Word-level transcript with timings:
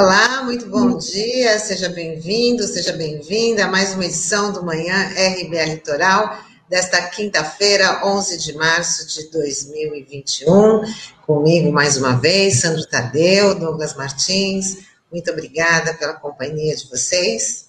Olá, 0.00 0.44
muito 0.44 0.70
bom 0.70 0.96
dia, 0.96 1.58
seja 1.58 1.88
bem-vindo, 1.88 2.62
seja 2.62 2.92
bem-vinda 2.92 3.64
a 3.64 3.68
mais 3.68 3.94
uma 3.94 4.04
edição 4.04 4.52
do 4.52 4.64
Manhã 4.64 4.94
RBA 5.08 5.64
Litoral, 5.74 6.38
desta 6.68 7.02
quinta-feira, 7.08 8.06
11 8.06 8.38
de 8.38 8.56
março 8.56 9.08
de 9.08 9.28
2021. 9.28 10.82
Comigo 11.26 11.72
mais 11.72 11.96
uma 11.96 12.12
vez, 12.12 12.60
Sandro 12.60 12.86
Tadeu, 12.86 13.58
Douglas 13.58 13.96
Martins. 13.96 14.86
Muito 15.10 15.32
obrigada 15.32 15.92
pela 15.94 16.14
companhia 16.14 16.76
de 16.76 16.88
vocês. 16.88 17.68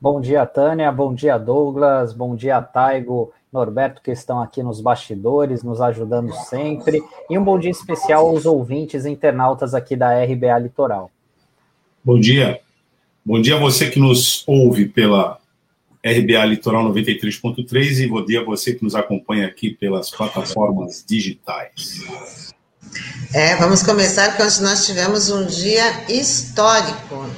Bom 0.00 0.20
dia, 0.20 0.46
Tânia, 0.46 0.92
bom 0.92 1.12
dia, 1.12 1.36
Douglas, 1.38 2.12
bom 2.12 2.36
dia, 2.36 2.62
Taigo, 2.62 3.32
Norberto, 3.52 4.00
que 4.00 4.12
estão 4.12 4.40
aqui 4.40 4.62
nos 4.62 4.80
bastidores, 4.80 5.64
nos 5.64 5.80
ajudando 5.80 6.32
sempre, 6.48 7.02
e 7.28 7.36
um 7.36 7.42
bom 7.42 7.58
dia 7.58 7.72
especial 7.72 8.28
aos 8.28 8.46
ouvintes 8.46 9.04
internautas 9.04 9.74
aqui 9.74 9.96
da 9.96 10.22
RBA 10.22 10.56
Litoral. 10.60 11.10
Bom 12.08 12.18
dia. 12.18 12.58
Bom 13.22 13.38
dia 13.38 13.56
a 13.56 13.58
você 13.58 13.90
que 13.90 14.00
nos 14.00 14.42
ouve 14.46 14.88
pela 14.88 15.38
RBA 16.02 16.42
Litoral 16.46 16.90
93.3 16.90 17.98
e 17.98 18.06
bom 18.06 18.24
dia 18.24 18.40
a 18.40 18.44
você 18.44 18.72
que 18.72 18.82
nos 18.82 18.94
acompanha 18.94 19.46
aqui 19.46 19.74
pelas 19.74 20.08
plataformas 20.08 21.04
digitais. 21.06 22.00
É, 23.34 23.56
vamos 23.56 23.82
começar 23.82 24.28
porque 24.28 24.42
hoje 24.42 24.62
nós 24.62 24.86
tivemos 24.86 25.28
um 25.28 25.44
dia 25.44 26.10
histórico. 26.10 27.30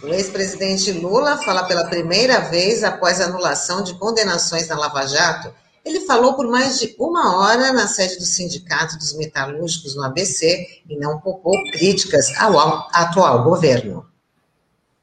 O 0.00 0.14
ex-presidente 0.14 0.92
Lula 0.92 1.36
fala 1.38 1.64
pela 1.64 1.88
primeira 1.88 2.48
vez 2.48 2.84
após 2.84 3.20
a 3.20 3.24
anulação 3.24 3.82
de 3.82 3.94
condenações 3.94 4.68
na 4.68 4.78
Lava 4.78 5.04
Jato. 5.08 5.52
Ele 5.86 6.00
falou 6.00 6.34
por 6.34 6.48
mais 6.48 6.80
de 6.80 6.96
uma 6.98 7.38
hora 7.38 7.72
na 7.72 7.86
sede 7.86 8.16
do 8.16 8.24
Sindicato 8.24 8.98
dos 8.98 9.16
Metalúrgicos 9.16 9.94
no 9.94 10.02
ABC 10.02 10.82
e 10.84 10.98
não 10.98 11.20
poupou 11.20 11.62
críticas 11.70 12.36
ao 12.36 12.58
atual 12.92 13.44
governo. 13.44 14.04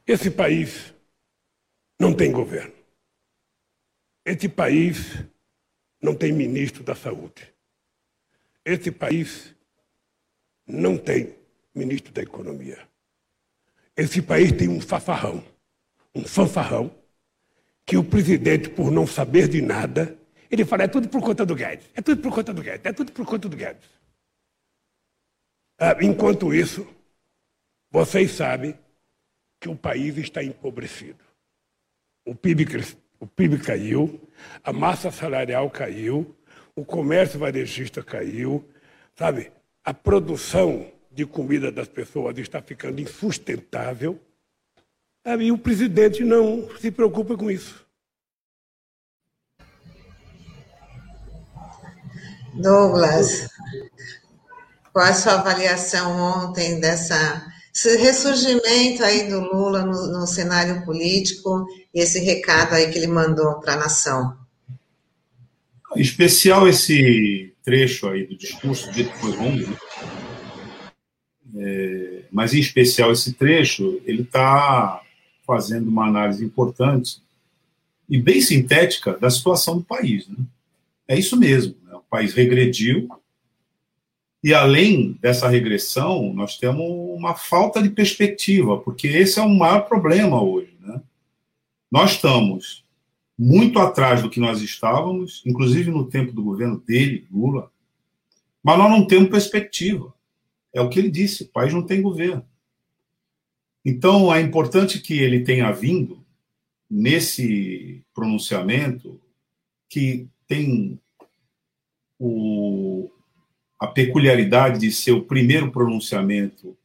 Esse 0.06 0.30
país 0.30 0.94
não 1.98 2.14
tem 2.14 2.34
governo. 2.34 2.73
Esse 4.26 4.50
país 4.50 5.23
não 6.02 6.14
tem 6.14 6.34
ministro 6.34 6.84
da 6.84 6.94
Saúde. 6.94 7.54
Esse 8.66 8.92
país 8.92 9.56
não 10.67 10.98
tem 10.98 11.34
ministro 11.73 12.11
da 12.11 12.22
Economia. 12.22 12.78
Esse 13.95 14.22
país 14.22 14.52
tem 14.52 14.67
um 14.67 14.81
fafarrão, 14.81 15.42
um 16.14 16.26
fanfarrão, 16.26 16.94
que 17.86 17.95
o 17.95 18.04
presidente, 18.04 18.67
por 18.67 18.92
não 18.92 19.08
saber 19.08 19.48
de 19.48 19.61
nada, 19.61 20.17
ele 20.54 20.66
fala: 20.66 20.84
é 20.84 20.88
tudo 20.88 21.09
por 21.09 21.22
conta 21.22 21.46
do 21.46 21.56
Guedes, 21.56 21.90
é 21.96 22.02
tudo 22.02 22.22
por 22.22 22.32
conta 22.32 22.54
do 22.54 22.62
Guedes, 22.62 22.86
é 22.86 22.94
tudo 22.94 23.12
por 23.12 23.26
conta 23.26 23.50
do 23.50 23.58
Guedes. 23.58 23.90
Ah, 25.80 25.98
enquanto 26.00 26.54
isso, 26.54 26.88
vocês 27.90 28.32
sabem 28.32 28.78
que 29.60 29.68
o 29.68 29.76
país 29.76 30.16
está 30.18 30.44
empobrecido. 30.44 31.23
O 32.23 32.36
PIB, 32.36 32.66
o 33.20 33.26
PIB 33.26 33.58
caiu, 33.60 34.22
a 34.64 34.72
massa 34.72 35.10
salarial 35.12 35.70
caiu, 35.72 36.36
o 36.76 36.86
comércio 36.86 37.40
varejista 37.40 38.04
caiu, 38.04 38.64
sabe? 39.16 39.52
A 39.84 39.94
produção 39.94 40.92
de 41.12 41.26
comida 41.26 41.72
das 41.72 41.88
pessoas 41.88 42.38
está 42.38 42.61
ficando 42.61 43.02
insustentável. 43.02 44.20
E 45.39 45.52
o 45.52 45.58
presidente 45.58 46.23
não 46.23 46.70
se 46.77 46.92
preocupa 46.92 47.36
com 47.36 47.50
isso. 47.50 47.83
Douglas, 52.53 53.49
qual 54.91 55.05
a 55.05 55.14
sua 55.14 55.33
avaliação 55.33 56.11
ontem 56.19 56.80
dessa 56.80 57.52
esse 57.73 57.97
ressurgimento 57.97 59.03
aí 59.03 59.27
do 59.27 59.39
Lula 59.39 59.83
no, 59.83 60.19
no 60.19 60.27
cenário 60.27 60.86
político 60.86 61.65
e 61.91 61.99
esse 61.99 62.19
recado 62.19 62.73
aí 62.73 62.91
que 62.91 62.99
ele 62.99 63.08
mandou 63.08 63.59
para 63.59 63.73
a 63.73 63.77
nação? 63.77 64.37
Especial 65.95 66.67
esse 66.67 67.52
trecho 67.64 68.08
aí 68.09 68.27
do 68.27 68.37
discurso, 68.37 68.91
dele 68.91 69.09
que 69.09 69.17
foi 69.17 69.35
longo? 69.35 69.77
É, 71.55 72.23
mas 72.31 72.53
em 72.53 72.59
especial 72.59 73.11
esse 73.11 73.33
trecho, 73.33 73.99
ele 74.05 74.21
está 74.21 75.02
fazendo 75.45 75.87
uma 75.87 76.08
análise 76.08 76.45
importante 76.45 77.21
e 78.08 78.20
bem 78.20 78.39
sintética 78.39 79.17
da 79.17 79.31
situação 79.31 79.77
do 79.77 79.83
país. 79.83 80.27
Né? 80.27 80.37
É 81.08 81.17
isso 81.17 81.37
mesmo, 81.37 81.75
né? 81.83 81.95
o 81.95 82.02
país 82.02 82.33
regrediu 82.33 83.09
e 84.43 84.53
além 84.53 85.14
dessa 85.21 85.47
regressão, 85.47 86.33
nós 86.33 86.58
temos 86.58 86.86
uma 86.86 87.33
falta 87.33 87.81
de 87.81 87.89
perspectiva, 87.89 88.77
porque 88.77 89.08
esse 89.08 89.39
é 89.39 89.41
o 89.41 89.49
maior 89.49 89.87
problema 89.87 90.43
hoje. 90.43 90.75
Né? 90.81 91.02
Nós 91.89 92.11
estamos 92.11 92.83
muito 93.39 93.80
atrás 93.80 94.21
do 94.21 94.30
que 94.30 94.41
nós 94.41 94.61
estávamos, 94.61 95.41
inclusive 95.45 95.89
no 95.89 96.09
tempo 96.09 96.33
do 96.33 96.43
governo 96.43 96.77
dele, 96.77 97.25
Lula, 97.31 97.71
mas 98.61 98.77
nós 98.77 98.91
não 98.91 99.08
temos 99.08 99.30
perspectiva. 99.30 100.14
É 100.73 100.81
o 100.81 100.89
que 100.89 100.99
ele 100.99 101.09
disse: 101.09 101.43
o 101.43 101.49
país 101.49 101.73
não 101.73 101.83
tem 101.83 102.02
governo. 102.02 102.45
Então, 103.85 104.33
é 104.33 104.41
importante 104.41 104.99
que 104.99 105.20
ele 105.20 105.41
tenha 105.41 105.71
vindo 105.71 106.23
nesse 106.89 108.03
pronunciamento 108.14 109.20
que 109.89 110.27
tem 110.53 110.99
o, 112.19 113.09
a 113.80 113.87
peculiaridade 113.87 114.81
de 114.81 114.91
ser 114.91 115.14
o 115.14 115.23
primeiro 115.23 115.71
pronunciamento 115.71 116.77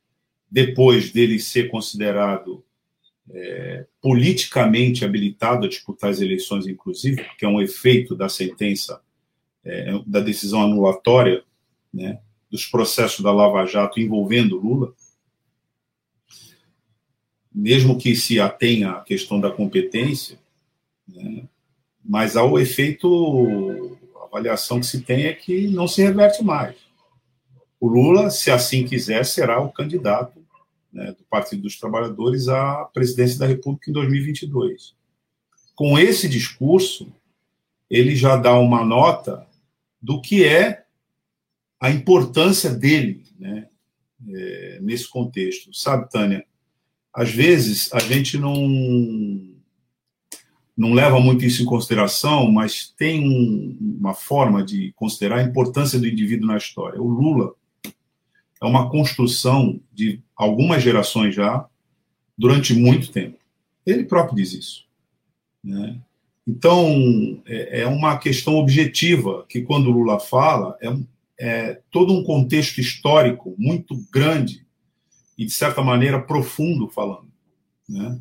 depois 0.51 1.13
dele 1.13 1.39
ser 1.39 1.71
considerado 1.71 2.65
é, 3.31 3.87
politicamente 4.01 5.05
habilitado 5.05 5.67
a 5.67 5.69
disputar 5.69 6.09
as 6.09 6.23
eleições, 6.23 6.67
inclusive, 6.67 7.23
que 7.37 7.45
é 7.45 7.49
um 7.49 7.61
efeito 7.61 8.17
da 8.17 8.27
sentença, 8.27 9.03
é, 9.63 9.93
da 10.07 10.21
decisão 10.21 10.63
anulatória, 10.63 11.45
né, 11.93 12.21
dos 12.51 12.65
processos 12.65 13.23
da 13.23 13.31
Lava 13.31 13.67
Jato 13.67 14.01
envolvendo 14.01 14.57
Lula, 14.57 14.95
mesmo 17.55 17.99
que 17.99 18.17
se 18.17 18.41
atenha 18.41 18.93
à 18.93 19.01
questão 19.03 19.39
da 19.39 19.51
competência, 19.51 20.39
né, 21.07 21.47
mas 22.09 22.39
ao 22.39 22.59
efeito, 22.59 23.99
a 24.17 24.25
avaliação 24.25 24.81
que 24.81 24.87
se 24.87 25.03
tem 25.03 25.27
é 25.27 25.35
que 25.35 25.69
não 25.69 25.87
se 25.87 26.01
reverte 26.01 26.43
mais. 26.43 26.75
O 27.79 27.87
Lula, 27.87 28.31
se 28.31 28.51
assim 28.51 28.87
quiser, 28.87 29.27
será 29.27 29.61
o 29.61 29.71
candidato 29.71 30.43
né, 30.91 31.13
do 31.13 31.23
Partido 31.25 31.63
dos 31.63 31.79
Trabalhadores 31.79 32.49
à 32.49 32.87
presidência 32.87 33.39
da 33.39 33.47
República 33.47 33.91
em 33.91 33.93
2022. 33.93 34.95
Com 35.77 35.99
esse 35.99 36.27
discurso, 36.27 37.13
ele 37.91 38.17
já 38.17 38.37
dá 38.37 38.59
uma 38.59 38.83
nota 38.83 39.47
do 40.01 40.19
que 40.21 40.45
é 40.45 40.85
a 41.79 41.91
importância 41.91 42.71
dele 42.71 43.23
né, 43.39 43.69
é, 44.31 44.79
nesse 44.81 45.07
contexto. 45.07 45.75
Sabe, 45.75 46.11
Tânia, 46.11 46.45
às 47.13 47.31
vezes 47.31 47.93
a 47.93 47.99
gente 47.99 48.39
não, 48.39 48.57
não 50.79 50.95
leva 50.95 51.19
muito 51.19 51.45
isso 51.45 51.63
em 51.63 51.67
consideração, 51.67 52.51
mas 52.51 52.95
tem 52.97 53.29
um, 53.29 53.77
uma 54.01 54.15
forma 54.15 54.65
de 54.65 54.93
considerar 54.97 55.41
a 55.41 55.43
importância 55.43 55.99
do 55.99 56.07
indivíduo 56.07 56.47
na 56.47 56.57
história. 56.57 57.03
O 57.03 57.09
Lula 57.09 57.53
é 58.63 58.65
uma 58.65 58.89
construção 58.89 59.81
de 59.93 60.23
algumas 60.37 60.83
gerações 60.83 61.35
já, 61.35 61.67
durante 62.37 62.73
muito 62.75 63.11
tempo. 63.11 63.39
Ele 63.85 64.05
próprio 64.05 64.37
diz 64.37 64.53
isso. 64.53 64.85
Né? 65.65 65.99
Então, 66.47 67.43
é, 67.45 67.81
é 67.81 67.87
uma 67.87 68.17
questão 68.17 68.55
objetiva 68.55 69.45
que, 69.49 69.63
quando 69.63 69.89
o 69.89 69.93
Lula 69.93 70.21
fala, 70.21 70.79
é 70.81 70.89
é, 71.39 71.81
todo 71.91 72.13
um 72.13 72.25
contexto 72.25 72.81
histórico 72.81 73.55
muito 73.57 73.95
grande 74.13 74.67
e, 75.37 75.47
de 75.47 75.53
certa 75.53 75.83
maneira, 75.83 76.21
profundo 76.21 76.89
falando. 76.89 77.31
Né? 77.89 78.19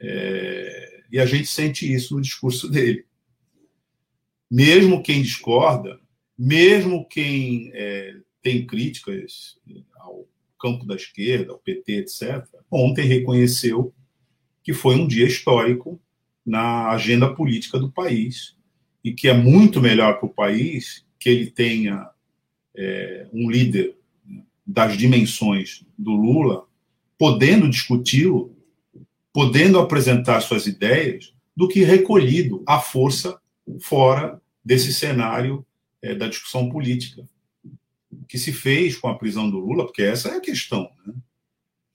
É, 0.00 0.81
e 1.12 1.20
a 1.20 1.26
gente 1.26 1.46
sente 1.46 1.92
isso 1.92 2.16
no 2.16 2.22
discurso 2.22 2.70
dele. 2.70 3.04
Mesmo 4.50 5.02
quem 5.02 5.20
discorda, 5.20 6.00
mesmo 6.38 7.06
quem 7.06 7.70
é, 7.74 8.16
tem 8.42 8.66
críticas 8.66 9.58
ao 9.96 10.26
campo 10.58 10.86
da 10.86 10.94
esquerda, 10.94 11.52
ao 11.52 11.58
PT, 11.58 11.92
etc., 11.98 12.46
ontem 12.70 13.06
reconheceu 13.06 13.94
que 14.62 14.72
foi 14.72 14.96
um 14.96 15.06
dia 15.06 15.26
histórico 15.26 16.00
na 16.44 16.90
agenda 16.90 17.32
política 17.32 17.78
do 17.78 17.92
país 17.92 18.56
e 19.04 19.12
que 19.12 19.28
é 19.28 19.34
muito 19.34 19.80
melhor 19.80 20.18
para 20.18 20.26
o 20.26 20.34
país 20.34 21.04
que 21.18 21.28
ele 21.28 21.50
tenha 21.50 22.08
é, 22.74 23.28
um 23.32 23.50
líder 23.50 23.96
das 24.66 24.96
dimensões 24.96 25.84
do 25.98 26.12
Lula, 26.12 26.66
podendo 27.18 27.68
discuti-lo, 27.68 28.51
podendo 29.32 29.78
apresentar 29.78 30.40
suas 30.40 30.66
ideias, 30.66 31.32
do 31.56 31.68
que 31.68 31.84
recolhido 31.84 32.62
à 32.66 32.80
força 32.80 33.38
fora 33.80 34.40
desse 34.64 34.92
cenário 34.92 35.64
é, 36.00 36.14
da 36.14 36.28
discussão 36.28 36.68
política 36.68 37.24
que 38.28 38.38
se 38.38 38.52
fez 38.52 38.96
com 38.96 39.08
a 39.08 39.18
prisão 39.18 39.50
do 39.50 39.58
Lula, 39.58 39.84
porque 39.84 40.02
essa 40.02 40.30
é 40.30 40.36
a 40.36 40.40
questão. 40.40 40.90
Né? 41.06 41.14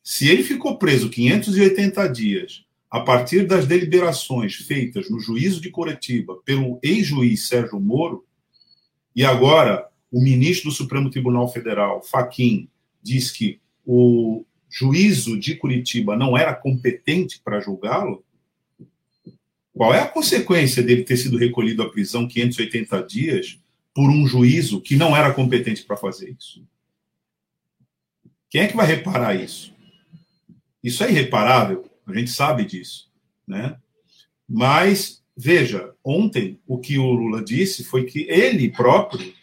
Se 0.04 0.28
ele 0.28 0.44
ficou 0.44 0.78
preso 0.78 1.10
580 1.10 2.08
dias 2.10 2.66
a 2.90 3.02
partir 3.02 3.46
das 3.46 3.66
deliberações 3.66 4.56
feitas 4.56 5.10
no 5.10 5.20
juízo 5.20 5.60
de 5.60 5.70
Curitiba 5.70 6.40
pelo 6.46 6.80
ex-juiz 6.82 7.48
Sérgio 7.48 7.80
Moro, 7.80 8.26
e 9.16 9.26
agora 9.26 9.88
o 10.12 10.22
ministro 10.22 10.70
do 10.70 10.76
Supremo 10.76 11.10
Tribunal 11.10 11.52
Federal, 11.52 12.02
Faquim, 12.04 12.70
diz 13.02 13.32
que 13.32 13.60
o 13.86 14.46
juízo 14.70 15.40
de 15.40 15.56
Curitiba 15.56 16.16
não 16.16 16.38
era 16.38 16.54
competente 16.54 17.40
para 17.44 17.60
julgá-lo, 17.60 18.24
qual 19.74 19.94
é 19.94 20.02
a 20.02 20.08
consequência 20.08 20.82
dele 20.82 21.04
ter 21.04 21.18
sido 21.18 21.38
recolhido 21.38 21.84
à 21.84 21.90
prisão 21.90 22.28
580 22.28 23.04
dias 23.04 23.60
por 23.94 24.10
um 24.10 24.26
juízo 24.26 24.82
que 24.82 24.96
não 24.96 25.16
era 25.16 25.34
competente 25.34 25.84
para 25.84 25.98
fazer 25.98 26.36
isso? 26.38 26.64
Quem 28.50 28.62
é 28.62 28.68
que 28.68 28.76
vai 28.76 28.88
reparar 28.88 29.36
isso? 29.36 29.74
Isso 30.84 31.04
é 31.04 31.12
irreparável, 31.12 31.90
a 32.06 32.14
gente 32.14 32.32
sabe 32.32 32.66
disso, 32.66 33.12
né? 33.48 33.78
Mas 34.48 35.22
veja, 35.36 35.94
ontem 36.04 36.60
o 36.66 36.80
que 36.80 36.98
o 36.98 37.12
Lula 37.12 37.44
disse 37.44 37.84
foi 37.84 38.06
que 38.06 38.26
ele 38.30 38.72
próprio 38.72 39.34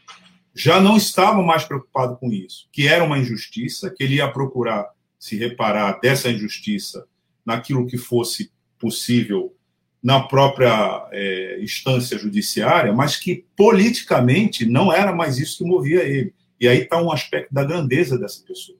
já 0.54 0.80
não 0.80 0.96
estava 0.96 1.42
mais 1.42 1.64
preocupado 1.64 2.16
com 2.16 2.32
isso, 2.32 2.68
que 2.72 2.88
era 2.88 3.04
uma 3.04 3.18
injustiça, 3.18 3.90
que 3.90 4.02
ele 4.02 4.16
ia 4.16 4.30
procurar 4.30 4.93
se 5.24 5.38
reparar 5.38 6.00
dessa 6.00 6.28
injustiça 6.28 7.08
naquilo 7.46 7.86
que 7.86 7.96
fosse 7.96 8.52
possível 8.78 9.56
na 10.02 10.20
própria 10.20 11.08
é, 11.12 11.62
instância 11.62 12.18
judiciária, 12.18 12.92
mas 12.92 13.16
que 13.16 13.46
politicamente 13.56 14.66
não 14.66 14.92
era 14.92 15.14
mais 15.14 15.38
isso 15.38 15.56
que 15.56 15.64
movia 15.64 16.02
ele. 16.02 16.34
E 16.60 16.68
aí 16.68 16.82
está 16.82 17.00
um 17.00 17.10
aspecto 17.10 17.54
da 17.54 17.64
grandeza 17.64 18.18
dessa 18.18 18.44
pessoa. 18.44 18.76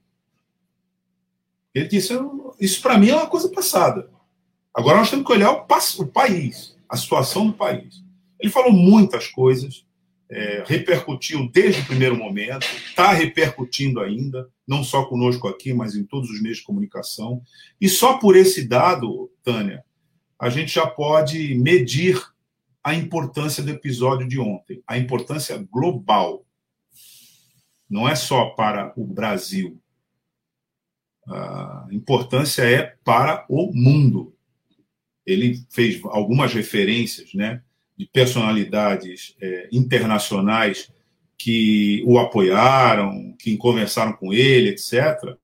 Ele 1.75 1.88
disse: 1.88 2.12
Isso 2.61 2.82
para 2.82 2.99
mim 2.99 3.08
é 3.08 3.17
uma 3.17 3.26
coisa 3.26 3.49
passada. 3.49 4.11
Agora 4.75 4.99
nós 4.99 5.08
temos 5.08 5.25
que 5.25 5.32
olhar 5.32 5.50
o, 5.50 5.67
o 6.02 6.06
país, 6.06 6.76
a 6.87 6.94
situação 6.99 7.46
do 7.46 7.55
país. 7.55 8.05
Ele 8.38 8.52
falou 8.52 8.70
muitas 8.70 9.29
coisas, 9.29 9.87
é, 10.31 10.65
repercutiu 10.67 11.49
desde 11.50 11.82
o 11.82 11.87
primeiro 11.87 12.17
momento, 12.17 12.65
está 12.65 13.12
repercutindo 13.12 14.00
ainda, 14.00 14.49
não 14.67 14.82
só 14.82 15.05
conosco 15.05 15.47
aqui, 15.49 15.73
mas 15.73 15.94
em 15.94 16.05
todos 16.05 16.31
os 16.31 16.41
meios 16.43 16.59
de 16.59 16.65
comunicação. 16.65 17.43
E 17.81 17.88
só 17.88 18.19
por 18.19 18.37
esse 18.37 18.67
dado, 18.67 19.31
Tânia, 19.43 19.85
a 20.38 20.49
gente 20.49 20.75
já 20.75 20.87
pode 20.87 21.55
medir 21.55 22.21
a 22.82 22.94
importância 22.94 23.62
do 23.62 23.71
episódio 23.71 24.29
de 24.29 24.38
ontem, 24.38 24.82
a 24.87 24.99
importância 24.99 25.56
global. 25.71 26.44
Não 27.88 28.09
é 28.09 28.15
só 28.15 28.47
para 28.50 28.93
o 28.97 29.06
Brasil, 29.06 29.81
a 31.27 31.87
importância 31.91 32.62
é 32.62 32.97
para 33.03 33.47
o 33.49 33.73
mundo. 33.73 34.35
Ele 35.25 35.65
fez 35.70 36.00
algumas 36.05 36.53
referências 36.53 37.32
né, 37.32 37.62
de 37.96 38.06
personalidades 38.06 39.37
é, 39.41 39.69
internacionais 39.73 40.91
que 41.38 42.02
o 42.06 42.19
apoiaram, 42.19 43.35
que 43.38 43.56
conversaram 43.56 44.12
com 44.12 44.32
ele, 44.32 44.70
etc. 44.70 45.37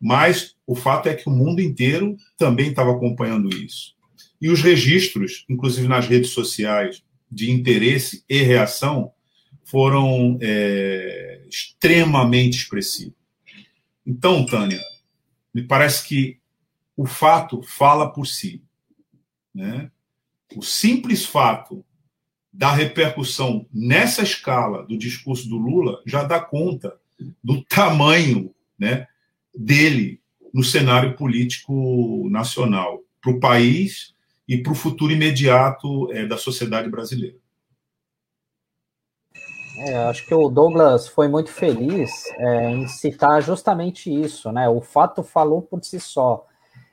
Mas 0.00 0.56
o 0.66 0.74
fato 0.74 1.08
é 1.08 1.14
que 1.14 1.28
o 1.28 1.32
mundo 1.32 1.60
inteiro 1.60 2.16
também 2.36 2.70
estava 2.70 2.92
acompanhando 2.92 3.48
isso. 3.54 3.94
E 4.40 4.48
os 4.48 4.60
registros, 4.60 5.44
inclusive 5.48 5.86
nas 5.86 6.08
redes 6.08 6.30
sociais, 6.30 7.02
de 7.30 7.50
interesse 7.50 8.24
e 8.28 8.42
reação, 8.42 9.12
foram 9.64 10.38
é, 10.40 11.44
extremamente 11.48 12.58
expressivos. 12.58 13.14
Então, 14.04 14.44
Tânia, 14.44 14.80
me 15.54 15.62
parece 15.62 16.06
que 16.06 16.38
o 16.96 17.06
fato 17.06 17.62
fala 17.62 18.12
por 18.12 18.26
si. 18.26 18.62
Né? 19.54 19.90
O 20.56 20.62
simples 20.62 21.24
fato 21.24 21.84
da 22.52 22.70
repercussão 22.70 23.66
nessa 23.72 24.22
escala 24.22 24.82
do 24.84 24.98
discurso 24.98 25.48
do 25.48 25.56
Lula 25.56 26.02
já 26.06 26.22
dá 26.22 26.40
conta 26.40 26.96
do 27.42 27.62
tamanho 27.64 28.54
né, 28.78 29.06
dele 29.54 30.20
no 30.52 30.62
cenário 30.62 31.16
político 31.16 32.28
nacional, 32.28 33.00
para 33.20 33.30
o 33.30 33.40
país 33.40 34.14
e 34.46 34.58
para 34.58 34.72
o 34.72 34.76
futuro 34.76 35.12
imediato 35.12 36.12
é, 36.12 36.26
da 36.26 36.36
sociedade 36.36 36.90
brasileira. 36.90 37.36
É, 39.78 39.96
acho 40.04 40.26
que 40.26 40.34
o 40.34 40.50
Douglas 40.50 41.08
foi 41.08 41.28
muito 41.28 41.50
feliz 41.50 42.10
é, 42.36 42.70
em 42.70 42.86
citar 42.86 43.42
justamente 43.42 44.12
isso, 44.12 44.52
né? 44.52 44.68
O 44.68 44.80
fato 44.80 45.22
falou 45.22 45.62
por 45.62 45.82
si 45.82 45.98
só. 45.98 46.46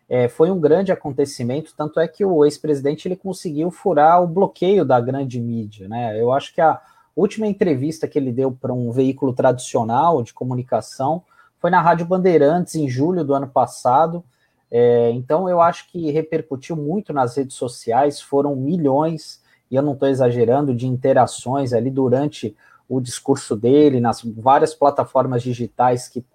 É, 0.09 0.27
foi 0.27 0.49
um 0.49 0.59
grande 0.59 0.91
acontecimento, 0.91 1.71
tanto 1.77 1.99
é 1.99 2.07
que 2.07 2.25
o 2.25 2.43
ex-presidente 2.43 3.07
ele 3.07 3.15
conseguiu 3.15 3.69
furar 3.69 4.23
o 4.23 4.27
bloqueio 4.27 4.83
da 4.83 4.99
grande 4.99 5.39
mídia, 5.39 5.87
né? 5.87 6.19
Eu 6.19 6.33
acho 6.33 6.51
que 6.51 6.59
a 6.59 6.81
última 7.15 7.45
entrevista 7.45 8.07
que 8.07 8.17
ele 8.17 8.31
deu 8.31 8.51
para 8.51 8.73
um 8.73 8.91
veículo 8.91 9.33
tradicional 9.33 10.23
de 10.23 10.33
comunicação 10.33 11.21
foi 11.59 11.69
na 11.69 11.79
Rádio 11.79 12.07
Bandeirantes 12.07 12.73
em 12.73 12.89
julho 12.89 13.23
do 13.23 13.35
ano 13.35 13.47
passado. 13.47 14.23
É, 14.71 15.11
então 15.11 15.47
eu 15.47 15.61
acho 15.61 15.87
que 15.91 16.09
repercutiu 16.09 16.75
muito 16.75 17.13
nas 17.13 17.37
redes 17.37 17.55
sociais, 17.55 18.19
foram 18.19 18.55
milhões, 18.55 19.43
e 19.69 19.75
eu 19.75 19.83
não 19.83 19.93
estou 19.93 20.07
exagerando, 20.07 20.73
de 20.73 20.87
interações 20.87 21.71
ali 21.71 21.91
durante 21.91 22.55
o 22.87 22.99
discurso 22.99 23.55
dele 23.55 23.99
nas 23.99 24.23
várias 24.23 24.73
plataformas 24.73 25.43
digitais 25.43 26.07
que 26.07 26.25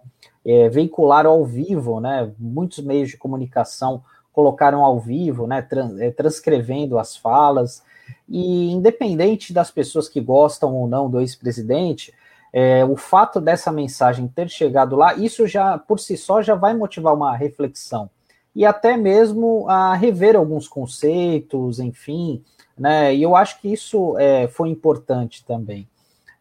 é, 0.44 0.68
veicularam 0.68 1.30
ao 1.30 1.44
vivo, 1.44 2.00
né? 2.00 2.30
Muitos 2.38 2.84
meios 2.84 3.10
de 3.10 3.16
comunicação 3.16 4.02
colocaram 4.32 4.84
ao 4.84 4.98
vivo, 4.98 5.46
né? 5.46 5.62
Trans, 5.62 5.98
é, 5.98 6.10
transcrevendo 6.10 6.98
as 6.98 7.16
falas. 7.16 7.82
E 8.28 8.70
independente 8.70 9.52
das 9.52 9.70
pessoas 9.70 10.08
que 10.08 10.20
gostam 10.20 10.74
ou 10.74 10.86
não 10.86 11.08
do 11.08 11.20
ex-presidente, 11.20 12.12
é, 12.52 12.84
o 12.84 12.96
fato 12.96 13.40
dessa 13.40 13.72
mensagem 13.72 14.28
ter 14.28 14.48
chegado 14.48 14.96
lá, 14.96 15.14
isso 15.14 15.46
já 15.46 15.78
por 15.78 15.98
si 15.98 16.16
só 16.16 16.42
já 16.42 16.54
vai 16.54 16.74
motivar 16.74 17.14
uma 17.14 17.34
reflexão 17.36 18.10
e 18.54 18.64
até 18.64 18.96
mesmo 18.96 19.68
a 19.68 19.94
rever 19.94 20.36
alguns 20.36 20.68
conceitos, 20.68 21.80
enfim, 21.80 22.42
né? 22.78 23.14
E 23.14 23.22
eu 23.22 23.34
acho 23.34 23.60
que 23.60 23.72
isso 23.72 24.16
é, 24.18 24.46
foi 24.46 24.68
importante 24.68 25.44
também. 25.44 25.88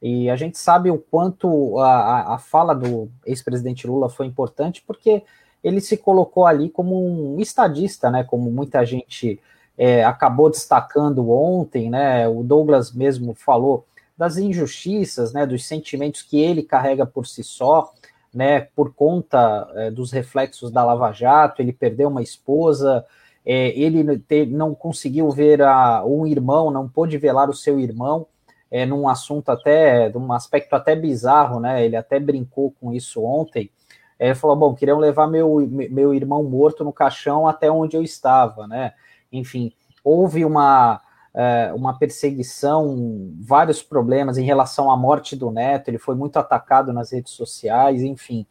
E 0.03 0.29
a 0.29 0.35
gente 0.35 0.57
sabe 0.57 0.91
o 0.91 0.97
quanto 0.97 1.79
a, 1.79 2.33
a 2.33 2.37
fala 2.37 2.75
do 2.75 3.09
ex-presidente 3.25 3.87
Lula 3.87 4.09
foi 4.09 4.25
importante, 4.25 4.83
porque 4.85 5.23
ele 5.63 5.79
se 5.79 5.95
colocou 5.95 6.45
ali 6.45 6.69
como 6.69 7.33
um 7.33 7.39
estadista, 7.39 8.11
né? 8.11 8.21
Como 8.21 8.51
muita 8.51 8.85
gente 8.85 9.39
é, 9.77 10.03
acabou 10.03 10.49
destacando 10.49 11.31
ontem, 11.31 11.89
né? 11.89 12.27
O 12.27 12.43
Douglas 12.43 12.91
mesmo 12.91 13.33
falou 13.33 13.85
das 14.17 14.35
injustiças, 14.35 15.31
né? 15.31 15.45
Dos 15.45 15.65
sentimentos 15.65 16.21
que 16.21 16.37
ele 16.37 16.63
carrega 16.63 17.05
por 17.05 17.25
si 17.25 17.41
só, 17.41 17.93
né? 18.33 18.67
Por 18.75 18.93
conta 18.93 19.71
é, 19.73 19.89
dos 19.89 20.11
reflexos 20.11 20.69
da 20.69 20.83
Lava 20.83 21.13
Jato, 21.13 21.61
ele 21.61 21.71
perdeu 21.71 22.09
uma 22.09 22.21
esposa, 22.21 23.05
é, 23.45 23.69
ele 23.69 24.19
te, 24.19 24.45
não 24.47 24.75
conseguiu 24.75 25.31
ver 25.31 25.61
a, 25.61 26.03
um 26.05 26.27
irmão, 26.27 26.69
não 26.69 26.89
pôde 26.89 27.17
velar 27.17 27.49
o 27.49 27.53
seu 27.53 27.79
irmão 27.79 28.27
é, 28.73 28.87
num 28.87 29.07
assunto 29.07 29.49
até, 29.49 30.09
num 30.09 30.33
aspecto 30.33 30.73
até 30.73 30.95
bizarro, 30.95 31.59
né? 31.59 31.85
Ele 31.85 31.95
até 31.95 32.19
brincou 32.19 32.73
com 32.81 32.91
isso 32.91 33.23
ontem. 33.23 33.69
É, 34.17 34.33
falou: 34.33 34.55
bom, 34.55 34.73
queriam 34.73 34.97
levar 34.97 35.27
meu, 35.27 35.57
meu 35.69 36.11
irmão 36.11 36.43
morto 36.43 36.83
no 36.83 36.91
caixão 36.91 37.47
até 37.47 37.69
onde 37.69 37.95
eu 37.95 38.01
estava, 38.01 38.65
né? 38.65 38.93
Enfim, 39.31 39.71
houve 40.03 40.43
uma, 40.43 40.99
é, 41.35 41.71
uma 41.75 41.99
perseguição, 41.99 43.31
vários 43.39 43.83
problemas 43.83 44.39
em 44.39 44.43
relação 44.43 44.89
à 44.89 44.97
morte 44.97 45.35
do 45.35 45.51
neto, 45.51 45.89
ele 45.89 45.99
foi 45.99 46.15
muito 46.15 46.37
atacado 46.37 46.91
nas 46.91 47.11
redes 47.11 47.33
sociais, 47.33 48.01
enfim. 48.01 48.43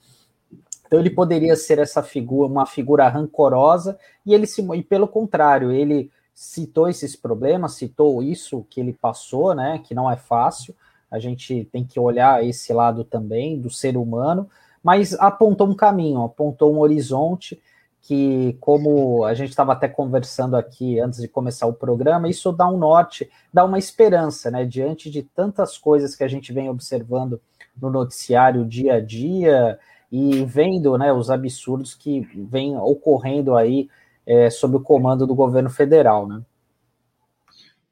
Então 0.86 1.00
ele 1.00 1.10
poderia 1.10 1.56
ser 1.56 1.80
essa 1.80 2.00
figura, 2.00 2.48
uma 2.48 2.64
figura 2.64 3.08
rancorosa, 3.08 3.98
e 4.24 4.32
ele 4.32 4.46
se, 4.46 4.62
e 4.72 4.82
pelo 4.84 5.08
contrário, 5.08 5.72
ele 5.72 6.12
citou 6.34 6.88
esses 6.88 7.14
problemas, 7.14 7.74
citou 7.74 8.22
isso 8.22 8.66
que 8.70 8.80
ele 8.80 8.92
passou, 8.92 9.54
né, 9.54 9.80
que 9.84 9.94
não 9.94 10.10
é 10.10 10.16
fácil, 10.16 10.74
a 11.10 11.18
gente 11.18 11.68
tem 11.70 11.84
que 11.84 12.00
olhar 12.00 12.44
esse 12.44 12.72
lado 12.72 13.04
também 13.04 13.60
do 13.60 13.68
ser 13.68 13.96
humano, 13.96 14.48
mas 14.82 15.14
apontou 15.14 15.68
um 15.68 15.74
caminho, 15.74 16.22
apontou 16.22 16.74
um 16.74 16.80
horizonte 16.80 17.60
que, 18.00 18.56
como 18.60 19.24
a 19.24 19.32
gente 19.32 19.50
estava 19.50 19.72
até 19.72 19.86
conversando 19.86 20.56
aqui 20.56 20.98
antes 20.98 21.20
de 21.20 21.28
começar 21.28 21.66
o 21.66 21.72
programa, 21.72 22.28
isso 22.28 22.50
dá 22.50 22.68
um 22.68 22.76
norte, 22.76 23.30
dá 23.52 23.64
uma 23.64 23.78
esperança, 23.78 24.50
né, 24.50 24.64
diante 24.64 25.08
de 25.10 25.22
tantas 25.22 25.78
coisas 25.78 26.16
que 26.16 26.24
a 26.24 26.28
gente 26.28 26.52
vem 26.52 26.68
observando 26.68 27.40
no 27.80 27.90
noticiário 27.90 28.64
dia 28.64 28.94
a 28.94 29.00
dia 29.00 29.78
e 30.10 30.44
vendo, 30.44 30.98
né, 30.98 31.12
os 31.12 31.30
absurdos 31.30 31.94
que 31.94 32.20
vêm 32.34 32.76
ocorrendo 32.76 33.54
aí 33.54 33.88
é, 34.26 34.50
sob 34.50 34.76
o 34.76 34.80
comando 34.80 35.26
do 35.26 35.34
governo 35.34 35.70
federal, 35.70 36.26
né? 36.26 36.42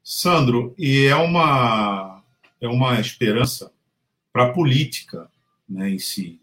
Sandro, 0.03 0.73
e 0.77 1.05
é 1.05 1.15
uma 1.15 2.23
é 2.59 2.67
uma 2.67 2.99
esperança 2.99 3.71
para 4.31 4.45
a 4.45 4.53
política, 4.53 5.29
né, 5.67 5.89
em 5.89 5.97
si, 5.97 6.39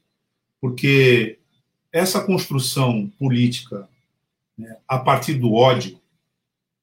porque 0.60 1.38
essa 1.92 2.24
construção 2.24 3.10
política 3.18 3.88
né, 4.56 4.76
a 4.86 4.98
partir 4.98 5.34
do 5.34 5.54
ódio, 5.54 6.00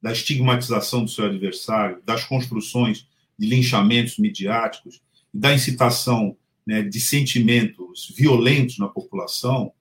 da 0.02 0.12
estigmatização 0.12 1.04
do 1.04 1.12
seu 1.12 1.26
adversário, 1.26 2.02
das 2.06 2.24
construções 2.24 3.08
de 3.38 3.48
linchamentos 3.48 4.18
midiáticos, 4.18 5.02
da 5.34 5.54
incitação 5.54 6.38
né, 6.66 6.82
de 6.82 7.00
sentimentos 7.00 8.14
violentos 8.16 8.78
na 8.78 8.88
população, 8.88 9.74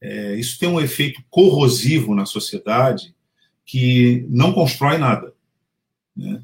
é, 0.00 0.36
isso 0.36 0.58
tem 0.58 0.68
um 0.68 0.80
efeito 0.80 1.22
corrosivo 1.30 2.14
na 2.14 2.26
sociedade 2.26 3.14
que 3.64 4.26
não 4.28 4.52
constrói 4.52 4.98
nada. 4.98 5.32
Né? 6.16 6.42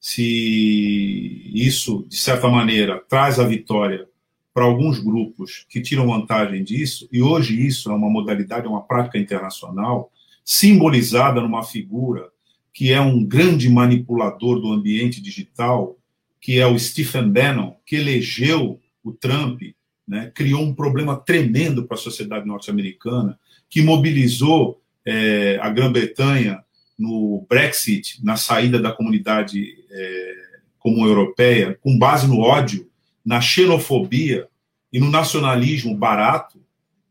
Se 0.00 1.50
isso, 1.54 2.06
de 2.08 2.16
certa 2.16 2.48
maneira, 2.48 3.02
traz 3.08 3.38
a 3.38 3.44
vitória 3.44 4.08
para 4.52 4.64
alguns 4.64 4.98
grupos 4.98 5.64
que 5.68 5.80
tiram 5.80 6.06
vantagem 6.06 6.62
disso, 6.62 7.08
e 7.10 7.22
hoje 7.22 7.66
isso 7.66 7.90
é 7.90 7.94
uma 7.94 8.10
modalidade, 8.10 8.66
é 8.66 8.68
uma 8.68 8.82
prática 8.82 9.18
internacional, 9.18 10.12
simbolizada 10.44 11.40
numa 11.40 11.62
figura 11.62 12.30
que 12.72 12.90
é 12.90 13.00
um 13.00 13.22
grande 13.22 13.68
manipulador 13.68 14.60
do 14.60 14.72
ambiente 14.72 15.20
digital, 15.20 15.96
que 16.40 16.58
é 16.58 16.66
o 16.66 16.78
Stephen 16.78 17.30
Bannon, 17.30 17.76
que 17.84 17.96
elegeu 17.96 18.80
o 19.04 19.12
Trump, 19.12 19.60
né, 20.06 20.30
criou 20.34 20.62
um 20.62 20.74
problema 20.74 21.16
tremendo 21.16 21.84
para 21.84 21.96
a 21.96 22.00
sociedade 22.00 22.46
norte-americana, 22.46 23.38
que 23.68 23.82
mobilizou 23.82 24.82
é, 25.04 25.58
a 25.60 25.70
Grã-Bretanha 25.70 26.62
no 26.98 27.46
Brexit, 27.48 28.24
na 28.24 28.36
saída 28.36 28.78
da 28.78 28.92
comunidade 28.92 29.74
é, 29.90 30.34
comum 30.78 31.06
europeia, 31.06 31.78
com 31.80 31.98
base 31.98 32.26
no 32.26 32.40
ódio, 32.40 32.88
na 33.24 33.40
xenofobia 33.40 34.48
e 34.92 35.00
no 35.00 35.10
nacionalismo 35.10 35.96
barato, 35.96 36.60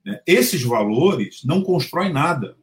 né, 0.06 0.20
esses 0.28 0.62
valores 0.62 1.42
não 1.44 1.64
constroem 1.64 2.12
nada. 2.12 2.56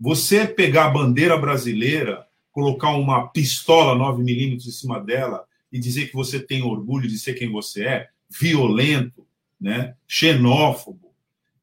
Você 0.00 0.46
pegar 0.46 0.86
a 0.86 0.90
bandeira 0.90 1.36
brasileira, 1.36 2.26
colocar 2.52 2.90
uma 2.90 3.28
pistola 3.28 3.94
9 3.94 4.22
milímetros 4.22 4.68
em 4.68 4.72
cima 4.72 5.00
dela 5.00 5.44
e 5.72 5.78
dizer 5.78 6.08
que 6.08 6.14
você 6.14 6.40
tem 6.40 6.62
orgulho 6.62 7.08
de 7.08 7.18
ser 7.18 7.34
quem 7.34 7.50
você 7.50 7.84
é, 7.84 8.08
violento, 8.30 9.26
né, 9.60 9.96
xenófobo, 10.06 11.12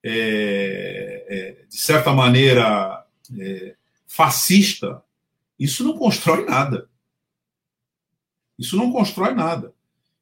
é, 0.04 1.26
é, 1.28 1.66
de 1.68 1.78
certa 1.78 2.14
maneira 2.14 3.06
é, 3.40 3.76
fascista, 4.06 5.04
isso 5.58 5.84
não 5.84 5.98
constrói 5.98 6.46
nada. 6.46 6.90
Isso 8.58 8.78
não 8.78 8.92
constrói 8.92 9.34
nada. 9.34 9.74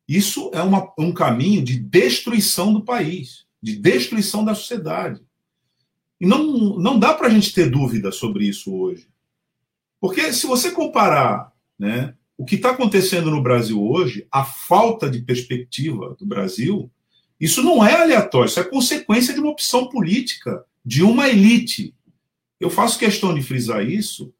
Isso 0.07 0.51
é 0.53 0.61
uma, 0.61 0.91
um 0.97 1.11
caminho 1.11 1.63
de 1.63 1.77
destruição 1.77 2.73
do 2.73 2.83
país, 2.83 3.45
de 3.61 3.75
destruição 3.75 4.43
da 4.43 4.55
sociedade. 4.55 5.21
E 6.19 6.25
não, 6.25 6.77
não 6.77 6.97
dá 6.97 7.13
para 7.13 7.27
a 7.27 7.29
gente 7.29 7.53
ter 7.53 7.69
dúvida 7.69 8.11
sobre 8.11 8.45
isso 8.47 8.73
hoje. 8.73 9.07
Porque 9.99 10.33
se 10.33 10.45
você 10.45 10.71
comparar 10.71 11.51
né, 11.77 12.15
o 12.37 12.45
que 12.45 12.55
está 12.55 12.71
acontecendo 12.71 13.31
no 13.31 13.41
Brasil 13.41 13.81
hoje, 13.81 14.27
a 14.31 14.43
falta 14.43 15.09
de 15.09 15.21
perspectiva 15.21 16.15
do 16.19 16.25
Brasil, 16.25 16.91
isso 17.43 17.61
não 17.61 17.85
é 17.85 18.01
aleatório, 18.01 18.47
isso 18.47 18.59
é 18.61 18.63
consequência 18.63 19.33
de 19.33 19.39
uma 19.41 19.51
opção 19.51 19.89
política, 19.89 20.63
de 20.85 21.03
uma 21.03 21.27
elite. 21.27 21.93
Eu 22.57 22.69
faço 22.69 22.97
questão 22.97 23.35
de 23.35 23.41
frisar 23.41 23.85
isso, 23.85 24.33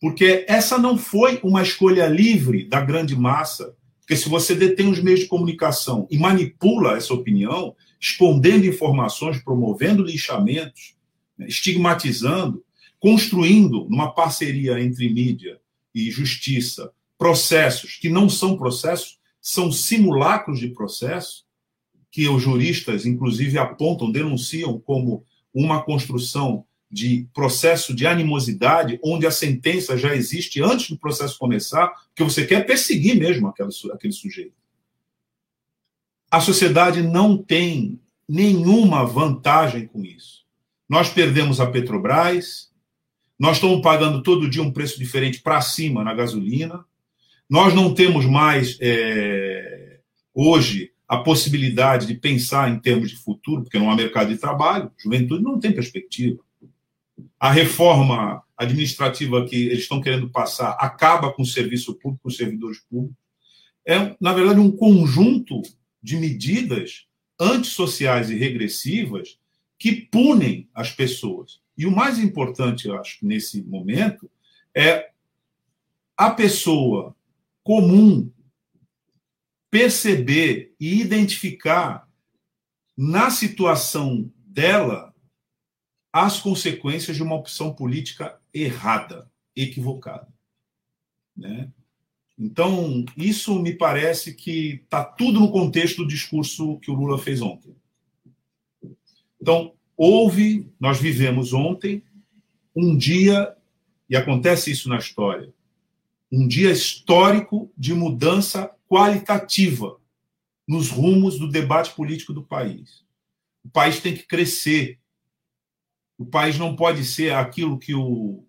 porque 0.00 0.44
essa 0.48 0.76
não 0.76 0.98
foi 0.98 1.38
uma 1.44 1.62
escolha 1.62 2.08
livre 2.08 2.64
da 2.64 2.80
grande 2.80 3.14
massa. 3.14 3.76
Porque 4.00 4.16
se 4.16 4.28
você 4.28 4.56
detém 4.56 4.90
os 4.90 5.00
meios 5.00 5.20
de 5.20 5.26
comunicação 5.26 6.08
e 6.10 6.18
manipula 6.18 6.96
essa 6.96 7.14
opinião, 7.14 7.76
escondendo 8.00 8.66
informações, 8.66 9.40
promovendo 9.40 10.02
lixamentos, 10.02 10.96
né, 11.38 11.46
estigmatizando, 11.46 12.64
construindo 12.98 13.86
numa 13.88 14.10
parceria 14.12 14.80
entre 14.80 15.08
mídia 15.08 15.60
e 15.94 16.10
justiça 16.10 16.90
processos 17.16 17.94
que 17.96 18.08
não 18.08 18.28
são 18.28 18.56
processos, 18.56 19.20
são 19.40 19.70
simulacros 19.70 20.58
de 20.58 20.70
processo, 20.70 21.46
que 22.10 22.28
os 22.28 22.42
juristas, 22.42 23.04
inclusive, 23.04 23.58
apontam, 23.58 24.10
denunciam 24.10 24.78
como 24.80 25.24
uma 25.52 25.82
construção 25.82 26.64
de 26.90 27.28
processo 27.34 27.94
de 27.94 28.06
animosidade, 28.06 28.98
onde 29.04 29.26
a 29.26 29.30
sentença 29.30 29.96
já 29.96 30.14
existe 30.14 30.62
antes 30.62 30.88
do 30.88 30.98
processo 30.98 31.38
começar, 31.38 31.88
porque 32.08 32.24
você 32.24 32.46
quer 32.46 32.64
perseguir 32.64 33.18
mesmo 33.18 33.48
aquele, 33.48 34.12
sujeito. 34.12 34.54
A 36.30 36.40
sociedade 36.40 37.02
não 37.02 37.36
tem 37.36 38.00
nenhuma 38.28 39.04
vantagem 39.04 39.86
com 39.86 40.04
isso. 40.04 40.46
Nós 40.88 41.10
perdemos 41.10 41.60
a 41.60 41.66
Petrobras, 41.66 42.70
nós 43.38 43.56
estamos 43.56 43.82
pagando 43.82 44.22
todo 44.22 44.48
dia 44.48 44.62
um 44.62 44.72
preço 44.72 44.98
diferente 44.98 45.40
para 45.42 45.60
cima 45.60 46.02
na 46.02 46.14
gasolina, 46.14 46.84
nós 47.48 47.74
não 47.74 47.94
temos 47.94 48.26
mais, 48.26 48.76
é, 48.80 50.00
hoje, 50.34 50.92
a 51.08 51.18
possibilidade 51.18 52.06
de 52.06 52.14
pensar 52.14 52.70
em 52.70 52.78
termos 52.78 53.10
de 53.10 53.16
futuro, 53.16 53.62
porque 53.62 53.78
não 53.78 53.90
há 53.90 53.96
mercado 53.96 54.28
de 54.28 54.36
trabalho, 54.36 54.92
juventude 54.98 55.42
não 55.42 55.58
tem 55.58 55.72
perspectiva. 55.72 56.38
A 57.40 57.50
reforma 57.50 58.42
administrativa 58.56 59.46
que 59.46 59.56
eles 59.56 59.80
estão 59.80 60.02
querendo 60.02 60.28
passar 60.28 60.72
acaba 60.72 61.32
com 61.32 61.42
o 61.42 61.46
serviço 61.46 61.94
público, 61.94 62.24
com 62.24 62.28
os 62.28 62.36
servidores 62.36 62.80
públicos. 62.80 63.16
É, 63.86 64.14
na 64.20 64.34
verdade, 64.34 64.60
um 64.60 64.70
conjunto 64.70 65.62
de 66.02 66.16
medidas 66.16 67.06
antissociais 67.40 68.28
e 68.28 68.36
regressivas 68.36 69.38
que 69.78 69.92
punem 69.92 70.68
as 70.74 70.90
pessoas. 70.90 71.60
E 71.76 71.86
o 71.86 71.90
mais 71.90 72.18
importante, 72.18 72.86
eu 72.86 72.98
acho, 72.98 73.24
nesse 73.24 73.62
momento, 73.62 74.28
é 74.74 75.10
a 76.16 76.30
pessoa 76.30 77.14
comum 77.62 78.30
perceber 79.70 80.74
e 80.78 81.00
identificar 81.00 82.08
na 82.96 83.30
situação 83.30 84.30
dela 84.46 85.14
as 86.12 86.40
consequências 86.40 87.16
de 87.16 87.22
uma 87.22 87.34
opção 87.34 87.72
política 87.72 88.40
errada, 88.52 89.30
equivocada. 89.54 90.28
Né? 91.36 91.70
Então, 92.38 93.04
isso 93.16 93.60
me 93.60 93.74
parece 93.74 94.34
que 94.34 94.80
está 94.84 95.04
tudo 95.04 95.40
no 95.40 95.52
contexto 95.52 95.98
do 95.98 96.08
discurso 96.08 96.78
que 96.78 96.90
o 96.90 96.94
Lula 96.94 97.18
fez 97.18 97.42
ontem. 97.42 97.76
Então, 99.40 99.74
houve, 99.96 100.68
nós 100.80 101.00
vivemos 101.00 101.52
ontem, 101.52 102.02
um 102.74 102.96
dia, 102.96 103.56
e 104.08 104.16
acontece 104.16 104.70
isso 104.70 104.88
na 104.88 104.98
história, 104.98 105.52
um 106.30 106.46
dia 106.46 106.70
histórico 106.70 107.70
de 107.76 107.94
mudança 107.94 108.70
qualitativa 108.88 109.98
nos 110.66 110.90
rumos 110.90 111.38
do 111.38 111.48
debate 111.48 111.94
político 111.94 112.32
do 112.32 112.42
país. 112.42 113.04
O 113.64 113.70
país 113.70 114.00
tem 114.00 114.14
que 114.14 114.26
crescer. 114.26 114.98
O 116.16 116.26
país 116.26 116.58
não 116.58 116.74
pode 116.74 117.04
ser 117.04 117.34
aquilo 117.34 117.78
que 117.78 117.94
o 117.94 118.44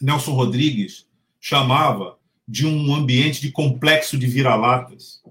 Nelson 0.00 0.32
Rodrigues 0.32 1.06
chamava 1.40 2.18
de 2.46 2.66
um 2.66 2.94
ambiente 2.94 3.40
de 3.40 3.50
complexo 3.50 4.18
de 4.18 4.26
vira-latas. 4.26 5.22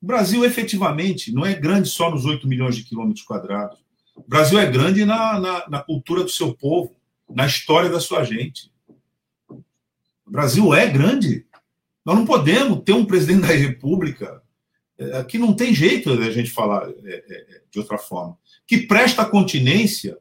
O 0.00 0.06
Brasil, 0.06 0.44
efetivamente, 0.44 1.32
não 1.32 1.44
é 1.44 1.54
grande 1.54 1.88
só 1.88 2.10
nos 2.10 2.24
8 2.24 2.48
milhões 2.48 2.76
de 2.76 2.84
quilômetros 2.84 3.24
quadrados. 3.24 3.78
O 4.14 4.28
Brasil 4.28 4.58
é 4.58 4.66
grande 4.70 5.04
na, 5.04 5.38
na, 5.38 5.68
na 5.68 5.82
cultura 5.82 6.22
do 6.22 6.30
seu 6.30 6.54
povo, 6.54 6.94
na 7.28 7.46
história 7.46 7.88
da 7.88 8.00
sua 8.00 8.24
gente. 8.24 8.72
O 9.48 10.30
Brasil 10.30 10.72
é 10.74 10.86
grande. 10.86 11.46
Nós 12.04 12.16
não 12.16 12.24
podemos 12.24 12.82
ter 12.82 12.92
um 12.92 13.04
presidente 13.04 13.42
da 13.42 13.54
República 13.54 14.42
é, 15.00 15.24
que 15.24 15.38
não 15.38 15.54
tem 15.54 15.74
jeito 15.74 16.14
da 16.16 16.30
gente 16.30 16.50
falar 16.50 16.88
é, 16.90 16.94
é, 17.04 17.62
de 17.70 17.78
outra 17.78 17.96
forma, 17.96 18.38
que 18.66 18.86
presta 18.86 19.24
continência 19.24 20.18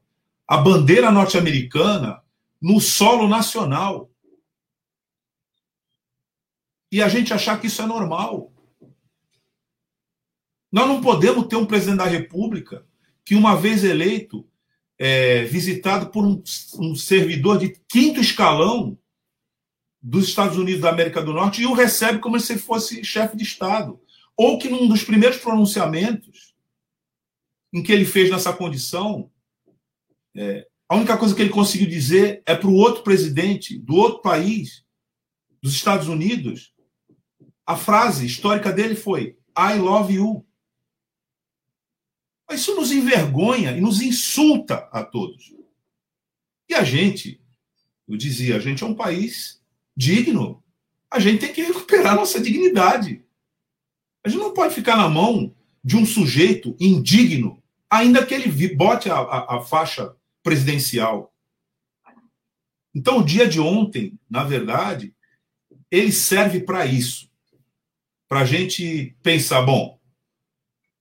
à 0.48 0.58
bandeira 0.58 1.12
norte-americana 1.12 2.22
no 2.62 2.80
solo 2.80 3.28
nacional. 3.28 4.10
E 6.92 7.02
a 7.02 7.10
gente 7.10 7.34
achar 7.34 7.60
que 7.60 7.68
isso 7.68 7.82
é 7.82 7.86
normal. 7.86 8.52
Nós 10.72 10.88
não 10.88 11.02
podemos 11.02 11.48
ter 11.48 11.56
um 11.56 11.66
presidente 11.66 11.98
da 11.98 12.06
República 12.06 12.86
que, 13.26 13.36
uma 13.36 13.56
vez 13.56 13.84
eleito, 13.84 14.48
é, 14.98 15.44
visitado 15.44 16.10
por 16.10 16.26
um, 16.26 16.42
um 16.80 16.96
servidor 16.96 17.58
de 17.58 17.76
quinto 17.88 18.20
escalão, 18.20 18.98
dos 20.02 20.28
Estados 20.28 20.58
Unidos 20.58 20.82
da 20.82 20.90
América 20.90 21.22
do 21.22 21.34
Norte 21.34 21.62
e 21.62 21.66
o 21.66 21.74
recebe 21.74 22.20
como 22.20 22.40
se 22.40 22.58
fosse 22.58 23.04
chefe 23.04 23.36
de 23.36 23.44
Estado. 23.44 24.00
Ou 24.36 24.58
que 24.58 24.70
num 24.70 24.88
dos 24.88 25.04
primeiros 25.04 25.38
pronunciamentos 25.38 26.54
em 27.74 27.84
que 27.84 27.92
ele 27.92 28.06
fez 28.06 28.32
nessa 28.32 28.54
condição, 28.54 29.30
é, 30.36 30.66
a 30.88 30.96
única 30.96 31.18
coisa 31.18 31.36
que 31.36 31.42
ele 31.42 31.50
conseguiu 31.50 31.88
dizer 31.88 32.42
é 32.46 32.56
para 32.56 32.70
o 32.70 32.76
outro 32.76 33.04
presidente 33.04 33.78
do 33.78 33.96
outro 33.96 34.22
país, 34.22 34.84
dos 35.62 35.74
Estados 35.74 36.08
Unidos, 36.08 36.74
a 37.66 37.76
frase 37.76 38.26
histórica 38.26 38.72
dele 38.72 38.96
foi 38.96 39.38
I 39.58 39.78
love 39.78 40.14
you. 40.14 40.46
Isso 42.50 42.76
nos 42.76 42.92
envergonha 42.92 43.74
e 43.74 43.82
nos 43.82 44.02
insulta 44.02 44.90
a 44.92 45.04
todos. 45.04 45.54
E 46.68 46.74
a 46.74 46.84
gente, 46.84 47.40
eu 48.08 48.18
dizia, 48.18 48.56
a 48.56 48.60
gente 48.60 48.84
é 48.84 48.88
um 48.88 48.96
país 48.96 49.59
digno. 50.00 50.64
A 51.12 51.20
gente 51.20 51.42
tem 51.42 51.52
que 51.52 51.62
recuperar 51.62 52.16
nossa 52.16 52.40
dignidade. 52.40 53.22
A 54.24 54.30
gente 54.30 54.40
não 54.40 54.54
pode 54.54 54.74
ficar 54.74 54.96
na 54.96 55.10
mão 55.10 55.54
de 55.84 55.98
um 55.98 56.06
sujeito 56.06 56.74
indigno, 56.80 57.62
ainda 57.90 58.26
que 58.26 58.34
ele 58.34 58.76
bote 58.76 59.10
a, 59.10 59.18
a, 59.18 59.58
a 59.58 59.62
faixa 59.62 60.16
presidencial. 60.42 61.34
Então, 62.96 63.18
o 63.18 63.26
dia 63.26 63.48
de 63.48 63.60
ontem, 63.60 64.18
na 64.30 64.44
verdade, 64.44 65.14
ele 65.92 66.14
serve 66.14 66.62
para 66.62 66.86
isso. 66.86 67.30
Para 68.28 68.42
a 68.42 68.46
gente 68.46 69.18
pensar, 69.22 69.62
bom, 69.64 70.00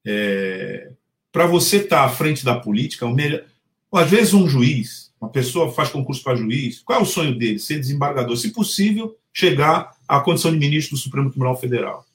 é, 0.04 0.92
para 1.30 1.46
você 1.46 1.76
estar 1.76 1.98
tá 1.98 2.04
à 2.04 2.08
frente 2.08 2.44
da 2.44 2.58
política, 2.58 3.08
melhor, 3.08 3.44
às 3.92 4.10
vezes 4.10 4.34
um 4.34 4.48
juiz, 4.48 5.07
uma 5.20 5.30
pessoa 5.30 5.72
faz 5.72 5.88
concurso 5.88 6.22
para 6.22 6.36
juiz, 6.36 6.80
qual 6.80 7.00
é 7.00 7.02
o 7.02 7.06
sonho 7.06 7.36
dele? 7.36 7.58
Ser 7.58 7.78
desembargador, 7.78 8.36
se 8.36 8.52
possível, 8.52 9.16
chegar 9.32 9.96
à 10.06 10.20
condição 10.20 10.52
de 10.52 10.58
ministro 10.58 10.96
do 10.96 11.00
Supremo 11.00 11.30
Tribunal 11.30 11.58
Federal. 11.58 12.06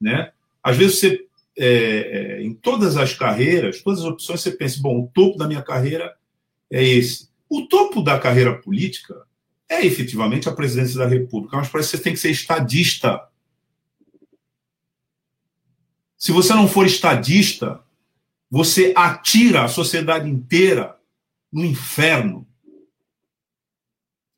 Né? 0.00 0.32
Às 0.62 0.76
vezes 0.76 0.98
você, 0.98 1.26
é, 1.56 1.66
é, 1.66 2.42
em 2.42 2.52
todas 2.52 2.96
as 2.96 3.14
carreiras, 3.14 3.80
todas 3.80 4.00
as 4.00 4.06
opções, 4.06 4.40
você 4.40 4.50
pensa, 4.50 4.80
bom, 4.80 5.04
o 5.04 5.10
topo 5.14 5.38
da 5.38 5.46
minha 5.46 5.62
carreira 5.62 6.14
é 6.70 6.82
esse. 6.82 7.28
O 7.48 7.66
topo 7.66 8.02
da 8.02 8.18
carreira 8.18 8.58
política 8.58 9.14
é 9.68 9.86
efetivamente 9.86 10.48
a 10.48 10.52
presidência 10.52 10.98
da 10.98 11.06
República, 11.06 11.56
mas 11.56 11.68
parece 11.68 11.90
que 11.90 11.96
você 11.96 12.02
tem 12.02 12.12
que 12.12 12.18
ser 12.18 12.30
estadista. 12.30 13.22
Se 16.16 16.32
você 16.32 16.54
não 16.54 16.68
for 16.68 16.86
estadista, 16.86 17.80
você 18.50 18.92
atira 18.96 19.64
a 19.64 19.68
sociedade 19.68 20.28
inteira 20.28 20.96
no 21.52 21.64
inferno. 21.64 22.48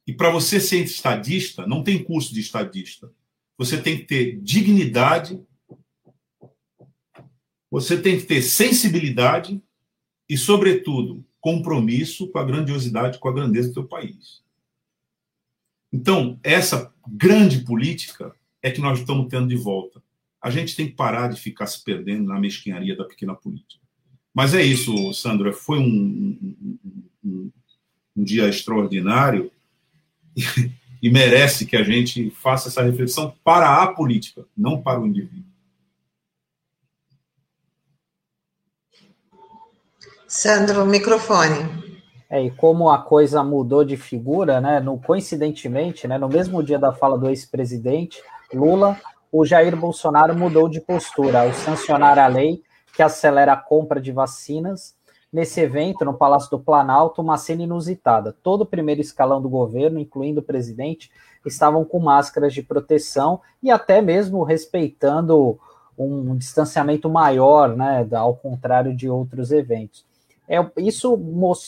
E 0.07 0.13
para 0.13 0.31
você 0.31 0.61
ser 0.61 0.85
estadista, 0.85 1.67
não 1.67 1.83
tem 1.83 2.03
curso 2.03 2.35
de 2.35 2.41
estadista. 2.41 3.13
Você 3.57 3.81
tem 3.81 3.99
que 3.99 4.05
ter 4.05 4.41
dignidade, 4.41 5.41
você 7.71 8.01
tem 8.01 8.19
que 8.19 8.27
ter 8.27 8.43
sensibilidade 8.43 9.63
e, 10.29 10.37
sobretudo, 10.37 11.25
compromisso 11.41 12.29
com 12.29 12.39
a 12.39 12.45
grandiosidade, 12.45 13.19
com 13.19 13.29
a 13.29 13.33
grandeza 13.33 13.69
do 13.69 13.75
teu 13.75 13.85
país. 13.87 14.43
Então, 15.93 16.41
essa 16.43 16.93
grande 17.07 17.61
política 17.65 18.35
é 18.63 18.71
que 18.71 18.81
nós 18.81 18.99
estamos 18.99 19.29
tendo 19.29 19.49
de 19.49 19.57
volta. 19.57 20.03
A 20.41 20.51
gente 20.51 20.75
tem 20.75 20.89
que 20.89 20.95
parar 20.95 21.29
de 21.29 21.41
ficar 21.41 21.67
se 21.67 21.85
perdendo 21.85 22.25
na 22.25 22.41
mesquinharia 22.41 22.97
da 22.97 23.05
pequena 23.05 23.35
política. 23.35 23.84
Mas 24.35 24.53
é 24.53 24.63
isso, 24.63 25.15
Sandra. 25.15 25.53
Foi 25.53 25.79
um, 25.79 26.37
um, 26.43 26.79
um, 27.25 27.51
um 28.17 28.25
dia 28.25 28.49
extraordinário 28.49 29.53
e, 30.37 30.43
e 31.01 31.09
merece 31.09 31.65
que 31.65 31.77
a 31.77 31.85
gente 31.85 32.31
faça 32.31 32.69
essa 32.69 32.83
reflexão 32.83 33.33
para 33.45 33.83
a 33.83 33.87
política, 33.87 34.45
não 34.57 34.83
para 34.83 35.01
o 35.01 35.07
indivíduo. 35.07 35.55
Sandro, 40.27 40.85
microfone. 40.85 41.85
É, 42.29 42.43
e 42.43 42.51
como 42.51 42.91
a 42.91 42.99
coisa 42.99 43.45
mudou 43.45 43.85
de 43.85 43.97
figura, 43.97 44.61
né? 44.61 44.81
No, 44.81 44.99
coincidentemente, 44.99 46.09
né, 46.09 46.19
no 46.19 46.29
mesmo 46.29 46.61
dia 46.61 46.79
da 46.79 46.93
fala 46.93 47.17
do 47.17 47.29
ex-presidente 47.29 48.21
Lula, 48.53 49.01
o 49.31 49.45
Jair 49.45 49.77
Bolsonaro 49.77 50.37
mudou 50.37 50.69
de 50.69 50.81
postura 50.81 51.43
ao 51.43 51.55
sancionar 51.55 52.19
a 52.19 52.27
lei 52.27 52.61
que 52.95 53.03
acelera 53.03 53.53
a 53.53 53.57
compra 53.57 54.01
de 54.01 54.13
vacinas. 54.13 54.95
Nesse 55.33 55.61
evento, 55.61 56.05
no 56.05 56.15
Palácio 56.15 56.49
do 56.51 56.61
Planalto, 56.61 57.21
uma 57.21 57.37
cena 57.37 57.65
inusitada. 57.65 58.37
Todo 58.43 58.61
o 58.63 58.67
primeiro 58.67 59.01
escalão 59.01 59.43
do 59.43 59.49
governo, 59.49 59.99
incluindo 59.99 60.41
o 60.41 60.45
presidente, 60.45 61.11
estavam 61.45 61.85
com 61.85 61.99
máscaras 61.99 62.55
de 62.55 62.63
proteção 62.63 63.41
e 63.63 63.71
até 63.71 64.01
mesmo 64.01 64.45
respeitando 64.45 65.59
um 65.99 66.37
distanciamento 66.37 67.09
maior, 67.09 67.77
né, 67.77 68.07
ao 68.13 68.35
contrário 68.35 68.97
de 68.97 69.09
outros 69.09 69.53
eventos. 69.53 70.05
É, 70.49 70.59
isso 70.77 71.17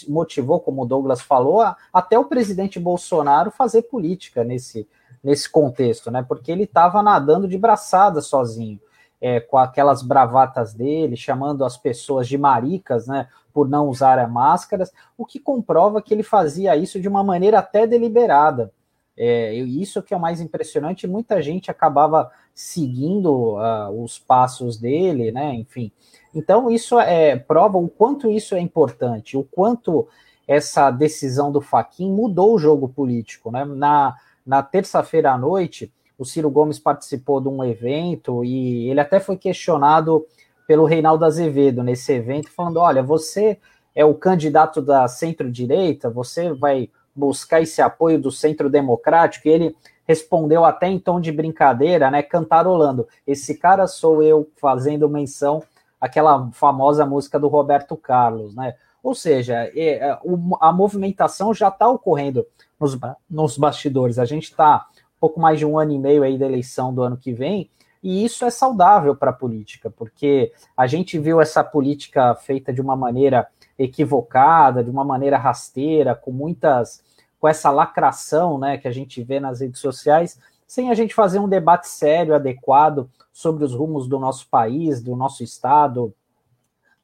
motivou, 0.09 0.61
como 0.61 0.83
o 0.83 0.87
Douglas 0.87 1.21
falou, 1.21 1.63
a, 1.63 1.77
até 1.93 2.19
o 2.19 2.25
presidente 2.25 2.79
Bolsonaro 2.79 3.51
fazer 3.51 3.83
política 3.83 4.45
nesse, 4.45 4.87
nesse 5.25 5.51
contexto, 5.51 6.11
né? 6.11 6.25
Porque 6.27 6.53
ele 6.53 6.65
estava 6.65 7.03
nadando 7.03 7.49
de 7.49 7.57
braçada 7.57 8.21
sozinho, 8.21 8.79
é, 9.21 9.41
com 9.41 9.59
aquelas 9.59 10.03
bravatas 10.03 10.75
dele, 10.75 11.17
chamando 11.17 11.65
as 11.65 11.77
pessoas 11.77 12.29
de 12.29 12.37
maricas, 12.37 13.07
né? 13.07 13.29
Por 13.53 13.69
não 13.69 13.89
usar 13.89 14.29
máscaras, 14.29 14.93
o 15.17 15.25
que 15.25 15.39
comprova 15.41 16.03
que 16.03 16.13
ele 16.13 16.23
fazia 16.23 16.77
isso 16.77 17.01
de 17.01 17.09
uma 17.09 17.25
maneira 17.25 17.59
até 17.59 17.87
deliberada. 17.87 18.71
É, 19.19 19.55
isso 19.55 20.03
que 20.03 20.13
é 20.13 20.17
o 20.17 20.21
mais 20.21 20.43
impressionante, 20.43 21.07
muita 21.07 21.41
gente 21.41 21.71
acabava 21.71 22.31
seguindo 22.55 23.55
uh, 23.55 24.03
os 24.03 24.19
passos 24.19 24.79
dele, 24.79 25.33
né? 25.33 25.55
Enfim. 25.55 25.91
Então, 26.35 26.71
isso 26.71 27.01
é 27.01 27.35
prova 27.37 27.79
o 27.79 27.89
quanto 27.89 28.31
isso 28.31 28.55
é 28.55 28.61
importante, 28.61 29.37
o 29.37 29.43
quanto 29.43 30.07
essa 30.47 30.91
decisão 30.91 31.51
do 31.51 31.61
Faquin 31.61 32.13
mudou 32.13 32.55
o 32.55 32.59
jogo 32.59 32.89
político. 32.89 33.51
Né? 33.51 33.65
Na, 33.65 34.17
na 34.45 34.63
terça-feira 34.63 35.33
à 35.33 35.39
noite, 35.39 35.93
o 36.19 36.25
Ciro 36.25 36.51
Gomes 36.51 36.79
participou 36.79 37.41
de 37.41 37.49
um 37.49 37.63
evento 37.63 38.45
e 38.45 38.89
ele 38.89 39.01
até 39.01 39.21
foi 39.21 39.37
questionado 39.37 40.27
pelo 40.67 40.85
Reinaldo 40.85 41.25
Azevedo 41.25 41.83
nesse 41.83 42.13
evento, 42.13 42.51
falando: 42.51 42.79
olha, 42.79 43.03
você 43.03 43.59
é 43.95 44.05
o 44.05 44.15
candidato 44.15 44.83
da 44.83 45.07
centro-direita, 45.09 46.11
você 46.11 46.53
vai 46.53 46.91
buscar 47.15 47.63
esse 47.63 47.81
apoio 47.81 48.21
do 48.21 48.31
centro 48.31 48.69
democrático, 48.69 49.49
e 49.49 49.51
ele 49.51 49.77
respondeu 50.07 50.65
até 50.65 50.87
em 50.87 50.99
tom 50.99 51.21
de 51.21 51.33
brincadeira, 51.33 52.11
né, 52.11 52.23
cantarolando: 52.23 53.07
esse 53.27 53.57
cara 53.57 53.87
sou 53.87 54.23
eu 54.23 54.49
fazendo 54.57 55.09
menção 55.09 55.63
aquela 56.01 56.51
famosa 56.53 57.07
música 57.07 57.39
do 57.39 57.49
Roberto 57.49 57.97
Carlos, 57.97 58.55
né? 58.55 58.75
Ou 59.03 59.15
seja, 59.15 59.71
é, 59.75 59.99
é, 59.99 60.19
a 60.61 60.73
movimentação 60.73 61.55
já 61.55 61.69
está 61.69 61.89
ocorrendo 61.89 62.45
nos, 62.79 62.99
nos 63.31 63.57
bastidores. 63.57 64.19
A 64.19 64.25
gente 64.25 64.51
está 64.51 64.85
pouco 65.21 65.41
mais 65.41 65.59
de 65.59 65.67
um 65.67 65.79
ano 65.79 65.93
e 65.93 65.99
meio 65.99 66.23
aí 66.23 66.39
da 66.39 66.47
eleição 66.47 66.95
do 66.95 67.03
ano 67.03 67.17
que 67.17 67.33
vem, 67.33 67.71
e 68.03 68.25
isso 68.25 68.45
é 68.45 68.51
saudável 68.51 69.17
para 69.17 69.31
a 69.31 69.35
política, 69.35 69.91
porque 69.91 70.53
a 70.77 70.87
gente 70.87 71.19
viu 71.19 71.41
essa 71.41 71.65
política 71.65 72.35
feita 72.35 72.73
de 72.73 72.81
uma 72.81 72.95
maneira 72.95 73.49
equivocada, 73.79 74.85
de 74.85 74.91
uma 74.91 75.05
maneira 75.05 75.37
rasteira, 75.37 76.15
com 76.15 76.31
muitas 76.31 77.05
com 77.39 77.49
essa 77.49 77.71
lacração, 77.71 78.59
né, 78.59 78.79
que 78.79 78.89
a 78.89 78.93
gente 78.93 79.23
vê 79.23 79.39
nas 79.39 79.61
redes 79.61 79.81
sociais, 79.81 80.39
sem 80.67 80.91
a 80.91 80.95
gente 80.95 81.15
fazer 81.15 81.39
um 81.39 81.49
debate 81.49 81.89
sério, 81.89 82.35
adequado 82.35 83.11
sobre 83.33 83.65
os 83.65 83.75
rumos 83.75 84.09
do 84.09 84.19
nosso 84.19 84.49
país, 84.49 85.03
do 85.03 85.15
nosso 85.15 85.45
estado, 85.45 86.15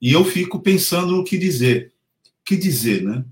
E 0.00 0.10
eu 0.12 0.24
fico 0.24 0.58
pensando 0.58 1.12
no 1.12 1.22
que 1.22 1.38
dizer. 1.38 1.92
O 2.40 2.44
que 2.44 2.56
dizer, 2.56 3.04
né? 3.04 3.24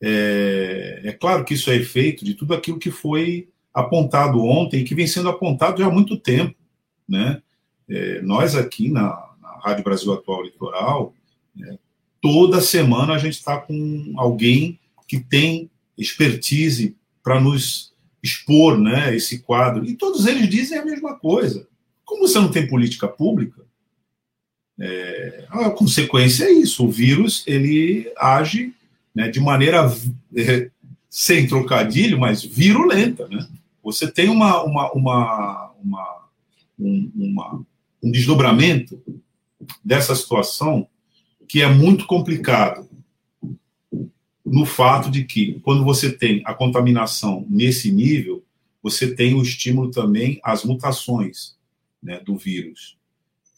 É, 0.00 1.00
é 1.04 1.12
claro 1.12 1.44
que 1.44 1.54
isso 1.54 1.70
é 1.70 1.76
efeito 1.76 2.24
de 2.24 2.34
tudo 2.34 2.54
aquilo 2.54 2.78
que 2.78 2.90
foi 2.90 3.48
apontado 3.74 4.44
ontem 4.44 4.80
e 4.80 4.84
que 4.84 4.94
vem 4.94 5.06
sendo 5.06 5.28
apontado 5.28 5.80
já 5.80 5.88
há 5.88 5.90
muito 5.90 6.16
tempo, 6.16 6.54
né? 7.08 7.42
É, 7.88 8.20
nós 8.22 8.54
aqui 8.54 8.90
na, 8.90 9.10
na, 9.40 9.58
Rádio 9.62 9.82
Brasil 9.82 10.12
Atual 10.12 10.42
Litoral, 10.42 11.14
é, 11.60 11.78
toda 12.20 12.60
semana 12.60 13.14
a 13.14 13.18
gente 13.18 13.34
está 13.34 13.56
com 13.56 14.12
alguém 14.16 14.78
que 15.06 15.18
tem 15.18 15.70
expertise 15.96 16.96
para 17.22 17.40
nos 17.40 17.94
expor 18.22 18.78
né, 18.78 19.14
esse 19.16 19.40
quadro. 19.40 19.84
E 19.84 19.94
todos 19.94 20.26
eles 20.26 20.48
dizem 20.48 20.78
a 20.78 20.84
mesma 20.84 21.18
coisa. 21.18 21.66
Como 22.04 22.26
você 22.26 22.38
não 22.38 22.50
tem 22.50 22.68
política 22.68 23.08
pública, 23.08 23.62
é, 24.78 25.46
a 25.48 25.70
consequência 25.70 26.44
é 26.44 26.52
isso. 26.52 26.84
O 26.84 26.90
vírus 26.90 27.42
ele 27.46 28.10
age 28.16 28.74
né, 29.18 29.28
de 29.28 29.40
maneira 29.40 29.92
é, 30.36 30.70
sem 31.10 31.44
trocadilho, 31.48 32.20
mas 32.20 32.44
virulenta. 32.44 33.26
Né? 33.26 33.44
Você 33.82 34.08
tem 34.08 34.28
uma, 34.28 34.62
uma, 34.62 34.92
uma, 34.92 35.72
uma, 35.82 36.28
um, 36.78 37.10
uma, 37.16 37.66
um 38.00 38.12
desdobramento 38.12 39.02
dessa 39.84 40.14
situação 40.14 40.86
que 41.48 41.62
é 41.62 41.68
muito 41.68 42.06
complicado 42.06 42.88
no 44.46 44.64
fato 44.64 45.10
de 45.10 45.24
que, 45.24 45.58
quando 45.64 45.84
você 45.84 46.12
tem 46.12 46.40
a 46.44 46.54
contaminação 46.54 47.44
nesse 47.50 47.90
nível, 47.90 48.44
você 48.80 49.16
tem 49.16 49.34
o 49.34 49.42
estímulo 49.42 49.90
também 49.90 50.38
às 50.44 50.62
mutações 50.62 51.56
né, 52.00 52.20
do 52.20 52.36
vírus, 52.36 52.96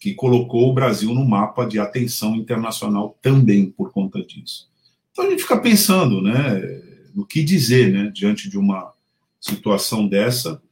que 0.01 0.15
colocou 0.15 0.71
o 0.71 0.73
Brasil 0.73 1.13
no 1.13 1.29
mapa 1.29 1.67
de 1.67 1.79
atenção 1.79 2.35
internacional 2.35 3.19
também 3.21 3.71
por 3.71 3.93
conta 3.93 4.25
disso. 4.25 4.70
Então 5.13 5.27
a 5.27 5.31
gente 5.31 5.43
fica 5.43 5.59
pensando 5.59 6.23
né, 6.23 6.61
no 7.15 7.27
que 7.27 7.43
dizer 7.43 7.93
né, 7.93 8.11
diante 8.15 8.49
de 8.49 8.59
uma 8.59 8.93
situação 9.41 10.07
dessa, 10.07 10.63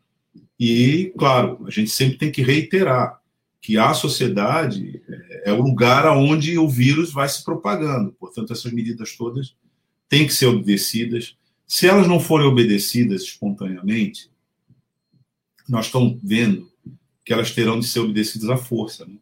e, 0.58 1.12
claro, 1.16 1.64
a 1.66 1.70
gente 1.70 1.90
sempre 1.90 2.18
tem 2.18 2.32
que 2.32 2.42
reiterar 2.42 3.20
que 3.60 3.78
a 3.78 3.94
sociedade 3.94 5.00
é, 5.08 5.50
é 5.50 5.52
o 5.52 5.62
lugar 5.62 6.06
onde 6.16 6.58
o 6.58 6.68
vírus 6.68 7.12
vai 7.12 7.28
se 7.28 7.44
propagando. 7.44 8.12
Portanto, 8.12 8.52
essas 8.52 8.72
medidas 8.72 9.16
todas 9.16 9.54
têm 10.08 10.26
que 10.26 10.34
ser 10.34 10.46
obedecidas. 10.46 11.36
Se 11.66 11.86
elas 11.86 12.08
não 12.08 12.18
forem 12.18 12.46
obedecidas 12.46 13.22
espontaneamente, 13.22 14.30
nós 15.68 15.86
estamos 15.86 16.18
vendo 16.22 16.70
que 17.24 17.32
elas 17.32 17.52
terão 17.52 17.78
de 17.78 17.86
ser 17.86 18.00
obedecidas 18.00 18.48
à 18.48 18.56
força. 18.56 19.04
Né? 19.06 19.16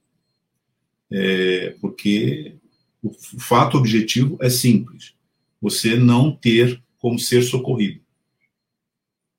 É, 1.11 1.77
porque 1.81 2.57
o 3.07 3.41
fato 3.41 3.77
objetivo 3.77 4.39
é 4.41 4.51
simples: 4.51 5.15
você 5.61 5.97
não 5.97 6.31
ter 6.31 6.83
como 6.99 7.19
ser 7.19 7.43
socorrido. 7.43 8.01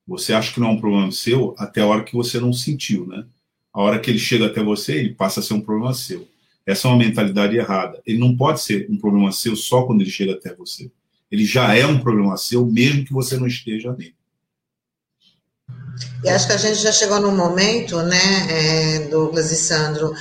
Você 0.08 0.34
acha 0.34 0.54
que 0.54 0.60
não 0.60 0.70
é 0.70 0.72
um 0.72 0.80
problema 0.80 1.12
seu 1.12 1.54
até 1.58 1.82
a 1.82 1.86
hora 1.86 2.04
que 2.04 2.16
você 2.16 2.40
não 2.40 2.54
sentiu, 2.54 3.06
né? 3.06 3.26
A 3.74 3.82
hora 3.82 4.00
que 4.00 4.10
ele 4.10 4.20
chega 4.20 4.48
até 4.48 4.64
você, 4.64 4.94
ele 4.94 5.14
passa 5.14 5.40
a 5.40 5.44
ser 5.44 5.54
um 5.54 5.62
problema 5.62 5.94
seu. 5.94 6.28
Essa 6.66 6.88
é 6.88 6.92
uma 6.92 6.98
mentalidade 6.98 7.56
errada. 7.56 8.02
Ele 8.06 8.18
não 8.18 8.36
pode 8.36 8.62
ser 8.62 8.88
um 8.90 8.98
problema 8.98 9.32
seu 9.32 9.56
só 9.56 9.84
quando 9.84 10.02
ele 10.02 10.10
chega 10.10 10.34
até 10.34 10.56
você 10.56 10.90
ele 11.32 11.46
já 11.46 11.76
é 11.76 11.86
um 11.86 12.00
problema 12.00 12.38
seu, 12.38 12.66
mesmo 12.66 13.06
que 13.06 13.14
você 13.14 13.38
não 13.38 13.48
esteja 13.48 13.94
nele. 13.94 14.16
E 16.24 16.30
acho 16.30 16.48
que 16.48 16.54
a 16.54 16.58
gente 16.58 16.80
já 16.80 16.92
chegou 16.92 17.20
num 17.20 17.36
momento, 17.36 18.02
né, 18.04 18.48
é, 18.50 19.00
Douglas 19.10 19.52
e 19.52 19.56
Sandro, 19.56 20.14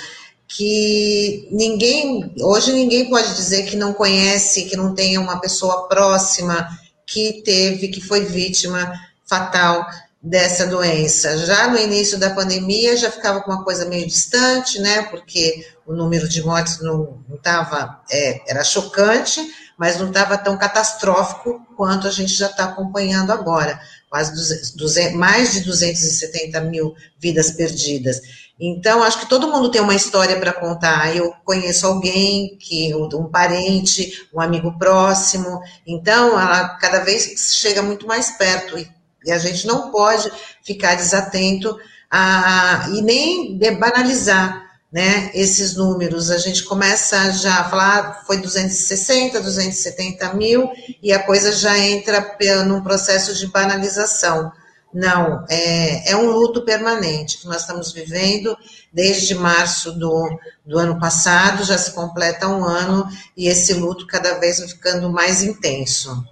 que 0.48 1.48
ninguém, 1.50 2.32
hoje 2.40 2.72
ninguém 2.72 3.10
pode 3.10 3.34
dizer 3.34 3.64
que 3.64 3.76
não 3.76 3.92
conhece, 3.92 4.66
que 4.66 4.76
não 4.76 4.94
tenha 4.94 5.20
uma 5.20 5.40
pessoa 5.40 5.88
próxima 5.88 6.68
que 7.06 7.42
teve, 7.44 7.88
que 7.88 8.00
foi 8.00 8.24
vítima 8.24 8.92
fatal 9.24 9.86
dessa 10.22 10.66
doença. 10.66 11.38
Já 11.38 11.68
no 11.68 11.78
início 11.78 12.18
da 12.18 12.30
pandemia 12.30 12.96
já 12.96 13.10
ficava 13.10 13.40
com 13.40 13.50
uma 13.50 13.64
coisa 13.64 13.86
meio 13.86 14.06
distante, 14.06 14.80
né, 14.80 15.02
porque 15.02 15.66
o 15.86 15.92
número 15.92 16.28
de 16.28 16.42
mortes 16.42 16.80
não 16.80 17.22
estava, 17.32 18.02
é, 18.10 18.50
era 18.50 18.64
chocante, 18.64 19.40
mas 19.78 19.98
não 19.98 20.08
estava 20.08 20.38
tão 20.38 20.56
catastrófico 20.56 21.60
quanto 21.76 22.08
a 22.08 22.10
gente 22.10 22.32
já 22.32 22.46
está 22.46 22.64
acompanhando 22.64 23.30
agora, 23.30 23.78
quase 24.10 24.32
200, 24.76 25.14
mais 25.14 25.52
de 25.52 25.60
270 25.60 26.60
mil 26.62 26.94
vidas 27.18 27.50
perdidas. 27.50 28.20
Então, 28.58 29.02
acho 29.02 29.20
que 29.20 29.28
todo 29.28 29.52
mundo 29.52 29.70
tem 29.70 29.82
uma 29.82 29.94
história 29.94 30.38
para 30.40 30.52
contar. 30.52 31.14
Eu 31.14 31.32
conheço 31.44 31.86
alguém, 31.86 32.56
que 32.58 32.94
um 32.94 33.28
parente, 33.28 34.26
um 34.32 34.40
amigo 34.40 34.78
próximo. 34.78 35.60
Então, 35.86 36.40
ela 36.40 36.70
cada 36.76 37.00
vez 37.00 37.54
chega 37.54 37.82
muito 37.82 38.06
mais 38.06 38.30
perto 38.30 38.78
e, 38.78 38.88
e 39.24 39.30
a 39.30 39.38
gente 39.38 39.66
não 39.66 39.90
pode 39.90 40.30
ficar 40.64 40.94
desatento 40.94 41.76
a, 42.10 42.88
e 42.94 43.02
nem 43.02 43.58
banalizar 43.78 44.64
né, 44.90 45.30
esses 45.34 45.76
números. 45.76 46.30
A 46.30 46.38
gente 46.38 46.64
começa 46.64 47.30
já 47.32 47.60
a 47.60 47.68
falar, 47.68 48.22
foi 48.26 48.38
260, 48.38 49.40
270 49.40 50.32
mil, 50.34 50.70
e 51.02 51.12
a 51.12 51.22
coisa 51.22 51.52
já 51.52 51.76
entra 51.78 52.36
num 52.64 52.82
processo 52.82 53.34
de 53.34 53.46
banalização. 53.48 54.50
Não, 54.92 55.44
é, 55.50 56.12
é 56.12 56.16
um 56.16 56.30
luto 56.30 56.62
permanente 56.62 57.38
que 57.38 57.46
nós 57.46 57.62
estamos 57.62 57.92
vivendo 57.92 58.56
desde 58.92 59.34
março 59.34 59.92
do, 59.92 60.38
do 60.64 60.78
ano 60.78 60.98
passado, 60.98 61.64
já 61.64 61.76
se 61.76 61.94
completa 61.94 62.48
um 62.48 62.64
ano, 62.64 63.06
e 63.36 63.48
esse 63.48 63.74
luto 63.74 64.06
cada 64.06 64.38
vez 64.38 64.58
ficando 64.72 65.10
mais 65.10 65.42
intenso. 65.42 66.24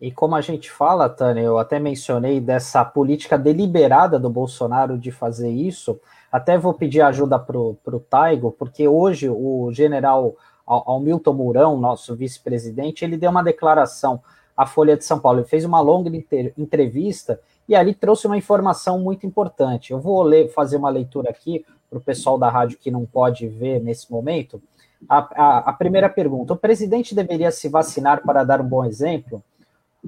E 0.00 0.10
como 0.10 0.34
a 0.34 0.42
gente 0.42 0.70
fala, 0.70 1.08
Tânia, 1.08 1.40
eu 1.40 1.58
até 1.58 1.78
mencionei 1.78 2.38
dessa 2.38 2.84
política 2.84 3.38
deliberada 3.38 4.18
do 4.18 4.28
Bolsonaro 4.28 4.98
de 4.98 5.10
fazer 5.10 5.48
isso, 5.48 5.98
até 6.30 6.58
vou 6.58 6.74
pedir 6.74 7.00
ajuda 7.00 7.38
para 7.38 7.56
o 7.56 8.04
Taigo, 8.10 8.50
porque 8.52 8.86
hoje 8.86 9.30
o 9.30 9.70
general 9.72 10.34
Hamilton 10.66 11.32
Mourão, 11.32 11.76
nosso 11.78 12.14
vice-presidente, 12.14 13.04
ele 13.04 13.16
deu 13.16 13.30
uma 13.30 13.42
declaração 13.42 14.20
à 14.56 14.66
Folha 14.66 14.96
de 14.96 15.04
São 15.04 15.18
Paulo. 15.18 15.40
Ele 15.40 15.48
fez 15.48 15.64
uma 15.64 15.80
longa 15.80 16.10
entrevista 16.56 17.40
e 17.68 17.74
ali 17.74 17.94
trouxe 17.94 18.26
uma 18.26 18.36
informação 18.36 18.98
muito 18.98 19.26
importante. 19.26 19.92
Eu 19.92 20.00
vou 20.00 20.22
ler, 20.22 20.48
fazer 20.52 20.76
uma 20.76 20.90
leitura 20.90 21.30
aqui 21.30 21.64
para 21.88 21.98
o 21.98 22.02
pessoal 22.02 22.38
da 22.38 22.48
rádio 22.48 22.78
que 22.78 22.90
não 22.90 23.06
pode 23.06 23.48
ver 23.48 23.80
nesse 23.80 24.10
momento. 24.10 24.62
A, 25.08 25.18
a, 25.18 25.58
a 25.70 25.72
primeira 25.72 26.08
pergunta: 26.08 26.52
o 26.52 26.56
presidente 26.56 27.14
deveria 27.14 27.50
se 27.50 27.68
vacinar 27.68 28.22
para 28.22 28.44
dar 28.44 28.60
um 28.60 28.68
bom 28.68 28.84
exemplo? 28.84 29.42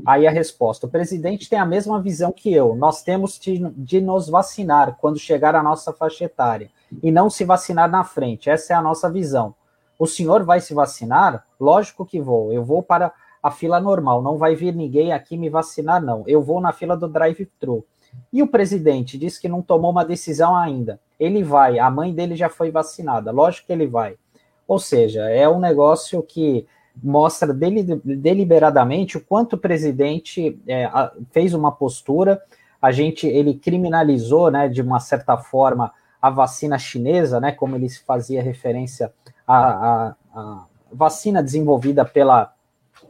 Aí 0.05 0.27
a 0.27 0.31
resposta: 0.31 0.87
o 0.87 0.91
presidente 0.91 1.49
tem 1.49 1.59
a 1.59 1.67
mesma 1.67 2.01
visão 2.01 2.33
que 2.33 2.53
eu. 2.53 2.75
Nós 2.75 3.03
temos 3.03 3.39
de, 3.39 3.59
de, 3.71 4.01
nos 4.01 4.29
vacinar 4.29 4.97
quando 5.01 5.19
chegar 5.19 5.55
a 5.55 5.63
nossa 5.63 5.93
faixa 5.93 6.25
etária 6.25 6.71
e 7.03 7.11
não 7.11 7.31
se 7.31 7.45
vacinar 7.45 7.91
na 7.91 8.05
frente. 8.05 8.51
Essa 8.51 8.75
é 8.75 8.77
a 8.77 8.83
nossa 8.83 9.11
visão. 9.11 9.55
O 9.99 10.07
senhor 10.07 10.45
vai 10.45 10.61
se 10.61 10.75
vacinar? 10.75 11.47
Lógico 11.59 12.05
que 12.05 12.21
vou. 12.21 12.53
Eu 12.53 12.63
vou 12.63 12.83
para 12.83 13.13
a 13.47 13.51
fila 13.53 13.79
normal. 13.79 14.21
Não 14.21 14.37
vai 14.37 14.57
vir 14.57 14.75
ninguém 14.75 15.13
aqui 15.13 15.37
me 15.37 15.49
vacinar, 15.49 16.03
não. 16.03 16.25
Eu 16.27 16.43
vou 16.43 16.61
na 16.61 16.73
fila 16.73 16.97
do 16.97 17.07
drive-thru. 17.07 17.87
E 18.33 18.43
o 18.43 18.49
presidente 18.49 19.17
diz 19.17 19.39
que 19.39 19.49
não 19.49 19.63
tomou 19.63 19.93
uma 19.93 20.05
decisão 20.05 20.57
ainda. 20.57 20.99
Ele 21.19 21.45
vai. 21.45 21.79
A 21.79 21.89
mãe 21.89 22.13
dele 22.13 22.35
já 22.35 22.49
foi 22.49 22.73
vacinada. 22.73 23.31
Lógico 23.31 23.69
que 23.69 23.73
ele 23.73 23.87
vai. 23.87 24.17
Ou 24.67 24.81
seja, 24.81 25.31
é 25.31 25.49
um 25.49 25.61
negócio 25.61 26.21
que 26.25 26.67
mostra 27.01 27.55
deliberadamente 27.55 29.17
o 29.17 29.25
quanto 29.25 29.53
o 29.53 29.59
presidente 29.59 30.61
é, 30.67 30.91
fez 31.31 31.55
uma 31.55 31.71
postura. 31.71 32.43
A 32.83 32.91
gente, 32.91 33.29
ele 33.29 33.55
criminalizou, 33.55 34.51
né, 34.51 34.69
de 34.69 34.83
uma 34.83 34.99
certa 34.99 35.37
forma, 35.37 35.93
a 36.21 36.31
vacina 36.31 36.79
chinesa, 36.79 37.39
né, 37.39 37.53
como 37.53 37.77
ele 37.77 37.89
fazia 37.91 38.43
referência 38.43 39.13
à, 39.47 39.57
à, 39.57 40.15
à 40.35 40.65
vacina 40.91 41.45
desenvolvida 41.45 42.05
pela 42.05 42.56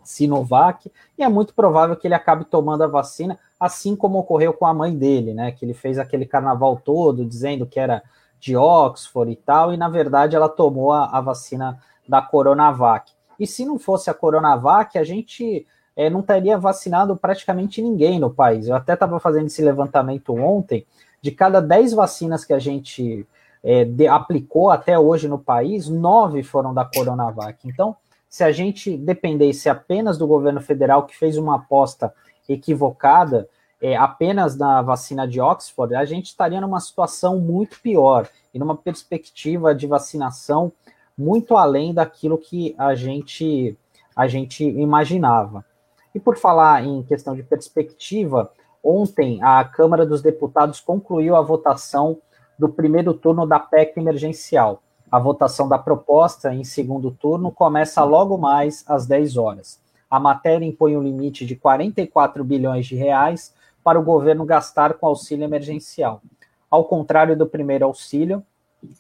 Sinovac, 0.07 0.91
e 1.19 1.23
é 1.23 1.29
muito 1.29 1.55
provável 1.55 1.97
que 1.97 2.07
ele 2.07 2.15
acabe 2.15 2.45
tomando 2.45 2.85
a 2.85 2.87
vacina, 2.87 3.39
assim 3.59 3.97
como 3.97 4.19
ocorreu 4.19 4.53
com 4.53 4.67
a 4.67 4.75
mãe 4.75 4.97
dele, 4.97 5.35
né, 5.35 5.53
que 5.53 5.65
ele 5.65 5.75
fez 5.75 5.99
aquele 5.99 6.27
carnaval 6.27 6.81
todo 6.85 7.25
dizendo 7.25 7.67
que 7.67 7.81
era 7.81 8.03
de 8.39 8.57
Oxford 8.57 9.33
e 9.33 9.37
tal, 9.37 9.73
e 9.73 9.77
na 9.77 9.89
verdade 9.89 10.37
ela 10.37 10.49
tomou 10.49 10.93
a, 10.93 11.07
a 11.07 11.21
vacina 11.21 11.79
da 12.09 12.23
Coronavac. 12.23 13.13
E 13.39 13.47
se 13.47 13.65
não 13.65 13.79
fosse 13.79 14.09
a 14.09 14.15
Coronavac, 14.15 14.99
a 14.99 15.05
gente 15.05 15.67
é, 15.97 16.11
não 16.11 16.23
teria 16.23 16.59
vacinado 16.59 17.17
praticamente 17.17 17.83
ninguém 17.83 18.19
no 18.21 18.31
país. 18.31 18.69
Eu 18.69 18.77
até 18.77 18.95
estava 18.95 19.19
fazendo 19.19 19.47
esse 19.47 19.63
levantamento 19.63 20.35
ontem. 20.35 20.87
De 21.21 21.31
cada 21.31 21.61
10 21.61 21.95
vacinas 21.95 22.45
que 22.45 22.53
a 22.53 22.59
gente 22.59 23.27
é, 23.65 23.85
de, 23.85 24.07
aplicou 24.07 24.71
até 24.71 24.99
hoje 24.99 25.27
no 25.27 25.39
país, 25.39 25.89
nove 25.89 26.43
foram 26.43 26.73
da 26.73 26.85
Coronavac. 26.85 27.67
Então, 27.67 27.97
se 28.29 28.45
a 28.45 28.53
gente 28.53 28.97
dependesse 28.97 29.69
apenas 29.69 30.19
do 30.19 30.27
governo 30.27 30.61
federal, 30.61 31.07
que 31.07 31.17
fez 31.17 31.37
uma 31.37 31.57
aposta 31.57 32.13
equivocada, 32.49 33.49
é, 33.81 33.97
apenas 33.97 34.57
na 34.57 34.81
vacina 34.83 35.27
de 35.27 35.41
Oxford, 35.41 35.95
a 35.95 36.05
gente 36.05 36.27
estaria 36.27 36.61
numa 36.61 36.81
situação 36.81 37.39
muito 37.39 37.81
pior 37.81 38.29
e 38.53 38.59
numa 38.59 38.77
perspectiva 38.77 39.75
de 39.75 39.87
vacinação 39.87 40.73
muito 41.17 41.57
além 41.57 41.95
daquilo 41.95 42.39
que 42.39 42.75
a 42.79 42.95
gente, 42.95 43.77
a 44.15 44.27
gente 44.27 44.65
imaginava. 44.65 45.65
E 46.15 46.21
por 46.21 46.37
falar 46.37 46.85
em 46.85 47.03
questão 47.03 47.35
de 47.35 47.43
perspectiva, 47.43 48.51
ontem 48.83 49.43
a 49.43 49.65
Câmara 49.65 50.07
dos 50.07 50.23
Deputados 50.23 50.81
concluiu 50.81 51.37
a 51.37 51.43
votação 51.43 52.19
do 52.59 52.69
primeiro 52.69 53.13
turno 53.13 53.47
da 53.47 53.59
PEC 53.59 53.99
emergencial. 53.99 54.83
A 55.17 55.19
votação 55.19 55.67
da 55.67 55.79
proposta 55.79 56.53
em 56.53 56.63
segundo 56.63 57.11
turno 57.11 57.51
começa 57.51 58.05
logo 58.05 58.37
mais 58.37 58.85
às 58.87 59.07
10 59.07 59.39
horas. 59.39 59.81
A 60.11 60.21
matéria 60.21 60.67
impõe 60.67 60.95
um 60.95 61.03
limite 61.03 61.47
de 61.47 61.57
44 61.57 62.45
bilhões 62.45 62.85
de 62.85 62.97
reais 62.97 63.55
para 63.83 63.99
o 63.99 64.03
governo 64.03 64.45
gastar 64.45 64.93
com 64.93 65.07
auxílio 65.07 65.45
emergencial. 65.45 66.21
Ao 66.71 66.85
contrário 66.85 67.35
do 67.35 67.47
primeiro 67.47 67.87
auxílio, 67.87 68.45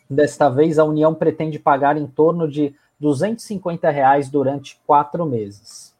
desta 0.09 0.49
vez 0.49 0.79
a 0.79 0.85
União 0.85 1.15
pretende 1.15 1.59
pagar 1.59 1.99
em 1.99 2.07
torno 2.07 2.51
de 2.51 2.75
250 2.99 3.91
reais 3.91 4.31
durante 4.31 4.81
quatro 4.87 5.27
meses. 5.27 5.95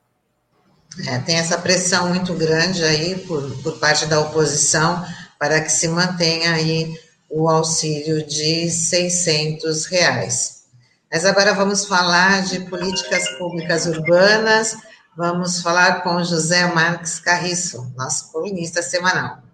É, 1.09 1.19
tem 1.19 1.37
essa 1.37 1.59
pressão 1.59 2.09
muito 2.09 2.33
grande 2.33 2.83
aí 2.83 3.19
por, 3.27 3.43
por 3.63 3.79
parte 3.79 4.07
da 4.07 4.19
oposição 4.21 5.05
para 5.39 5.61
que 5.61 5.69
se 5.71 5.89
mantenha 5.89 6.55
aí 6.55 7.06
o 7.39 7.49
auxílio 7.49 8.27
de 8.27 8.71
600 8.71 9.87
reais. 9.87 10.65
Mas 11.13 11.25
agora 11.25 11.55
vamos 11.55 11.87
falar 11.87 12.43
de 12.45 12.61
políticas 12.61 13.29
públicas 13.39 13.87
urbanas 13.87 14.77
Vamos 15.17 15.63
falar 15.63 16.03
com 16.03 16.23
José 16.23 16.67
Marques 16.75 17.19
Carriço, 17.19 17.91
nosso 17.97 18.31
colunista 18.31 18.83
semanal. 18.83 19.46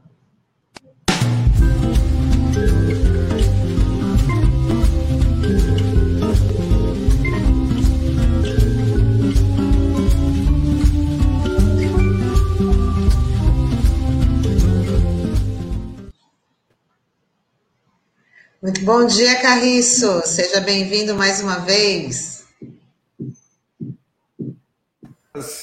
Muito 18.62 18.84
bom 18.84 19.04
dia, 19.04 19.42
Carriço. 19.42 20.22
Seja 20.24 20.60
bem-vindo 20.60 21.16
mais 21.16 21.40
uma 21.40 21.58
vez. 21.58 22.44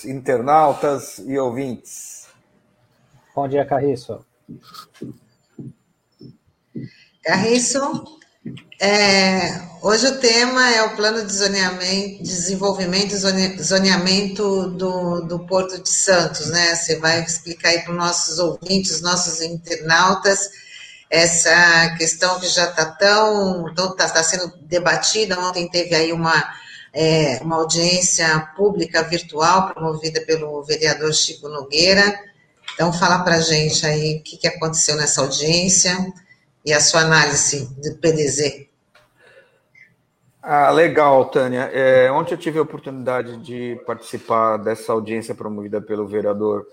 internautas 0.04 1.18
e 1.20 1.40
ouvintes. 1.40 2.26
Bom 3.34 3.48
dia, 3.48 3.66
Carriço. 3.66 4.20
Carriço, 7.24 7.80
é, 8.82 9.62
hoje 9.82 10.06
o 10.08 10.20
tema 10.20 10.70
é 10.70 10.84
o 10.84 10.98
plano 10.98 11.26
de 11.26 11.32
zoneamento, 11.32 12.22
desenvolvimento 12.22 13.14
e 13.14 13.64
zoneamento 13.64 14.72
do, 14.72 15.22
do 15.22 15.40
Porto 15.46 15.82
de 15.82 15.90
Santos, 15.90 16.50
né? 16.50 16.76
Você 16.76 16.98
vai 16.98 17.24
explicar 17.24 17.70
aí 17.70 17.80
para 17.80 17.92
os 17.94 17.98
nossos 17.98 18.40
ouvintes, 18.40 19.00
nossos 19.00 19.40
internautas, 19.42 20.50
essa 21.10 21.96
questão 21.98 22.40
que 22.40 22.48
já 22.48 22.66
está 22.66 22.86
tão, 22.86 23.68
está 23.70 24.10
tá 24.10 24.24
sendo 24.24 24.54
debatida. 24.62 25.40
Ontem 25.40 25.68
teve 25.68 25.96
aí 25.96 26.14
uma 26.14 26.60
é, 26.94 27.40
uma 27.42 27.58
audiência 27.58 28.40
pública 28.56 29.04
virtual 29.04 29.74
promovida 29.74 30.22
pelo 30.22 30.64
vereador 30.64 31.14
Chico 31.14 31.48
Nogueira. 31.48 32.20
Então, 32.74 32.94
fala 32.94 33.20
para 33.20 33.40
gente 33.40 33.86
aí 33.86 34.18
o 34.18 34.24
que, 34.24 34.38
que 34.38 34.48
aconteceu 34.48 34.96
nessa 34.96 35.22
audiência 35.22 35.96
e 36.66 36.74
a 36.74 36.80
sua 36.80 37.02
análise 37.02 37.68
do 37.76 37.96
PDZ. 37.98 38.68
Ah, 40.42 40.72
legal, 40.72 41.26
Tânia. 41.26 41.70
É, 41.74 42.12
ontem 42.12 42.34
eu 42.34 42.38
tive 42.38 42.58
a 42.58 42.64
oportunidade 42.64 43.38
de 43.38 43.80
participar 43.86 44.58
dessa 44.58 44.94
audiência 44.94 45.36
promovida 45.36 45.82
pelo 45.82 46.08
vereador 46.08 46.66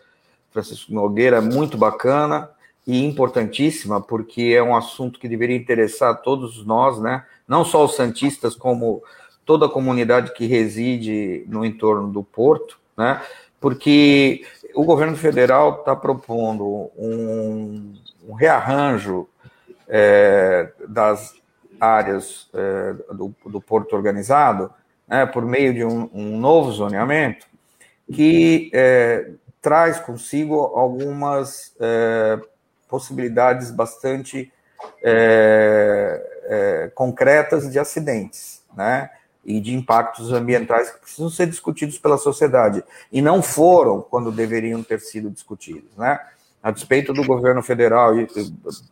Francisco 0.51 0.93
Nogueira, 0.93 1.41
muito 1.41 1.77
bacana 1.77 2.49
e 2.87 3.05
importantíssima, 3.05 4.01
porque 4.01 4.55
é 4.57 4.63
um 4.63 4.77
assunto 4.77 5.19
que 5.19 5.29
deveria 5.29 5.57
interessar 5.57 6.23
todos 6.23 6.65
nós, 6.65 7.01
né? 7.01 7.25
Não 7.49 7.65
só 7.65 7.85
os 7.85 7.97
santistas, 7.97 8.55
como 8.55 9.03
toda 9.45 9.67
a 9.67 9.71
comunidade 9.71 10.33
que 10.33 10.47
reside 10.47 11.45
no 11.49 11.65
entorno 11.65 12.09
do 12.09 12.23
porto, 12.23 12.79
né? 12.97 13.21
Porque 13.61 14.45
o 14.75 14.85
governo 14.85 15.17
federal 15.17 15.81
está 15.81 15.97
propondo 15.97 16.91
um, 16.97 17.95
um 18.29 18.35
rearranjo 18.35 19.27
é, 19.89 20.71
das 20.89 21.35
áreas 21.81 22.49
é, 22.55 22.95
do, 23.13 23.35
do, 23.47 23.61
porto 23.61 23.95
organizado, 23.95 24.71
né, 25.09 25.27
por 25.27 25.45
meio 25.45 25.75
de 25.75 25.85
um, 25.85 26.09
um 26.13 26.39
novo 26.39 26.73
zoneamento, 26.73 27.47
que 28.13 28.71
é, 28.73 29.31
traz 29.61 29.99
consigo 29.99 30.61
algumas 30.61 31.75
é, 31.81 32.41
possibilidades 32.97 33.71
bastante 33.71 34.51
é, 35.03 36.41
é, 36.45 36.91
concretas 36.95 37.71
de 37.71 37.79
acidentes, 37.79 38.63
né? 38.75 39.11
e 39.45 39.61
de 39.61 39.75
impactos 39.75 40.33
ambientais 40.33 40.91
que 40.91 41.01
precisam 41.01 41.29
ser 41.29 41.47
discutidos 41.47 41.99
pela 41.99 42.17
sociedade 42.17 42.83
e 43.13 43.23
não 43.23 43.43
foram 43.43 44.01
quando 44.01 44.33
deveriam 44.33 44.83
ter 44.83 44.99
sido 44.99 45.31
discutidos, 45.31 45.97
né? 45.97 46.19
A 46.61 46.73
despeito 46.73 47.13
do 47.13 47.25
governo 47.25 47.63
federal 47.63 48.19
e 48.19 48.27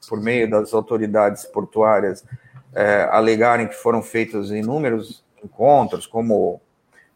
por 0.08 0.20
meio 0.20 0.48
das 0.48 0.72
autoridades 0.72 1.44
portuárias 1.44 2.22
é, 2.72 3.08
alegarem 3.10 3.66
que 3.66 3.74
foram 3.74 4.00
feitos 4.00 4.52
inúmeros 4.52 5.24
encontros, 5.42 6.06
como 6.06 6.60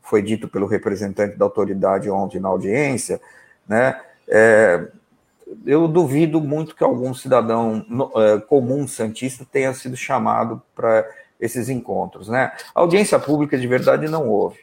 foi 0.03 0.21
dito 0.21 0.49
pelo 0.49 0.67
representante 0.67 1.37
da 1.37 1.45
autoridade 1.45 2.11
ontem 2.11 2.41
na 2.41 2.49
audiência, 2.49 3.21
né? 3.69 4.01
É, 4.27 4.89
eu 5.65 5.89
duvido 5.89 6.41
muito 6.41 6.75
que 6.75 6.85
algum 6.85 7.13
cidadão 7.15 7.85
é, 8.17 8.41
comum 8.41 8.87
santista 8.87 9.47
tenha 9.51 9.73
sido 9.75 9.97
chamado 9.97 10.63
para 10.75 11.07
esses 11.41 11.69
encontros, 11.69 12.29
né? 12.29 12.53
Audiência 12.75 13.19
pública 13.19 13.57
de 13.57 13.67
verdade 13.67 14.09
não 14.09 14.29
houve, 14.29 14.59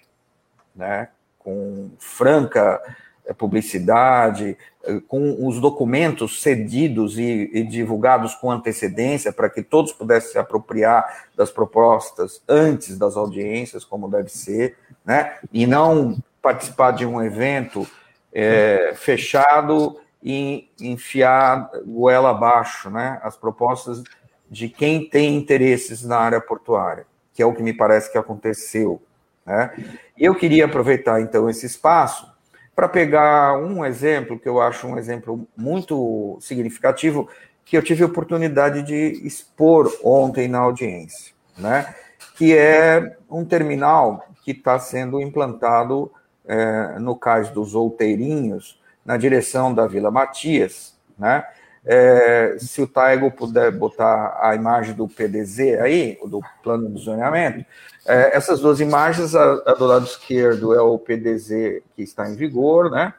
né? 0.75 1.09
Com 1.39 1.91
franca 1.99 2.81
eh, 3.25 3.33
publicidade, 3.33 4.57
eh, 4.83 4.99
com 5.07 5.47
os 5.47 5.61
documentos 5.61 6.41
cedidos 6.41 7.17
e, 7.17 7.49
e 7.53 7.63
divulgados 7.63 8.35
com 8.35 8.51
antecedência 8.51 9.31
para 9.31 9.49
que 9.49 9.63
todos 9.63 9.93
pudessem 9.93 10.31
se 10.33 10.37
apropriar 10.37 11.27
das 11.35 11.49
propostas 11.49 12.41
antes 12.47 12.97
das 12.97 13.15
audiências, 13.15 13.85
como 13.85 14.09
deve 14.09 14.29
ser, 14.29 14.75
né? 15.05 15.37
E 15.53 15.65
não 15.65 16.17
participar 16.41 16.91
de 16.91 17.05
um 17.05 17.23
evento 17.23 17.87
é, 18.33 18.93
fechado 18.95 19.97
e 20.25 20.71
enfiar 20.81 21.69
goela 21.85 22.31
abaixo, 22.31 22.89
né? 22.89 23.19
As 23.21 23.37
propostas 23.37 24.01
de 24.49 24.67
quem 24.67 25.07
tem 25.07 25.35
interesses 25.35 26.03
na 26.03 26.17
área 26.17 26.41
portuária, 26.41 27.05
que 27.31 27.43
é 27.43 27.45
o 27.45 27.53
que 27.53 27.61
me 27.61 27.71
parece 27.71 28.11
que 28.11 28.17
aconteceu. 28.17 28.99
Né? 29.45 29.71
Eu 30.17 30.33
queria 30.33 30.65
aproveitar, 30.65 31.21
então, 31.21 31.47
esse 31.47 31.67
espaço 31.67 32.33
para 32.75 32.89
pegar 32.89 33.57
um 33.59 33.85
exemplo 33.85 34.39
que 34.39 34.49
eu 34.49 34.59
acho 34.59 34.87
um 34.87 34.97
exemplo 34.97 35.47
muito 35.55 36.37
significativo, 36.41 37.29
que 37.63 37.77
eu 37.77 37.83
tive 37.83 38.03
a 38.03 38.07
oportunidade 38.07 38.81
de 38.81 39.25
expor 39.25 39.91
ontem 40.03 40.47
na 40.47 40.59
audiência, 40.59 41.33
né? 41.55 41.93
que 42.35 42.57
é 42.57 43.15
um 43.29 43.45
terminal 43.45 44.25
que 44.43 44.51
está 44.51 44.79
sendo 44.79 45.21
implantado 45.21 46.11
é, 46.45 46.97
no 46.99 47.15
cais 47.15 47.49
dos 47.49 47.75
Outeirinhos, 47.75 48.79
na 49.05 49.17
direção 49.17 49.73
da 49.73 49.85
Vila 49.85 50.09
Matias, 50.09 50.97
né? 51.17 51.45
É, 51.87 52.57
se 52.57 52.81
o 52.81 52.87
Taigo 52.87 53.29
puder 53.29 53.71
botar 53.71 54.39
a 54.41 54.55
imagem 54.55 54.95
do 54.95 55.07
PDZ 55.07 55.79
aí, 55.79 56.17
do 56.25 56.41
plano 56.63 56.89
de 56.89 56.99
zoneamento, 56.99 57.63
é, 58.07 58.35
essas 58.35 58.59
duas 58.59 58.79
imagens, 58.79 59.35
a, 59.35 59.53
a, 59.67 59.73
do 59.73 59.85
lado 59.85 60.05
esquerdo 60.05 60.73
é 60.73 60.81
o 60.81 60.97
PDZ 60.97 61.83
que 61.95 62.01
está 62.01 62.27
em 62.27 62.35
vigor, 62.35 62.89
né? 62.89 63.13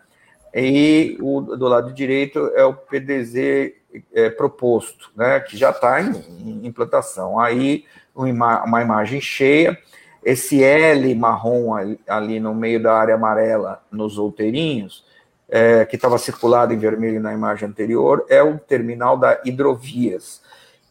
E 0.52 1.16
o 1.20 1.42
do 1.42 1.68
lado 1.68 1.92
direito 1.92 2.50
é 2.56 2.64
o 2.64 2.74
PDZ 2.74 3.72
é, 4.12 4.30
proposto, 4.30 5.12
né? 5.14 5.38
Que 5.38 5.56
já 5.56 5.70
está 5.70 6.02
em, 6.02 6.12
em, 6.40 6.66
implantação. 6.66 7.38
Aí 7.38 7.84
uma, 8.12 8.64
uma 8.64 8.82
imagem 8.82 9.20
cheia, 9.20 9.78
esse 10.24 10.64
L 10.64 11.14
marrom 11.14 11.72
ali, 11.72 12.00
ali 12.08 12.40
no 12.40 12.52
meio 12.52 12.82
da 12.82 12.94
área 12.94 13.14
amarela 13.14 13.80
nos 13.92 14.18
outeirinhos, 14.18 15.05
é, 15.48 15.84
que 15.84 15.96
estava 15.96 16.18
circulado 16.18 16.72
em 16.72 16.78
vermelho 16.78 17.20
na 17.20 17.32
imagem 17.32 17.68
anterior, 17.68 18.24
é 18.28 18.42
o 18.42 18.58
terminal 18.58 19.16
da 19.16 19.40
Hidrovias, 19.44 20.42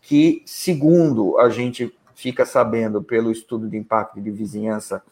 que, 0.02 0.44
segundo 0.46 1.38
a 1.40 1.50
gente 1.50 1.94
fica 2.14 2.46
sabendo 2.46 3.04
pelo 3.04 3.32
estudo 3.32 3.68
de 3.68 3.78
impacto 3.78 4.22
de 4.22 4.32
vizinhança 4.32 5.04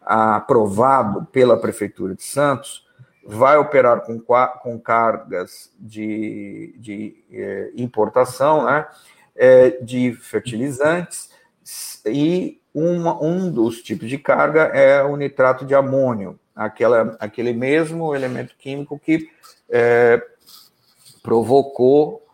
aprovado 0.00 1.26
pela 1.32 1.58
Prefeitura 1.58 2.14
de 2.14 2.22
Santos, 2.22 2.84
vai 3.26 3.56
operar 3.56 4.02
com, 4.02 4.20
com 4.20 4.78
cargas 4.78 5.72
de, 5.80 6.74
de 6.78 7.24
é, 7.32 7.72
importação 7.74 8.66
né, 8.66 8.86
é, 9.34 9.70
de 9.82 10.12
fertilizantes 10.12 11.30
e 12.04 12.60
uma, 12.74 13.22
um 13.22 13.50
dos 13.50 13.82
tipos 13.82 14.08
de 14.08 14.18
carga 14.18 14.62
é 14.64 15.02
o 15.02 15.16
nitrato 15.16 15.64
de 15.64 15.74
amônio, 15.74 16.38
aquela, 16.54 17.16
aquele 17.18 17.52
mesmo 17.52 18.14
elemento 18.14 18.54
químico 18.56 18.98
que 18.98 19.28
é, 19.68 20.22
provocou 21.22 22.26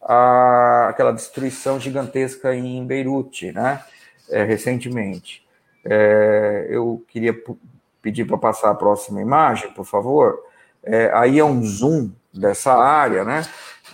a, 0.00 0.88
aquela 0.88 1.12
destruição 1.12 1.80
gigantesca 1.80 2.54
em 2.54 2.86
Beirute, 2.86 3.52
né, 3.52 3.82
é, 4.30 4.44
recentemente. 4.44 5.44
É, 5.84 6.66
eu 6.68 7.04
queria 7.08 7.34
pedir 8.00 8.26
para 8.26 8.38
passar 8.38 8.70
a 8.70 8.74
próxima 8.74 9.20
imagem, 9.20 9.70
por 9.72 9.84
favor. 9.84 10.38
É, 10.82 11.10
aí 11.14 11.38
é 11.38 11.44
um 11.44 11.62
zoom 11.62 12.10
dessa 12.32 12.74
área, 12.74 13.24
né? 13.24 13.42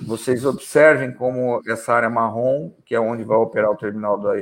Vocês 0.03 0.45
observem 0.45 1.12
como 1.12 1.61
essa 1.69 1.93
área 1.93 2.11
marrom, 2.11 2.71
que 2.85 2.95
é 2.95 3.01
onde 3.01 3.23
vai 3.23 3.37
operar 3.37 3.71
o 3.71 3.77
terminal 3.77 4.19
da, 4.19 4.35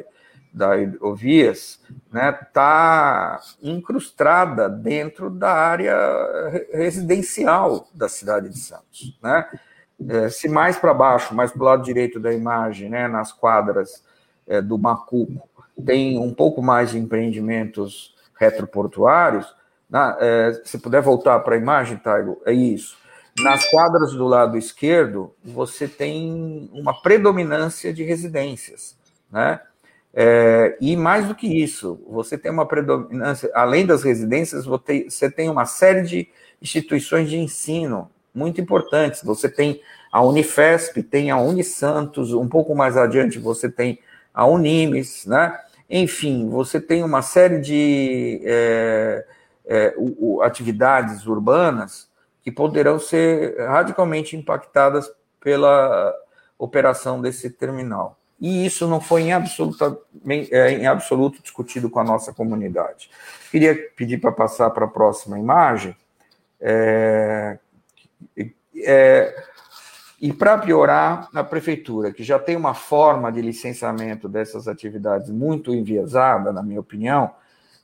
da 0.53 0.77
hidrovias, 0.77 1.81
né, 2.13 2.37
está 2.43 3.41
incrustada 3.63 4.69
dentro 4.69 5.31
da 5.31 5.53
área 5.53 5.97
residencial 6.73 7.87
da 7.95 8.09
cidade 8.09 8.49
de 8.49 8.59
Santos, 8.59 9.19
né? 9.23 9.49
É, 10.09 10.29
se 10.29 10.49
mais 10.49 10.79
para 10.79 10.95
baixo, 10.95 11.35
mais 11.35 11.51
para 11.51 11.61
o 11.61 11.65
lado 11.65 11.83
direito 11.83 12.21
da 12.21 12.33
imagem, 12.33 12.89
né, 12.89 13.09
nas 13.09 13.33
quadras 13.33 14.05
é, 14.47 14.63
do 14.63 14.79
Macuco, 14.79 15.49
tem 15.85 16.19
um 16.19 16.33
pouco 16.33 16.63
mais 16.63 16.91
de 16.91 16.99
empreendimentos 16.99 18.15
retroportuários, 18.39 19.53
na, 19.89 20.17
é, 20.21 20.61
se 20.65 20.79
puder 20.79 21.03
voltar 21.03 21.41
para 21.41 21.55
a 21.55 21.59
imagem, 21.59 21.97
Taigo, 21.97 22.41
é 22.45 22.53
isso. 22.53 22.97
Nas 23.41 23.65
quadras 23.71 24.13
do 24.13 24.27
lado 24.27 24.57
esquerdo, 24.57 25.35
você 25.43 25.87
tem 25.89 26.69
uma 26.73 27.01
predominância 27.01 27.93
de 27.93 28.03
residências, 28.03 28.97
né? 29.31 29.61
É, 30.15 30.77
e 30.81 30.97
mais 30.97 31.29
do 31.29 31.35
que 31.35 31.47
isso, 31.47 32.01
você 32.09 32.37
tem 32.37 32.51
uma 32.51 32.67
predominância, 32.67 33.51
além 33.55 33.87
das 33.87 34.03
residências, 34.03 34.65
você 34.65 35.31
tem 35.31 35.49
uma 35.49 35.67
série 35.67 36.03
de 36.03 36.29
instituições 36.61 37.29
de 37.29 37.37
ensino 37.37 38.11
muito 38.35 38.61
importantes. 38.61 39.23
Você 39.23 39.49
tem 39.49 39.81
a 40.11 40.23
Unifesp, 40.23 41.03
tem 41.03 41.31
a 41.31 41.39
Unisantos, 41.39 42.33
um 42.33 42.49
pouco 42.49 42.75
mais 42.75 42.97
adiante 42.97 43.39
você 43.39 43.71
tem 43.71 43.99
a 44.33 44.47
Unimes, 44.47 45.27
né? 45.27 45.59
Enfim, 45.91 46.49
você 46.49 46.81
tem 46.81 47.03
uma 47.03 47.23
série 47.23 47.61
de 47.61 48.41
é, 48.45 49.25
é, 49.67 49.95
atividades 50.43 51.27
urbanas 51.27 52.09
que 52.43 52.51
poderão 52.51 52.99
ser 52.99 53.59
radicalmente 53.59 54.37
impactadas 54.37 55.11
pela 55.41 56.15
operação 56.59 57.21
desse 57.21 57.51
terminal. 57.51 58.19
E 58.41 58.65
isso 58.65 58.87
não 58.87 59.01
foi 59.01 59.23
em, 59.23 59.33
é, 60.51 60.71
em 60.73 60.87
absoluto 60.87 61.43
discutido 61.43 61.91
com 61.91 61.99
a 61.99 62.05
nossa 62.05 62.33
comunidade. 62.33 63.11
Queria 63.51 63.75
pedir 63.97 64.19
para 64.19 64.31
passar 64.31 64.71
para 64.71 64.85
a 64.85 64.89
próxima 64.89 65.39
imagem. 65.39 65.97
É, 66.61 67.59
é, 68.77 69.45
e 70.21 70.33
para 70.33 70.59
piorar, 70.59 71.29
a 71.33 71.45
prefeitura, 71.45 72.13
que 72.13 72.25
já 72.25 72.39
tem 72.39 72.57
uma 72.57 72.75
forma 72.75 73.31
de 73.31 73.41
licenciamento 73.41 74.29
dessas 74.29 74.67
atividades 74.67 75.31
muito 75.31 75.73
enviesada, 75.73 76.53
na 76.53 76.63
minha 76.63 76.81
opinião, 76.81 77.31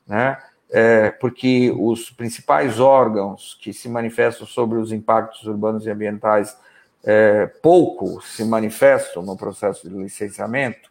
né, 0.06 0.36
é, 0.70 1.10
porque 1.10 1.72
os 1.78 2.10
principais 2.10 2.80
órgãos 2.80 3.56
que 3.60 3.72
se 3.72 3.88
manifestam 3.88 4.46
sobre 4.46 4.78
os 4.78 4.90
impactos 4.90 5.44
urbanos 5.44 5.86
e 5.86 5.90
ambientais 5.90 6.56
é, 7.04 7.46
pouco 7.46 8.20
se 8.22 8.44
manifestam 8.44 9.22
no 9.22 9.36
processo 9.36 9.88
de 9.88 9.94
licenciamento, 9.94 10.90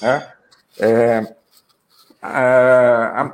né, 0.00 0.32
é, 0.80 1.34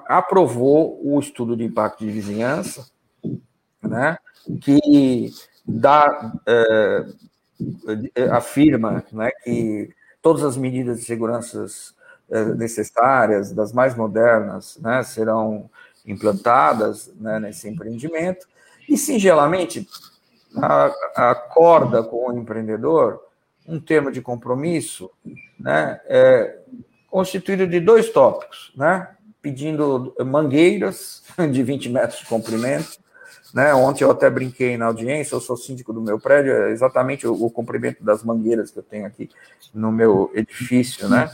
aprovou 0.07 1.01
o 1.05 1.19
estudo 1.21 1.57
de 1.57 1.65
impacto 1.65 2.05
de 2.05 2.11
vizinhança, 2.11 2.87
né, 3.83 4.19
que 4.61 5.33
dá, 5.67 6.33
é, 6.47 7.05
afirma 8.31 9.05
né, 9.13 9.31
que 9.43 9.91
todas 10.23 10.43
as 10.45 10.57
medidas 10.57 11.01
de 11.01 11.05
segurança 11.05 11.67
é, 12.31 12.45
necessárias, 12.45 13.53
das 13.53 13.73
mais 13.73 13.95
modernas, 13.95 14.79
né, 14.81 15.03
serão 15.03 15.71
implantadas 16.07 17.13
né, 17.21 17.39
nesse 17.39 17.69
empreendimento, 17.69 18.47
e, 18.89 18.97
singelamente, 18.97 19.87
acorda 21.15 22.03
com 22.03 22.29
o 22.29 22.39
empreendedor 22.39 23.21
um 23.67 23.79
termo 23.79 24.11
de 24.11 24.23
compromisso 24.23 25.11
né, 25.61 26.01
é, 26.07 26.59
constituído 27.11 27.67
de 27.67 27.81
dois 27.81 28.11
tópicos, 28.11 28.73
né, 28.75 29.09
pedindo 29.43 30.15
mangueiras 30.25 31.23
de 31.53 31.63
20 31.63 31.91
metros 31.91 32.21
de 32.21 32.27
comprimento, 32.27 32.99
né? 33.53 33.73
Ontem 33.75 34.05
eu 34.05 34.11
até 34.11 34.29
brinquei 34.29 34.77
na 34.77 34.87
audiência, 34.87 35.35
eu 35.35 35.41
sou 35.41 35.57
síndico 35.57 35.93
do 35.93 36.03
meu 36.03 36.21
prédio, 36.21 36.53
é 36.53 36.71
exatamente 36.71 37.27
o, 37.27 37.33
o 37.33 37.51
comprimento 37.51 38.05
das 38.05 38.23
mangueiras 38.23 38.71
que 38.71 38.79
eu 38.79 38.83
tenho 38.83 39.07
aqui 39.07 39.31
no 39.73 39.91
meu 39.91 40.31
edifício, 40.35 41.09
né? 41.09 41.31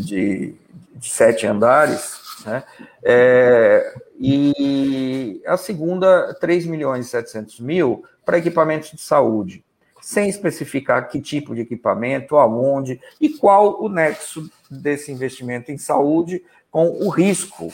De, 0.00 0.54
de 0.94 1.08
sete 1.08 1.46
andares, 1.46 2.20
né? 2.44 2.64
É, 3.02 3.94
e 4.18 5.42
a 5.46 5.56
segunda, 5.56 6.34
3 6.40 6.66
milhões 6.66 7.06
e 7.06 7.10
700 7.10 7.60
mil 7.60 8.04
para 8.24 8.38
equipamentos 8.38 8.90
de 8.90 9.00
saúde, 9.00 9.64
sem 10.00 10.28
especificar 10.28 11.08
que 11.08 11.20
tipo 11.20 11.54
de 11.54 11.62
equipamento, 11.62 12.36
aonde 12.36 13.00
e 13.20 13.30
qual 13.30 13.82
o 13.82 13.88
nexo 13.88 14.50
desse 14.70 15.10
investimento 15.12 15.72
em 15.72 15.78
saúde 15.78 16.44
com 16.70 16.88
o 16.88 17.08
risco 17.08 17.72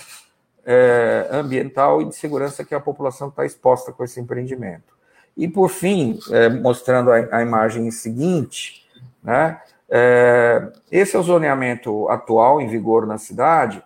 é, 0.65 1.29
ambiental 1.31 2.01
e 2.01 2.07
de 2.07 2.15
segurança 2.15 2.65
que 2.65 2.75
a 2.75 2.81
população 2.81 3.29
está 3.29 3.45
exposta 3.45 3.93
com 3.93 4.05
esse 4.05 4.21
empreendimento. 4.21 4.95
E, 5.37 5.49
por 5.49 5.69
fim, 5.69 6.19
é, 6.31 6.49
mostrando 6.49 7.11
a, 7.11 7.39
a, 7.39 7.43
imagem 7.43 7.91
seguinte, 7.91 8.87
né, 9.23 9.61
é, 9.89 10.73
esse 10.91 11.17
é 11.17 11.19
o 11.19 11.23
zoneamento 11.23 12.09
atual 12.09 12.61
em 12.61 12.69
vigor 12.69 13.07
na 13.07 13.19
cidade, 13.19 13.83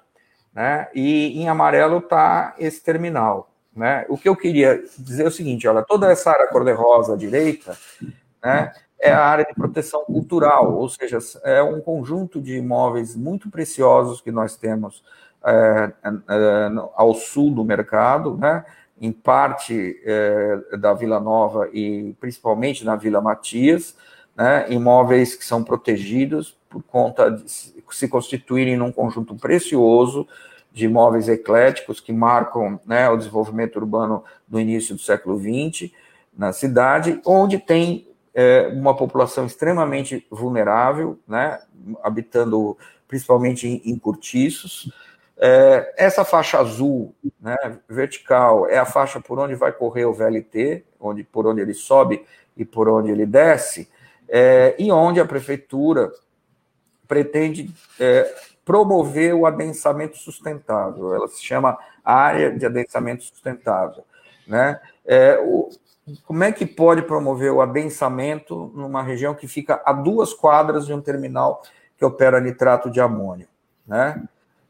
né, 0.59 0.88
e 0.92 1.40
em 1.40 1.49
amarelo 1.49 1.99
está 1.99 2.57
esse 2.59 2.83
terminal. 2.83 3.49
Né? 3.77 4.05
O 4.09 4.18
que 4.18 4.29
eu 4.29 4.35
queria 4.35 4.83
dizer 4.99 5.23
é 5.23 5.29
o 5.29 5.31
seguinte: 5.31 5.68
olha, 5.68 5.85
toda 5.85 6.11
essa 6.11 6.33
área 6.33 6.49
cor-de-rosa 6.49 7.14
à 7.14 7.16
direita 7.16 7.79
né, 8.42 8.73
é 9.01 9.12
a 9.12 9.25
área 9.25 9.44
de 9.44 9.55
proteção 9.55 10.05
cultural, 10.05 10.75
ou 10.75 10.88
seja, 10.88 11.18
é 11.44 11.62
um 11.62 11.81
conjunto 11.81 12.42
de 12.42 12.57
imóveis 12.57 13.14
muito 13.14 13.49
preciosos 13.49 14.21
que 14.21 14.33
nós 14.33 14.57
temos 14.57 15.05
é, 15.44 15.92
é, 16.05 16.71
ao 16.97 17.14
sul 17.14 17.55
do 17.55 17.64
mercado, 17.64 18.37
né? 18.37 18.64
em 19.01 19.12
parte 19.12 20.03
é, 20.05 20.77
da 20.77 20.92
Vila 20.92 21.21
Nova 21.21 21.68
e 21.73 22.16
principalmente 22.18 22.85
na 22.85 22.97
Vila 22.97 23.21
Matias, 23.21 23.97
né? 24.37 24.66
imóveis 24.71 25.37
que 25.37 25.44
são 25.44 25.62
protegidos 25.62 26.58
por 26.68 26.83
conta 26.83 27.31
de 27.31 27.50
se 27.90 28.08
constituírem 28.08 28.77
num 28.77 28.92
conjunto 28.92 29.35
precioso 29.35 30.27
de 30.73 30.85
imóveis 30.85 31.29
ecléticos 31.29 32.00
que 32.00 32.12
marcam 32.12 32.79
né, 32.87 33.08
o 33.08 33.16
desenvolvimento 33.16 33.77
urbano 33.77 34.23
do 34.46 34.60
início 34.60 34.94
do 34.94 35.00
século 35.00 35.38
XX 35.38 35.90
na 36.37 36.52
cidade, 36.52 37.21
onde 37.25 37.58
tem 37.58 38.06
é, 38.35 38.69
uma 38.69 38.94
população 38.94 39.46
extremamente 39.46 40.27
vulnerável, 40.31 41.19
né, 41.27 41.58
habitando 42.02 42.77
principalmente 43.08 43.66
em, 43.66 43.83
em 43.85 43.98
cortiços, 43.98 44.92
é, 45.40 45.94
essa 45.96 46.25
faixa 46.25 46.58
azul, 46.58 47.14
né, 47.40 47.56
vertical, 47.88 48.69
é 48.69 48.77
a 48.79 48.85
faixa 48.85 49.21
por 49.21 49.38
onde 49.38 49.54
vai 49.54 49.73
correr 49.73 50.04
o 50.04 50.12
VLT, 50.12 50.85
onde, 51.00 51.25
por 51.25 51.46
onde 51.46 51.60
ele 51.60 51.75
sobe 51.75 52.25
e 52.56 52.64
por 52.64 52.88
onde 52.88 53.10
ele 53.10 53.25
desce, 53.25 53.88
é, 54.29 54.75
e 54.79 54.92
onde 54.92 55.21
a 55.21 55.25
prefeitura 55.25 56.12
pretende 57.09 57.75
é, 57.98 58.33
promover 58.65 59.35
o 59.35 59.46
adensamento 59.46 60.19
sustentável. 60.19 61.15
Ela 61.15 61.27
se 61.27 61.42
chama 61.42 61.79
área 62.04 62.56
de 62.56 62.67
adensamento 62.67 63.25
sustentável. 63.25 64.04
Né? 64.46 64.79
É, 65.06 65.40
o, 65.42 65.71
como 66.25 66.44
é 66.44 66.52
que 66.52 66.67
pode 66.67 67.02
promover 67.02 67.50
o 67.50 67.61
adensamento 67.61 68.71
numa 68.75 69.02
região 69.02 69.35
que 69.35 69.48
fica 69.48 69.83
a 69.85 69.92
duas 69.92 70.33
quadras 70.33 70.87
de 70.87 70.92
um 70.92 71.00
terminal 71.00 71.63
que 71.96 72.04
opera 72.04 72.40
nitrato 72.40 72.90
de 72.90 73.00
amônio? 73.00 73.48
Né? 73.87 74.23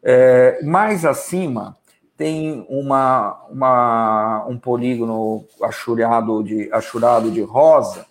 É, 0.03 0.63
mais 0.63 1.05
acima 1.05 1.77
tem 2.17 2.67
uma, 2.69 3.41
uma, 3.49 4.45
um 4.49 4.59
polígono 4.59 5.45
achurado 5.63 6.43
de, 6.43 6.69
achurado 6.73 7.31
de 7.31 7.41
rosa, 7.43 8.05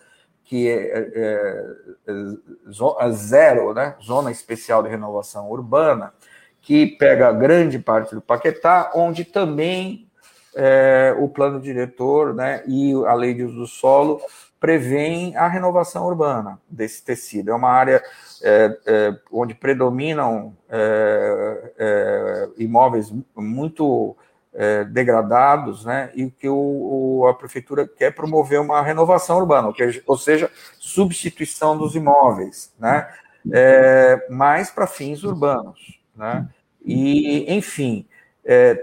que 0.48 0.70
é, 0.70 0.98
é, 1.14 1.76
é, 2.08 3.12
zero, 3.12 3.74
né? 3.74 3.96
Zona 4.02 4.32
Especial 4.32 4.82
de 4.82 4.88
Renovação 4.88 5.52
Urbana, 5.52 6.14
que 6.62 6.88
pega 6.88 7.32
grande 7.34 7.78
parte 7.78 8.16
do 8.16 8.22
Paquetá, 8.22 8.92
onde 8.96 9.26
também 9.26 10.08
é, 10.56 11.14
o 11.20 11.28
plano 11.28 11.60
diretor 11.60 12.34
né, 12.34 12.64
e 12.66 12.94
a 13.06 13.14
lei 13.14 13.34
de 13.34 13.44
uso 13.44 13.58
do 13.58 13.68
solo 13.68 14.22
prevêem 14.60 15.36
a 15.36 15.48
renovação 15.48 16.06
urbana 16.06 16.60
desse 16.68 17.04
tecido. 17.04 17.52
É 17.52 17.54
uma 17.54 17.70
área 17.70 18.02
é, 18.42 18.78
é, 18.88 19.16
onde 19.32 19.54
predominam 19.54 20.56
é, 20.70 21.74
é 21.78 22.50
imóveis 22.58 23.14
muito 23.36 24.16
é, 24.60 24.84
degradados, 24.84 25.86
né, 25.86 26.12
e 26.16 26.32
que 26.32 26.50
o, 26.50 26.56
o, 26.56 27.28
a 27.28 27.34
prefeitura 27.36 27.88
quer 27.88 28.16
promover 28.16 28.60
uma 28.60 28.82
renovação 28.82 29.38
urbana, 29.38 29.72
ou 30.08 30.18
seja, 30.18 30.50
substituição 30.80 31.78
dos 31.78 31.96
imóveis, 31.96 32.74
né, 32.80 33.08
é, 33.54 34.26
mais 34.32 34.72
para 34.72 34.88
fins 34.88 35.24
urbanos, 35.24 36.02
né, 36.16 36.50
e, 36.84 37.54
enfim, 37.54 38.08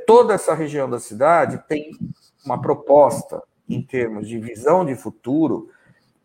toda 0.06 0.34
essa 0.34 0.54
região 0.54 0.88
da 0.88 1.00
cidade 1.00 1.58
tem 1.66 1.90
uma 2.44 2.60
proposta 2.60 3.42
em 3.68 3.82
termos 3.82 4.28
de 4.28 4.38
visão 4.38 4.84
de 4.84 4.94
futuro, 4.94 5.70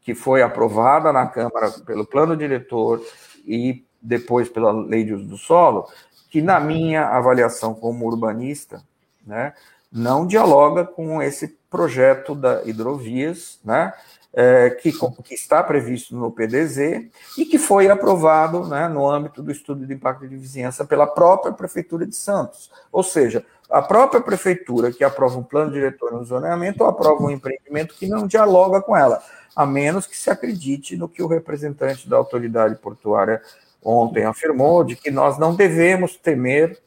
que 0.02 0.14
foi 0.14 0.42
aprovada 0.42 1.12
na 1.14 1.26
Câmara 1.26 1.72
pelo 1.86 2.06
plano 2.06 2.36
diretor 2.36 3.02
e 3.46 3.86
depois 4.02 4.50
pela 4.50 4.72
lei 4.72 5.06
de 5.06 5.14
uso 5.14 5.26
do 5.26 5.38
solo, 5.38 5.88
que 6.30 6.42
na 6.42 6.60
minha 6.60 7.08
avaliação 7.08 7.74
como 7.74 8.06
urbanista, 8.06 8.84
né, 9.30 9.54
não 9.92 10.26
dialoga 10.26 10.84
com 10.84 11.22
esse 11.22 11.48
projeto 11.70 12.34
da 12.34 12.64
hidrovias, 12.64 13.60
né, 13.64 13.94
é, 14.34 14.72
que, 14.72 14.92
que, 15.24 15.34
está 15.34 15.64
previsto 15.64 16.16
no 16.16 16.32
PDZ 16.32 17.10
e 17.38 17.46
que 17.46 17.58
foi 17.58 17.90
aprovado 17.90 18.66
né, 18.68 18.88
no 18.88 19.10
âmbito 19.10 19.42
do 19.42 19.52
estudo 19.52 19.86
de 19.86 19.94
impacto 19.94 20.28
de 20.28 20.36
vizinhança 20.36 20.84
pela 20.86 21.08
própria 21.08 21.52
Prefeitura 21.52 22.06
de 22.06 22.16
Santos. 22.16 22.72
Ou 22.92 23.04
seja, 23.04 23.46
a 23.70 23.82
própria 23.82 24.22
prefeitura 24.22 24.92
que 24.92 25.04
aprova 25.04 25.38
um 25.38 25.44
plano 25.44 25.72
diretor 25.72 26.12
no 26.12 26.24
zoneamento 26.24 26.84
ou 26.84 26.90
aprova 26.90 27.24
um 27.24 27.30
empreendimento 27.30 27.96
que 27.96 28.08
não 28.08 28.26
dialoga 28.26 28.82
com 28.82 28.98
ela, 28.98 29.22
a 29.56 29.66
menos 29.66 30.08
que 30.08 30.18
se 30.18 30.30
acredite 30.30 30.98
no 30.98 31.10
que 31.10 31.22
o 31.22 31.28
representante 31.28 32.10
da 32.10 32.18
autoridade 32.18 32.76
portuária 32.76 33.42
ontem 33.84 34.26
afirmou, 34.26 34.84
de 34.84 34.96
que 34.96 35.10
nós 35.10 35.38
não 35.38 35.56
devemos 35.56 36.16
temer 36.18 36.80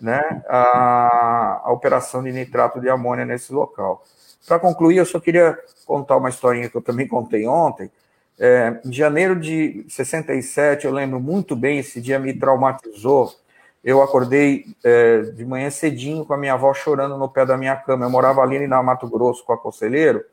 né, 0.00 0.42
a, 0.48 1.62
a 1.64 1.72
operação 1.72 2.22
de 2.22 2.32
nitrato 2.32 2.80
de 2.80 2.88
amônia 2.88 3.24
nesse 3.24 3.52
local. 3.52 4.04
Para 4.46 4.58
concluir, 4.58 4.96
eu 4.96 5.06
só 5.06 5.20
queria 5.20 5.58
contar 5.86 6.16
uma 6.16 6.28
historinha 6.28 6.68
que 6.68 6.76
eu 6.76 6.82
também 6.82 7.06
contei 7.06 7.46
ontem. 7.46 7.90
É, 8.38 8.80
em 8.84 8.92
janeiro 8.92 9.38
de 9.38 9.84
67, 9.88 10.86
eu 10.86 10.92
lembro 10.92 11.20
muito 11.20 11.56
bem, 11.56 11.78
esse 11.78 12.00
dia 12.00 12.18
me 12.18 12.32
traumatizou 12.32 13.34
eu 13.82 14.02
acordei 14.02 14.66
é, 14.84 15.22
de 15.22 15.44
manhã 15.44 15.70
cedinho 15.70 16.24
com 16.24 16.34
a 16.34 16.36
minha 16.36 16.54
avó 16.54 16.74
chorando 16.74 17.16
no 17.16 17.28
pé 17.28 17.46
da 17.46 17.56
minha 17.56 17.76
cama. 17.76 18.04
Eu 18.04 18.10
morava 18.10 18.42
ali 18.42 18.66
na 18.66 18.82
Mato 18.82 19.08
Grosso 19.08 19.44
com 19.44 19.52
a 19.52 19.58
Conselheiro, 19.58 20.24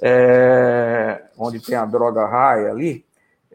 é, 0.00 1.22
onde 1.36 1.60
tem 1.60 1.76
a 1.76 1.84
droga 1.84 2.26
raia 2.26 2.70
ali, 2.70 3.04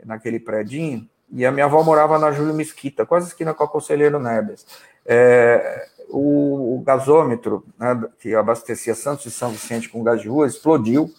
naquele 0.06 0.40
predinho, 0.40 1.08
e 1.32 1.46
a 1.46 1.52
minha 1.52 1.66
avó 1.66 1.82
morava 1.84 2.20
na 2.20 2.32
Júlio 2.32 2.54
Mesquita, 2.54 3.06
quase 3.06 3.28
esquina 3.28 3.54
com 3.54 3.64
a 3.64 3.68
Conselheiro 3.68 4.20
Neves. 4.20 4.66
É, 5.06 5.88
o, 6.10 6.76
o, 6.76 6.82
gasômetro 6.82 7.66
né, 7.78 8.02
que 8.20 8.36
abastecia 8.36 8.96
Santos 8.96 9.26
e 9.26 9.32
São 9.32 9.50
Vicente 9.50 9.90
com 9.90 10.04
gás 10.04 10.22
de 10.22 10.30
rua 10.30 10.48
explodiu 10.48 11.12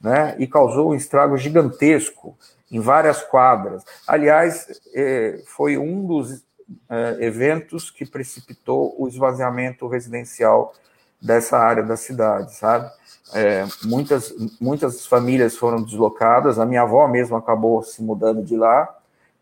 né, 0.00 0.36
e 0.38 0.46
causou 0.46 0.90
um 0.90 0.94
estrago 0.94 1.36
gigantesco 1.36 2.36
em 2.70 2.80
várias 2.80 3.22
quadras. 3.22 3.84
Aliás, 4.06 4.80
é, 4.94 5.42
foi 5.46 5.76
um 5.78 6.06
dos 6.06 6.44
é, 6.88 7.16
eventos 7.20 7.90
que 7.90 8.06
precipitou 8.06 8.94
o 8.98 9.08
esvaziamento 9.08 9.86
residencial 9.86 10.74
dessa 11.20 11.58
área 11.58 11.82
da 11.82 11.96
cidade, 11.96 12.54
sabe? 12.54 12.90
É, 13.34 13.64
muitas, 13.84 14.34
muitas 14.60 15.06
famílias 15.06 15.56
foram 15.56 15.82
deslocadas, 15.82 16.58
a 16.58 16.66
minha 16.66 16.82
avó 16.82 17.06
mesmo 17.06 17.36
acabou 17.36 17.82
se 17.82 18.02
mudando 18.02 18.42
de 18.42 18.56
lá, 18.56 18.88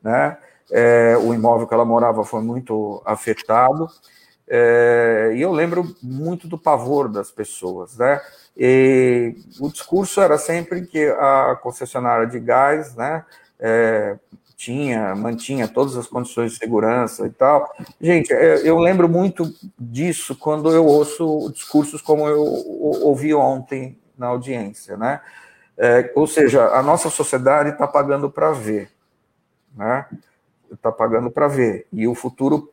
né? 0.02 0.36
É, 0.70 1.16
o 1.16 1.34
imóvel 1.34 1.66
que 1.66 1.74
ela 1.74 1.84
morava 1.84 2.24
foi 2.24 2.40
muito 2.42 3.02
afetado, 3.04 3.88
é, 4.48 5.32
e 5.34 5.40
eu 5.40 5.52
lembro 5.52 5.94
muito 6.02 6.48
do 6.48 6.58
pavor 6.58 7.08
das 7.08 7.30
pessoas, 7.30 7.96
né? 7.96 8.20
E 8.56 9.36
o 9.60 9.70
discurso 9.70 10.20
era 10.20 10.36
sempre 10.36 10.86
que 10.86 11.06
a 11.08 11.56
concessionária 11.62 12.26
de 12.26 12.40
gás, 12.40 12.94
né, 12.96 13.24
é, 13.58 14.18
tinha, 14.56 15.14
mantinha 15.14 15.68
todas 15.68 15.96
as 15.96 16.06
condições 16.06 16.52
de 16.52 16.58
segurança 16.58 17.26
e 17.26 17.30
tal. 17.30 17.72
Gente, 18.00 18.32
é, 18.32 18.68
eu 18.68 18.78
lembro 18.78 19.08
muito 19.08 19.50
disso 19.78 20.36
quando 20.36 20.70
eu 20.70 20.84
ouço 20.84 21.50
discursos 21.54 22.02
como 22.02 22.28
eu 22.28 22.42
ouvi 23.02 23.32
ontem 23.32 23.96
na 24.18 24.26
audiência, 24.26 24.96
né? 24.96 25.20
É, 25.78 26.12
ou 26.14 26.26
seja, 26.26 26.66
a 26.74 26.82
nossa 26.82 27.08
sociedade 27.08 27.70
está 27.70 27.86
pagando 27.86 28.28
para 28.30 28.50
ver, 28.52 28.90
né? 29.74 30.04
Está 30.72 30.92
pagando 30.92 31.30
para 31.30 31.48
ver. 31.48 31.86
E 31.92 32.06
o 32.06 32.14
futuro, 32.14 32.72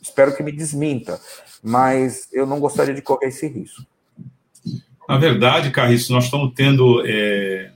espero 0.00 0.36
que 0.36 0.42
me 0.42 0.52
desminta, 0.52 1.20
mas 1.62 2.28
eu 2.32 2.46
não 2.46 2.60
gostaria 2.60 2.94
de 2.94 3.02
correr 3.02 3.28
esse 3.28 3.46
risco. 3.46 3.84
Na 5.08 5.16
verdade, 5.16 5.70
Carriço, 5.70 6.12
nós 6.12 6.24
estamos 6.24 6.52
tendo 6.54 7.02
é, 7.06 7.72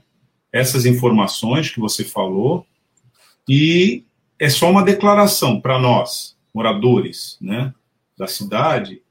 essas 0.51 0.85
informações 0.85 1.71
que 1.71 1.79
você 1.79 2.03
falou, 2.03 2.65
e 3.49 4.03
é 4.37 4.49
só 4.49 4.69
uma 4.69 4.83
declaração 4.83 5.59
para 5.59 5.79
nós, 5.79 6.37
moradores 6.53 7.37
né, 7.41 7.73
da 8.17 8.27
cidade, 8.27 9.01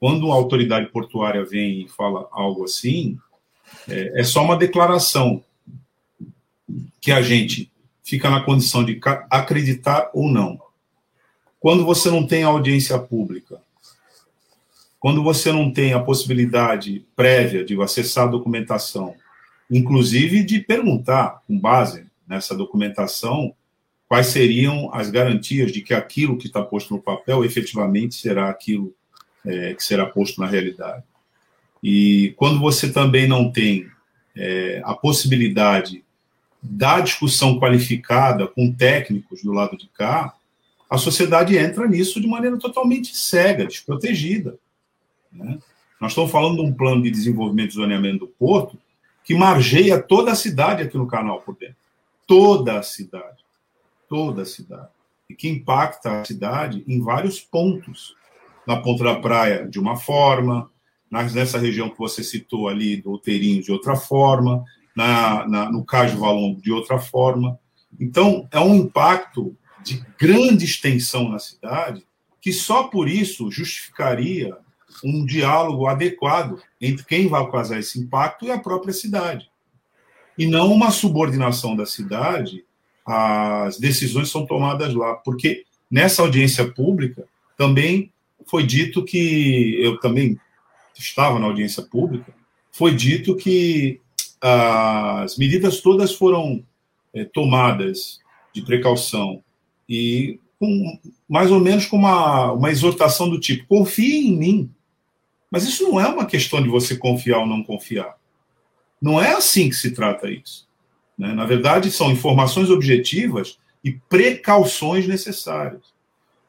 quando 0.00 0.26
uma 0.26 0.34
autoridade 0.34 0.86
portuária 0.90 1.44
vem 1.44 1.82
e 1.82 1.88
fala 1.88 2.28
algo 2.32 2.64
assim, 2.64 3.18
é, 3.88 4.20
é 4.20 4.24
só 4.24 4.42
uma 4.42 4.56
declaração 4.56 5.42
que 7.00 7.12
a 7.12 7.20
gente 7.22 7.70
fica 8.06 8.30
na 8.30 8.40
condição 8.40 8.84
de 8.84 9.00
acreditar 9.28 10.10
ou 10.14 10.30
não. 10.30 10.60
Quando 11.58 11.84
você 11.84 12.08
não 12.08 12.24
tem 12.24 12.44
audiência 12.44 12.96
pública, 13.00 13.60
quando 15.00 15.24
você 15.24 15.50
não 15.50 15.72
tem 15.72 15.92
a 15.92 16.00
possibilidade 16.00 17.04
prévia 17.16 17.64
de 17.64 17.80
acessar 17.82 18.28
a 18.28 18.30
documentação, 18.30 19.16
inclusive 19.68 20.44
de 20.44 20.60
perguntar, 20.60 21.42
com 21.48 21.58
base 21.58 22.06
nessa 22.28 22.54
documentação, 22.54 23.52
quais 24.08 24.28
seriam 24.28 24.88
as 24.94 25.10
garantias 25.10 25.72
de 25.72 25.82
que 25.82 25.92
aquilo 25.92 26.38
que 26.38 26.46
está 26.46 26.62
posto 26.62 26.94
no 26.94 27.02
papel 27.02 27.44
efetivamente 27.44 28.14
será 28.14 28.48
aquilo 28.48 28.94
é, 29.44 29.74
que 29.74 29.82
será 29.82 30.06
posto 30.06 30.40
na 30.40 30.46
realidade. 30.46 31.02
E 31.82 32.34
quando 32.36 32.60
você 32.60 32.92
também 32.92 33.26
não 33.26 33.50
tem 33.50 33.88
é, 34.36 34.80
a 34.84 34.94
possibilidade 34.94 36.05
da 36.70 37.00
discussão 37.00 37.58
qualificada 37.58 38.46
com 38.46 38.72
técnicos 38.72 39.42
do 39.42 39.52
lado 39.52 39.76
de 39.76 39.88
cá, 39.88 40.34
a 40.88 40.98
sociedade 40.98 41.56
entra 41.56 41.86
nisso 41.86 42.20
de 42.20 42.26
maneira 42.26 42.58
totalmente 42.58 43.16
cega, 43.16 43.66
desprotegida. 43.66 44.58
Né? 45.32 45.58
Nós 46.00 46.12
estamos 46.12 46.30
falando 46.30 46.56
de 46.56 46.62
um 46.62 46.72
plano 46.72 47.02
de 47.02 47.10
desenvolvimento 47.10 47.70
e 47.70 47.74
zoneamento 47.74 48.20
do 48.20 48.28
porto 48.28 48.78
que 49.24 49.34
margeia 49.34 50.00
toda 50.00 50.30
a 50.30 50.36
cidade 50.36 50.82
aqui 50.82 50.96
no 50.96 51.06
canal 51.06 51.40
por 51.40 51.56
dentro. 51.56 51.76
Toda 52.26 52.78
a 52.78 52.82
cidade 52.82 53.46
toda 54.08 54.42
a 54.42 54.46
cidade 54.46 54.88
e 55.28 55.34
que 55.34 55.48
impacta 55.48 56.20
a 56.20 56.24
cidade 56.24 56.84
em 56.86 57.00
vários 57.00 57.40
pontos. 57.40 58.14
Na 58.66 58.80
ponta 58.80 59.04
da 59.04 59.16
praia, 59.16 59.68
de 59.68 59.78
uma 59.78 59.96
forma, 59.96 60.68
nessa 61.10 61.58
região 61.58 61.88
que 61.88 61.98
você 61.98 62.22
citou 62.22 62.68
ali, 62.68 62.96
do 62.96 63.12
Outeirinho, 63.12 63.62
de 63.62 63.70
outra 63.70 63.94
forma, 63.94 64.64
na, 64.96 65.46
na, 65.46 65.70
no 65.70 65.84
Caju 65.84 66.18
Valongo, 66.18 66.60
de 66.60 66.72
outra 66.72 66.98
forma. 66.98 67.58
Então, 68.00 68.48
é 68.50 68.58
um 68.58 68.74
impacto 68.74 69.54
de 69.84 70.02
grande 70.18 70.64
extensão 70.64 71.28
na 71.28 71.38
cidade 71.38 72.04
que 72.40 72.52
só 72.52 72.84
por 72.84 73.08
isso 73.08 73.50
justificaria 73.50 74.56
um 75.04 75.26
diálogo 75.26 75.86
adequado 75.86 76.60
entre 76.80 77.04
quem 77.04 77.28
vai 77.28 77.48
causar 77.50 77.78
esse 77.78 78.00
impacto 78.00 78.46
e 78.46 78.50
a 78.50 78.58
própria 78.58 78.92
cidade. 78.92 79.50
E 80.38 80.46
não 80.46 80.72
uma 80.72 80.90
subordinação 80.90 81.76
da 81.76 81.84
cidade 81.84 82.64
as 83.04 83.78
decisões 83.78 84.30
são 84.30 84.44
tomadas 84.44 84.92
lá, 84.92 85.14
porque 85.14 85.64
nessa 85.88 86.22
audiência 86.22 86.66
pública 86.72 87.24
também 87.56 88.12
foi 88.46 88.64
dito 88.64 89.04
que 89.04 89.76
eu 89.80 89.98
também 90.00 90.36
estava 90.98 91.38
na 91.38 91.46
audiência 91.46 91.84
pública, 91.84 92.34
foi 92.72 92.94
dito 92.94 93.36
que 93.36 94.00
as 94.40 95.36
medidas 95.36 95.80
todas 95.80 96.14
foram 96.14 96.64
é, 97.14 97.24
tomadas 97.24 98.20
de 98.52 98.62
precaução 98.62 99.42
e 99.88 100.38
com, 100.58 100.98
mais 101.28 101.50
ou 101.50 101.60
menos 101.60 101.86
com 101.86 101.96
uma, 101.96 102.52
uma 102.52 102.70
exortação 102.70 103.28
do 103.28 103.40
tipo: 103.40 103.66
confie 103.66 104.28
em 104.28 104.36
mim. 104.36 104.70
Mas 105.50 105.64
isso 105.64 105.84
não 105.84 106.00
é 106.00 106.08
uma 106.08 106.26
questão 106.26 106.62
de 106.62 106.68
você 106.68 106.96
confiar 106.96 107.38
ou 107.38 107.46
não 107.46 107.62
confiar. 107.62 108.16
Não 109.00 109.20
é 109.20 109.32
assim 109.32 109.68
que 109.68 109.76
se 109.76 109.92
trata 109.92 110.28
isso. 110.30 110.66
Né? 111.16 111.32
Na 111.32 111.44
verdade, 111.44 111.90
são 111.90 112.10
informações 112.10 112.68
objetivas 112.68 113.58
e 113.82 113.92
precauções 113.92 115.06
necessárias. 115.06 115.94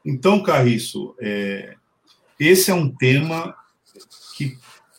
Então, 0.03 0.41
Carriço, 0.41 1.15
é, 1.19 1.75
esse 2.39 2.71
é 2.71 2.73
um 2.73 2.89
tema 2.89 3.55
que 4.35 4.57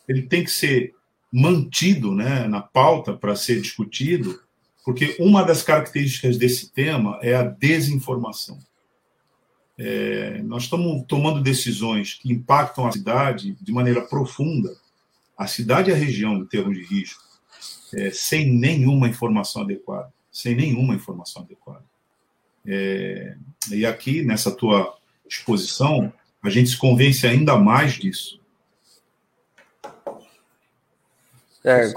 ele 0.09 0.22
tem 0.22 0.45
que 0.45 0.51
ser 0.51 0.95
mantido 1.33 2.14
né, 2.14 2.47
na 2.49 2.61
pauta 2.61 3.12
para 3.12 3.37
ser 3.37 3.61
discutido, 3.61 4.41
porque 4.85 5.16
uma 5.20 5.43
das 5.43 5.62
características 5.62 6.39
desse 6.39 6.70
tema 6.70 7.18
é 7.22 7.35
a 7.35 7.43
desinformação. 7.43 8.59
É, 9.76 10.43
nós 10.43 10.64
estamos 10.64 11.05
tomando 11.07 11.43
decisões 11.43 12.14
que 12.14 12.33
impactam 12.33 12.87
a 12.87 12.93
cidade 12.93 13.57
de 13.61 13.72
maneira 13.72 14.01
profunda, 14.01 14.74
a 15.37 15.47
cidade 15.47 15.91
e 15.91 15.93
a 15.93 15.97
região 15.97 16.37
em 16.37 16.47
termos 16.47 16.76
de 16.76 16.85
risco, 16.85 17.22
é, 17.95 18.11
sem 18.11 18.53
nenhuma 18.53 19.09
informação 19.09 19.62
adequada, 19.62 20.12
sem 20.33 20.57
nenhuma 20.57 20.95
informação 20.95 21.43
adequada. 21.43 21.85
É, 22.66 23.37
e 23.70 23.87
aqui, 23.87 24.22
nessa 24.22 24.51
tua 24.51 24.97
exposição, 25.29 26.12
a 26.43 26.51
gente 26.51 26.70
se 26.70 26.76
convence 26.76 27.26
ainda 27.26 27.57
mais 27.57 27.95
disso. 27.95 28.41
É, 31.69 31.89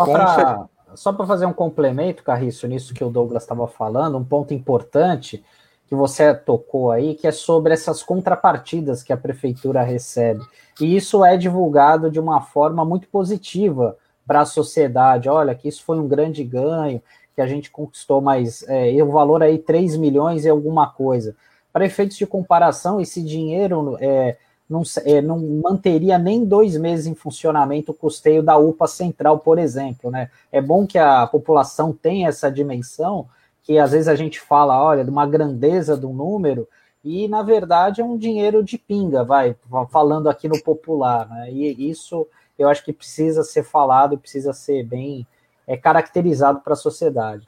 só 0.96 1.14
para 1.14 1.26
fazer 1.26 1.46
um 1.46 1.54
complemento, 1.54 2.24
Carriço, 2.24 2.68
nisso 2.68 2.94
que 2.94 3.04
o 3.04 3.10
Douglas 3.10 3.44
estava 3.44 3.68
falando, 3.68 4.18
um 4.18 4.24
ponto 4.24 4.54
importante 4.54 5.44
que 5.88 5.96
você 5.96 6.34
tocou 6.34 6.92
aí, 6.92 7.16
que 7.16 7.28
é 7.28 7.32
sobre 7.32 7.74
essas 7.74 8.02
contrapartidas 8.02 9.04
que 9.04 9.12
a 9.12 9.18
prefeitura 9.18 9.82
recebe. 9.84 10.42
E 10.80 10.96
isso 10.96 11.24
é 11.26 11.36
divulgado 11.36 12.10
de 12.10 12.20
uma 12.20 12.42
forma 12.42 12.86
muito 12.86 13.08
positiva 13.10 13.98
para 14.26 14.42
a 14.42 14.46
sociedade. 14.46 15.28
Olha, 15.28 15.54
que 15.54 15.68
isso 15.68 15.84
foi 15.84 16.00
um 16.00 16.08
grande 16.08 16.44
ganho, 16.44 17.02
que 17.36 17.42
a 17.42 17.48
gente 17.48 17.70
conquistou 17.70 18.22
mais, 18.22 18.64
é, 18.70 18.92
o 19.04 19.12
valor 19.12 19.44
aí 19.44 19.58
3 19.58 19.98
milhões 19.98 20.46
e 20.46 20.50
alguma 20.50 20.90
coisa. 20.90 21.36
Para 21.74 21.86
efeitos 21.86 22.18
de 22.18 22.26
comparação, 22.26 23.02
esse 23.02 23.22
dinheiro 23.22 23.98
é, 24.00 24.38
não, 24.72 24.84
é, 25.06 25.22
não, 25.22 25.38
manteria 25.38 26.18
nem 26.18 26.46
dois 26.46 26.78
meses 26.78 27.06
em 27.06 27.14
funcionamento 27.14 27.92
o 27.92 27.96
custeio 27.96 28.42
da 28.42 28.58
UPA 28.58 28.88
Central, 28.88 29.40
por 29.40 29.60
exemplo. 29.60 30.10
Né? 30.10 30.32
É 30.50 30.62
bom 30.62 30.88
que 30.88 30.98
a 30.98 31.28
população 31.28 31.92
tenha 31.92 32.30
essa 32.30 32.50
dimensão, 32.50 33.28
que 33.64 33.78
às 33.78 33.92
vezes 33.92 34.08
a 34.08 34.16
gente 34.16 34.40
fala, 34.40 34.82
olha, 34.82 35.04
de 35.04 35.10
uma 35.10 35.28
grandeza 35.28 35.98
do 35.98 36.10
número, 36.10 36.68
e 37.04 37.28
na 37.28 37.44
verdade 37.44 38.00
é 38.00 38.06
um 38.06 38.18
dinheiro 38.18 38.64
de 38.64 38.78
pinga, 38.78 39.24
vai, 39.24 39.56
falando 39.90 40.30
aqui 40.30 40.48
no 40.48 40.62
popular, 40.64 41.28
né? 41.28 41.52
E 41.52 41.90
isso 41.90 42.26
eu 42.58 42.70
acho 42.70 42.86
que 42.86 42.94
precisa 42.94 43.44
ser 43.44 43.64
falado, 43.64 44.18
precisa 44.18 44.54
ser 44.54 44.84
bem 44.84 45.28
é, 45.68 45.76
caracterizado 45.76 46.62
para 46.62 46.74
a 46.74 46.78
sociedade. 46.78 47.46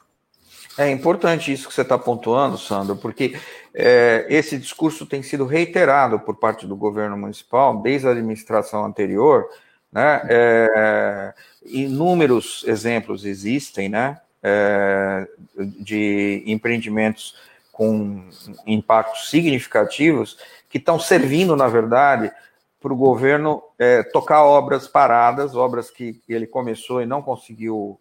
É 0.78 0.90
importante 0.90 1.52
isso 1.52 1.68
que 1.68 1.74
você 1.74 1.82
está 1.82 1.98
pontuando, 1.98 2.58
Sandro, 2.58 2.96
porque 2.96 3.38
é, 3.74 4.26
esse 4.30 4.58
discurso 4.58 5.06
tem 5.06 5.22
sido 5.22 5.46
reiterado 5.46 6.20
por 6.20 6.36
parte 6.36 6.66
do 6.66 6.76
governo 6.76 7.18
municipal 7.18 7.82
desde 7.82 8.08
a 8.08 8.12
administração 8.12 8.86
anterior, 8.86 9.48
né? 9.92 10.22
É, 10.30 11.34
inúmeros 11.64 12.64
exemplos 12.68 13.26
existem, 13.26 13.88
né? 13.90 14.20
é, 14.44 15.28
de 15.58 16.44
empreendimentos 16.46 17.36
com 17.72 18.30
impactos 18.68 19.30
significativos 19.30 20.38
que 20.70 20.78
estão 20.78 21.00
servindo, 21.00 21.56
na 21.56 21.68
verdade, 21.68 22.32
para 22.80 22.92
o 22.92 22.98
governo 22.98 23.64
é, 23.80 24.04
tocar 24.04 24.44
obras 24.44 24.88
paradas, 24.88 25.56
obras 25.56 25.90
que 25.90 26.22
ele 26.28 26.46
começou 26.46 27.02
e 27.02 27.06
não 27.06 27.22
conseguiu 27.22 27.98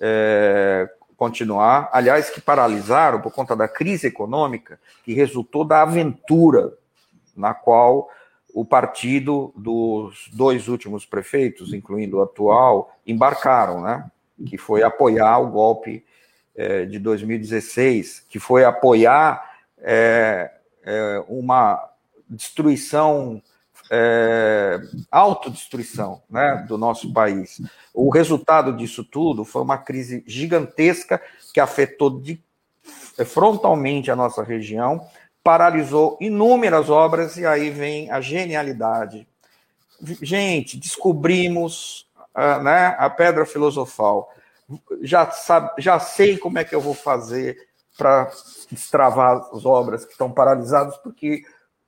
é, 0.00 0.88
continuar, 1.22 1.88
aliás, 1.92 2.30
que 2.30 2.40
paralisaram 2.40 3.20
por 3.20 3.32
conta 3.32 3.54
da 3.54 3.68
crise 3.68 4.08
econômica 4.08 4.80
que 5.04 5.14
resultou 5.14 5.64
da 5.64 5.82
aventura 5.82 6.72
na 7.36 7.54
qual 7.54 8.10
o 8.52 8.64
partido 8.64 9.52
dos 9.54 10.28
dois 10.32 10.66
últimos 10.66 11.06
prefeitos, 11.06 11.72
incluindo 11.72 12.16
o 12.16 12.22
atual, 12.22 12.92
embarcaram, 13.06 13.82
né? 13.82 14.10
que 14.46 14.58
foi 14.58 14.82
apoiar 14.82 15.38
o 15.38 15.46
golpe 15.48 16.04
é, 16.56 16.86
de 16.86 16.98
2016, 16.98 18.26
que 18.28 18.40
foi 18.40 18.64
apoiar 18.64 19.48
é, 19.78 20.50
é, 20.82 21.24
uma 21.28 21.88
destruição, 22.28 23.40
é, 23.94 24.80
autodestruição 25.10 26.22
né, 26.30 26.64
do 26.66 26.78
nosso 26.78 27.12
país. 27.12 27.60
O 27.92 28.08
resultado 28.08 28.74
disso 28.74 29.04
tudo 29.04 29.44
foi 29.44 29.60
uma 29.60 29.76
crise 29.76 30.24
gigantesca 30.26 31.20
que 31.52 31.60
afetou 31.60 32.18
de, 32.18 32.42
é, 33.18 33.24
frontalmente 33.26 34.10
a 34.10 34.16
nossa 34.16 34.42
região, 34.42 35.06
paralisou 35.44 36.16
inúmeras 36.22 36.88
obras, 36.88 37.36
e 37.36 37.44
aí 37.44 37.68
vem 37.68 38.10
a 38.10 38.18
genialidade. 38.20 39.28
Gente, 40.22 40.78
descobrimos 40.78 42.06
né, 42.62 42.96
a 42.98 43.10
pedra 43.10 43.44
filosofal. 43.44 44.32
Já, 45.02 45.30
sabe, 45.30 45.70
já 45.78 46.00
sei 46.00 46.38
como 46.38 46.58
é 46.58 46.64
que 46.64 46.74
eu 46.74 46.80
vou 46.80 46.94
fazer 46.94 47.68
para 47.98 48.30
destravar 48.70 49.48
as 49.52 49.66
obras 49.66 50.04
que 50.04 50.12
estão 50.12 50.30
paralisadas, 50.30 50.96
porque, 50.98 51.44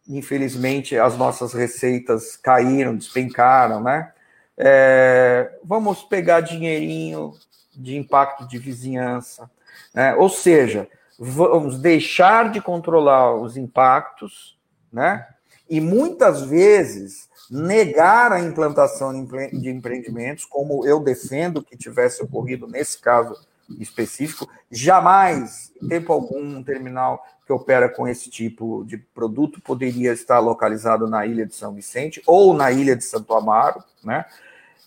infelizmente, 0.08 0.98
as 0.98 1.16
nossas 1.16 1.52
receitas 1.52 2.36
caíram, 2.36 2.96
despencaram, 2.96 3.82
né? 3.82 4.12
É, 4.56 5.58
vamos 5.64 6.02
pegar 6.02 6.40
dinheirinho 6.40 7.32
de 7.74 7.96
impacto 7.96 8.46
de 8.46 8.56
vizinhança, 8.56 9.50
né? 9.92 10.14
ou 10.14 10.28
seja, 10.28 10.88
vamos 11.18 11.78
deixar 11.78 12.52
de 12.52 12.60
controlar 12.60 13.34
os 13.34 13.56
impactos, 13.56 14.56
né? 14.92 15.26
E 15.68 15.80
muitas 15.80 16.42
vezes 16.42 17.28
negar 17.50 18.30
a 18.32 18.38
implantação 18.38 19.12
de 19.52 19.70
empreendimentos, 19.70 20.44
como 20.44 20.86
eu 20.86 21.00
defendo 21.00 21.62
que 21.62 21.76
tivesse 21.76 22.22
ocorrido 22.22 22.66
nesse 22.68 23.00
caso 23.00 23.34
específico. 23.78 24.48
Jamais, 24.70 25.72
em 25.82 25.88
tempo 25.88 26.12
algum, 26.12 26.58
um 26.58 26.62
terminal 26.62 27.24
que 27.46 27.52
opera 27.52 27.88
com 27.88 28.08
esse 28.08 28.30
tipo 28.30 28.84
de 28.86 28.96
produto 28.96 29.60
poderia 29.60 30.12
estar 30.12 30.38
localizado 30.38 31.06
na 31.08 31.26
ilha 31.26 31.44
de 31.46 31.54
São 31.54 31.74
Vicente 31.74 32.22
ou 32.26 32.54
na 32.54 32.72
ilha 32.72 32.96
de 32.96 33.04
Santo 33.04 33.34
Amaro, 33.34 33.82
né? 34.02 34.24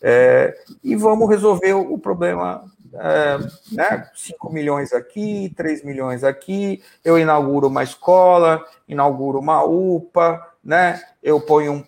É, 0.01 0.55
e 0.83 0.95
vamos 0.95 1.27
resolver 1.27 1.73
o 1.73 1.97
problema, 1.97 2.63
é, 2.93 3.37
né? 3.71 4.09
5 4.15 4.51
milhões 4.51 4.93
aqui, 4.93 5.51
3 5.55 5.83
milhões 5.83 6.23
aqui, 6.23 6.83
eu 7.03 7.17
inauguro 7.17 7.67
uma 7.67 7.83
escola, 7.83 8.63
inauguro 8.87 9.39
uma 9.39 9.63
UPA, 9.63 10.41
né? 10.63 11.01
Eu 11.21 11.41
ponho 11.41 11.73
um 11.73 11.83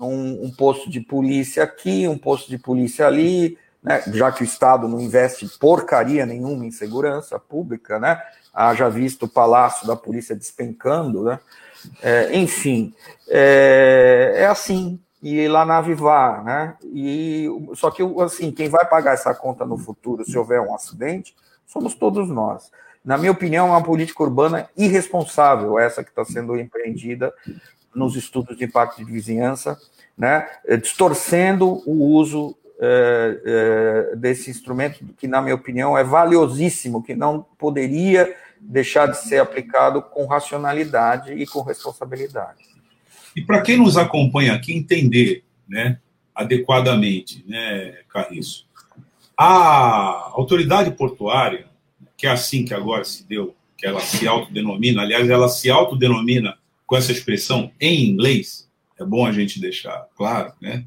um, 0.00 0.46
um, 0.46 0.50
posto 0.50 0.88
de 0.88 1.00
polícia 1.00 1.62
aqui, 1.62 2.08
um 2.08 2.16
posto 2.16 2.48
de 2.48 2.58
polícia 2.58 3.06
ali, 3.06 3.58
né? 3.82 4.02
já 4.08 4.30
que 4.30 4.42
o 4.42 4.44
Estado 4.44 4.86
não 4.88 5.00
investe 5.00 5.48
porcaria 5.58 6.26
nenhuma 6.26 6.64
em 6.64 6.70
segurança 6.70 7.38
pública, 7.38 7.98
né? 7.98 8.20
Haja 8.52 8.88
visto 8.88 9.24
o 9.24 9.28
palácio 9.28 9.86
da 9.86 9.96
polícia 9.96 10.34
despencando, 10.34 11.22
né? 11.22 11.38
É, 12.02 12.36
enfim, 12.36 12.94
é, 13.28 14.32
é, 14.36 14.46
assim, 14.46 15.00
e 15.22 15.48
lá 15.48 15.64
na 15.64 15.78
Avivar, 15.78 16.44
né? 16.44 16.76
E, 16.82 17.48
só 17.74 17.90
que, 17.90 18.02
assim, 18.22 18.50
quem 18.50 18.68
vai 18.68 18.86
pagar 18.86 19.14
essa 19.14 19.34
conta 19.34 19.64
no 19.64 19.78
futuro, 19.78 20.24
se 20.24 20.36
houver 20.36 20.60
um 20.60 20.74
acidente, 20.74 21.34
somos 21.66 21.94
todos 21.94 22.28
nós. 22.28 22.70
Na 23.04 23.16
minha 23.16 23.32
opinião, 23.32 23.68
é 23.68 23.70
uma 23.70 23.82
política 23.82 24.22
urbana 24.22 24.68
irresponsável, 24.76 25.78
essa 25.78 26.04
que 26.04 26.10
está 26.10 26.24
sendo 26.24 26.58
empreendida 26.58 27.32
nos 27.94 28.14
estudos 28.14 28.56
de 28.56 28.64
impacto 28.64 28.98
de 28.98 29.10
vizinhança, 29.10 29.78
né, 30.16 30.48
eh, 30.66 30.76
distorcendo 30.76 31.82
o 31.86 32.14
uso 32.14 32.54
é, 32.82 33.40
é, 33.44 34.16
desse 34.16 34.50
instrumento, 34.50 35.04
que, 35.18 35.28
na 35.28 35.42
minha 35.42 35.54
opinião, 35.54 35.98
é 35.98 36.02
valiosíssimo, 36.02 37.02
que 37.02 37.14
não 37.14 37.44
poderia 37.58 38.34
deixar 38.58 39.06
de 39.06 39.18
ser 39.18 39.38
aplicado 39.38 40.00
com 40.00 40.26
racionalidade 40.26 41.32
e 41.32 41.46
com 41.46 41.60
responsabilidade. 41.60 42.58
E 43.36 43.42
para 43.42 43.60
quem 43.60 43.76
nos 43.76 43.98
acompanha 43.98 44.54
aqui 44.54 44.72
entender 44.72 45.44
né, 45.68 45.98
adequadamente, 46.34 47.44
né, 47.46 47.98
Carriço, 48.08 48.66
a 49.36 50.30
autoridade 50.32 50.90
portuária, 50.92 51.66
que 52.16 52.26
é 52.26 52.30
assim 52.30 52.64
que 52.64 52.74
agora 52.74 53.04
se 53.04 53.26
deu, 53.26 53.54
que 53.76 53.86
ela 53.86 54.00
se 54.00 54.26
autodenomina, 54.26 55.02
aliás, 55.02 55.28
ela 55.28 55.48
se 55.48 55.70
autodenomina 55.70 56.56
com 56.86 56.96
essa 56.96 57.12
expressão 57.12 57.70
em 57.78 58.06
inglês, 58.06 58.68
é 58.98 59.04
bom 59.04 59.24
a 59.24 59.32
gente 59.32 59.60
deixar 59.60 60.06
claro, 60.16 60.52
né? 60.60 60.84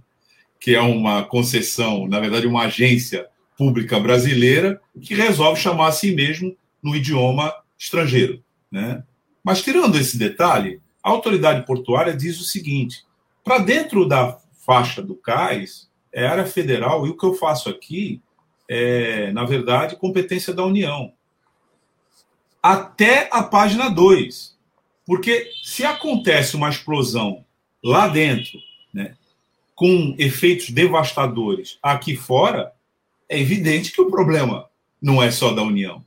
Que 0.64 0.76
é 0.76 0.80
uma 0.80 1.24
concessão, 1.24 2.08
na 2.08 2.22
verdade, 2.22 2.48
uma 2.48 2.64
agência 2.64 3.28
pública 3.58 4.00
brasileira 4.00 4.80
que 5.02 5.14
resolve 5.14 5.60
chamar 5.60 5.88
a 5.88 5.92
si 5.92 6.16
mesmo 6.16 6.56
no 6.82 6.96
idioma 6.96 7.54
estrangeiro, 7.78 8.42
né? 8.72 9.04
Mas 9.44 9.62
tirando 9.62 9.98
esse 9.98 10.18
detalhe, 10.18 10.80
a 11.04 11.10
autoridade 11.10 11.66
portuária 11.66 12.16
diz 12.16 12.40
o 12.40 12.46
seguinte: 12.46 13.04
para 13.44 13.58
dentro 13.58 14.08
da 14.08 14.40
faixa 14.66 15.02
do 15.02 15.16
cais 15.16 15.90
é 16.14 16.26
área 16.26 16.46
federal 16.46 17.06
e 17.06 17.10
o 17.10 17.18
que 17.18 17.26
eu 17.26 17.34
faço 17.34 17.68
aqui 17.68 18.22
é, 18.70 19.34
na 19.34 19.44
verdade, 19.44 19.98
competência 19.98 20.54
da 20.54 20.64
União. 20.64 21.12
Até 22.62 23.28
a 23.34 23.44
página 23.44 23.90
2. 23.90 24.58
Porque 25.06 25.52
se 25.62 25.84
acontece 25.84 26.56
uma 26.56 26.70
explosão 26.70 27.44
lá 27.84 28.08
dentro, 28.08 28.58
né, 28.94 29.18
com 29.76 30.16
efeitos 30.18 30.70
devastadores 30.70 31.78
aqui 31.82 32.16
fora, 32.16 32.74
é 33.28 33.40
evidente 33.40 33.92
que 33.92 34.02
o 34.02 34.10
problema 34.10 34.68
não 35.02 35.22
é 35.22 35.32
só 35.32 35.52
da 35.52 35.64
União. 35.64 36.04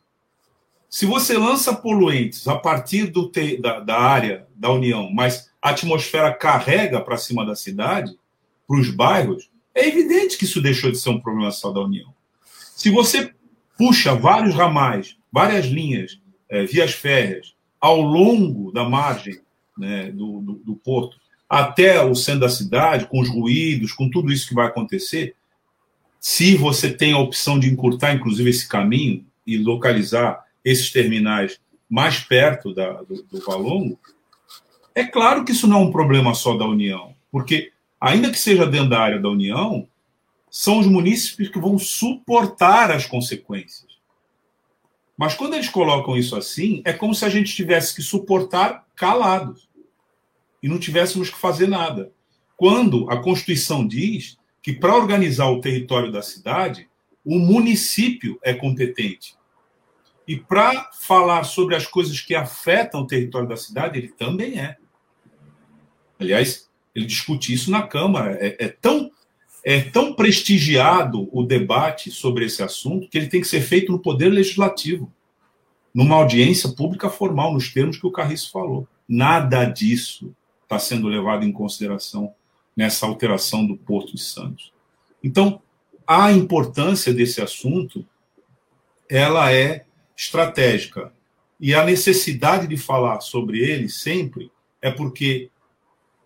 Se 0.88 1.04
você 1.04 1.36
lança 1.36 1.74
poluentes 1.74 2.46
a 2.46 2.56
partir 2.56 3.06
do 3.06 3.28
te, 3.28 3.60
da, 3.60 3.80
da 3.80 3.98
área 3.98 4.46
da 4.54 4.70
União, 4.70 5.10
mas 5.12 5.50
a 5.60 5.70
atmosfera 5.70 6.32
carrega 6.32 7.00
para 7.00 7.16
cima 7.16 7.44
da 7.44 7.56
cidade, 7.56 8.16
para 8.66 8.78
os 8.78 8.90
bairros, 8.90 9.50
é 9.74 9.86
evidente 9.86 10.38
que 10.38 10.44
isso 10.44 10.62
deixou 10.62 10.90
de 10.90 10.98
ser 10.98 11.10
um 11.10 11.20
problema 11.20 11.50
só 11.50 11.70
da 11.70 11.80
União. 11.80 12.14
Se 12.74 12.90
você 12.90 13.32
puxa 13.76 14.14
vários 14.14 14.54
ramais, 14.54 15.16
várias 15.30 15.66
linhas, 15.66 16.18
é, 16.48 16.64
vias 16.64 16.92
férreas, 16.92 17.54
ao 17.80 18.00
longo 18.00 18.72
da 18.72 18.88
margem 18.88 19.40
né, 19.76 20.10
do, 20.10 20.40
do, 20.40 20.52
do 20.54 20.76
porto, 20.76 21.18
até 21.48 22.02
o 22.02 22.14
centro 22.14 22.40
da 22.40 22.48
cidade, 22.48 23.06
com 23.06 23.20
os 23.20 23.28
ruídos, 23.28 23.92
com 23.92 24.10
tudo 24.10 24.32
isso 24.32 24.48
que 24.48 24.54
vai 24.54 24.66
acontecer, 24.66 25.34
se 26.20 26.56
você 26.56 26.90
tem 26.90 27.12
a 27.12 27.18
opção 27.18 27.58
de 27.58 27.70
encurtar, 27.70 28.12
inclusive, 28.12 28.50
esse 28.50 28.68
caminho 28.68 29.24
e 29.46 29.56
localizar 29.56 30.44
esses 30.64 30.90
terminais 30.90 31.60
mais 31.88 32.18
perto 32.18 32.74
da, 32.74 33.02
do, 33.02 33.22
do 33.22 33.40
Valongo, 33.44 33.98
é 34.92 35.04
claro 35.04 35.44
que 35.44 35.52
isso 35.52 35.68
não 35.68 35.82
é 35.82 35.84
um 35.84 35.92
problema 35.92 36.34
só 36.34 36.56
da 36.56 36.66
União, 36.66 37.14
porque, 37.30 37.70
ainda 38.00 38.30
que 38.30 38.38
seja 38.38 38.66
dentro 38.66 38.90
da 38.90 39.00
área 39.00 39.20
da 39.20 39.28
União, 39.28 39.86
são 40.50 40.78
os 40.78 40.86
munícipes 40.86 41.48
que 41.48 41.60
vão 41.60 41.78
suportar 41.78 42.90
as 42.90 43.06
consequências. 43.06 43.96
Mas 45.16 45.34
quando 45.34 45.54
eles 45.54 45.68
colocam 45.68 46.16
isso 46.16 46.34
assim, 46.34 46.82
é 46.84 46.92
como 46.92 47.14
se 47.14 47.24
a 47.24 47.28
gente 47.28 47.54
tivesse 47.54 47.94
que 47.94 48.02
suportar 48.02 48.84
calados 48.96 49.65
e 50.62 50.68
não 50.68 50.78
tivéssemos 50.78 51.30
que 51.30 51.38
fazer 51.38 51.68
nada. 51.68 52.12
Quando 52.56 53.08
a 53.10 53.20
Constituição 53.20 53.86
diz 53.86 54.38
que 54.62 54.72
para 54.72 54.96
organizar 54.96 55.48
o 55.50 55.60
território 55.60 56.10
da 56.10 56.22
cidade, 56.22 56.88
o 57.24 57.38
município 57.38 58.38
é 58.42 58.54
competente. 58.54 59.36
E 60.26 60.36
para 60.36 60.90
falar 60.92 61.44
sobre 61.44 61.76
as 61.76 61.86
coisas 61.86 62.20
que 62.20 62.34
afetam 62.34 63.02
o 63.02 63.06
território 63.06 63.48
da 63.48 63.56
cidade, 63.56 63.98
ele 63.98 64.08
também 64.08 64.58
é. 64.58 64.76
Aliás, 66.18 66.68
ele 66.94 67.04
discute 67.04 67.52
isso 67.52 67.70
na 67.70 67.82
Câmara. 67.82 68.36
É, 68.40 68.64
é, 68.64 68.68
tão, 68.68 69.10
é 69.62 69.82
tão 69.82 70.14
prestigiado 70.14 71.28
o 71.30 71.44
debate 71.44 72.10
sobre 72.10 72.46
esse 72.46 72.62
assunto 72.62 73.08
que 73.08 73.18
ele 73.18 73.28
tem 73.28 73.40
que 73.40 73.46
ser 73.46 73.60
feito 73.60 73.92
no 73.92 74.00
Poder 74.00 74.30
Legislativo, 74.30 75.12
numa 75.94 76.16
audiência 76.16 76.70
pública 76.70 77.08
formal, 77.08 77.52
nos 77.52 77.72
termos 77.72 77.98
que 77.98 78.06
o 78.06 78.12
Carriço 78.12 78.50
falou. 78.50 78.88
Nada 79.08 79.64
disso 79.64 80.34
está 80.66 80.78
sendo 80.78 81.06
levado 81.06 81.44
em 81.44 81.52
consideração 81.52 82.34
nessa 82.76 83.06
alteração 83.06 83.64
do 83.64 83.76
Porto 83.76 84.14
de 84.14 84.22
Santos. 84.22 84.72
Então, 85.22 85.62
a 86.06 86.32
importância 86.32 87.14
desse 87.14 87.40
assunto 87.40 88.04
ela 89.08 89.52
é 89.52 89.84
estratégica. 90.16 91.12
E 91.58 91.74
a 91.74 91.84
necessidade 91.84 92.66
de 92.66 92.76
falar 92.76 93.20
sobre 93.20 93.60
ele 93.60 93.88
sempre 93.88 94.50
é 94.82 94.90
porque, 94.90 95.50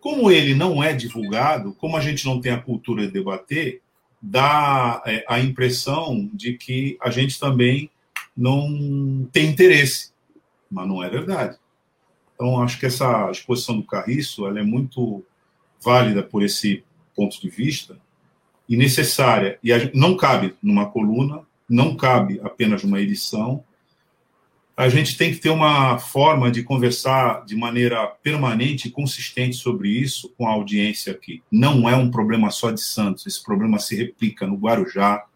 como 0.00 0.30
ele 0.30 0.54
não 0.54 0.82
é 0.82 0.92
divulgado, 0.92 1.74
como 1.74 1.96
a 1.96 2.00
gente 2.00 2.24
não 2.24 2.40
tem 2.40 2.52
a 2.52 2.60
cultura 2.60 3.06
de 3.06 3.12
debater, 3.12 3.80
dá 4.20 5.02
é, 5.06 5.24
a 5.28 5.38
impressão 5.38 6.28
de 6.32 6.54
que 6.54 6.98
a 7.00 7.10
gente 7.10 7.38
também 7.38 7.90
não 8.36 9.28
tem 9.32 9.46
interesse. 9.46 10.10
Mas 10.70 10.88
não 10.88 11.02
é 11.02 11.08
verdade. 11.08 11.56
Então, 12.40 12.62
acho 12.62 12.80
que 12.80 12.86
essa 12.86 13.30
exposição 13.30 13.76
do 13.76 13.82
Carriço 13.82 14.46
ela 14.46 14.58
é 14.60 14.62
muito 14.62 15.22
válida 15.78 16.22
por 16.22 16.42
esse 16.42 16.82
ponto 17.14 17.38
de 17.38 17.50
vista 17.50 17.98
e 18.66 18.78
necessária. 18.78 19.58
E 19.62 19.70
não 19.92 20.16
cabe 20.16 20.54
numa 20.62 20.86
coluna, 20.86 21.42
não 21.68 21.94
cabe 21.94 22.40
apenas 22.42 22.82
numa 22.82 22.98
edição, 22.98 23.62
a 24.74 24.88
gente 24.88 25.18
tem 25.18 25.34
que 25.34 25.38
ter 25.38 25.50
uma 25.50 25.98
forma 25.98 26.50
de 26.50 26.62
conversar 26.62 27.44
de 27.44 27.54
maneira 27.54 28.06
permanente 28.06 28.88
e 28.88 28.90
consistente 28.90 29.56
sobre 29.56 29.90
isso 29.90 30.32
com 30.38 30.48
a 30.48 30.52
audiência 30.52 31.12
aqui. 31.12 31.42
Não 31.52 31.86
é 31.86 31.94
um 31.94 32.10
problema 32.10 32.50
só 32.50 32.70
de 32.70 32.80
Santos, 32.80 33.26
esse 33.26 33.44
problema 33.44 33.78
se 33.78 33.94
replica 33.94 34.46
no 34.46 34.56
Guarujá, 34.56 35.26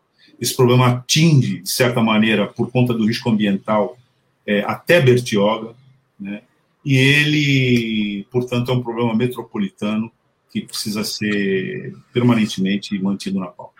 esse 0.41 0.57
problema 0.57 0.89
atinge, 0.89 1.61
de 1.61 1.69
certa 1.69 2.01
maneira, 2.01 2.47
por 2.47 2.71
conta 2.71 2.95
do 2.95 3.05
risco 3.05 3.29
ambiental, 3.29 3.99
é, 4.47 4.63
até 4.63 5.03
Bertioga, 5.03 5.75
né? 6.19 6.41
E 6.85 6.97
ele, 6.97 8.26
portanto, 8.30 8.70
é 8.70 8.74
um 8.74 8.82
problema 8.82 9.14
metropolitano 9.14 10.12
que 10.51 10.61
precisa 10.61 11.03
ser 11.03 11.95
permanentemente 12.12 12.97
mantido 12.99 13.41
na 13.41 13.47
pauta. 13.47 13.74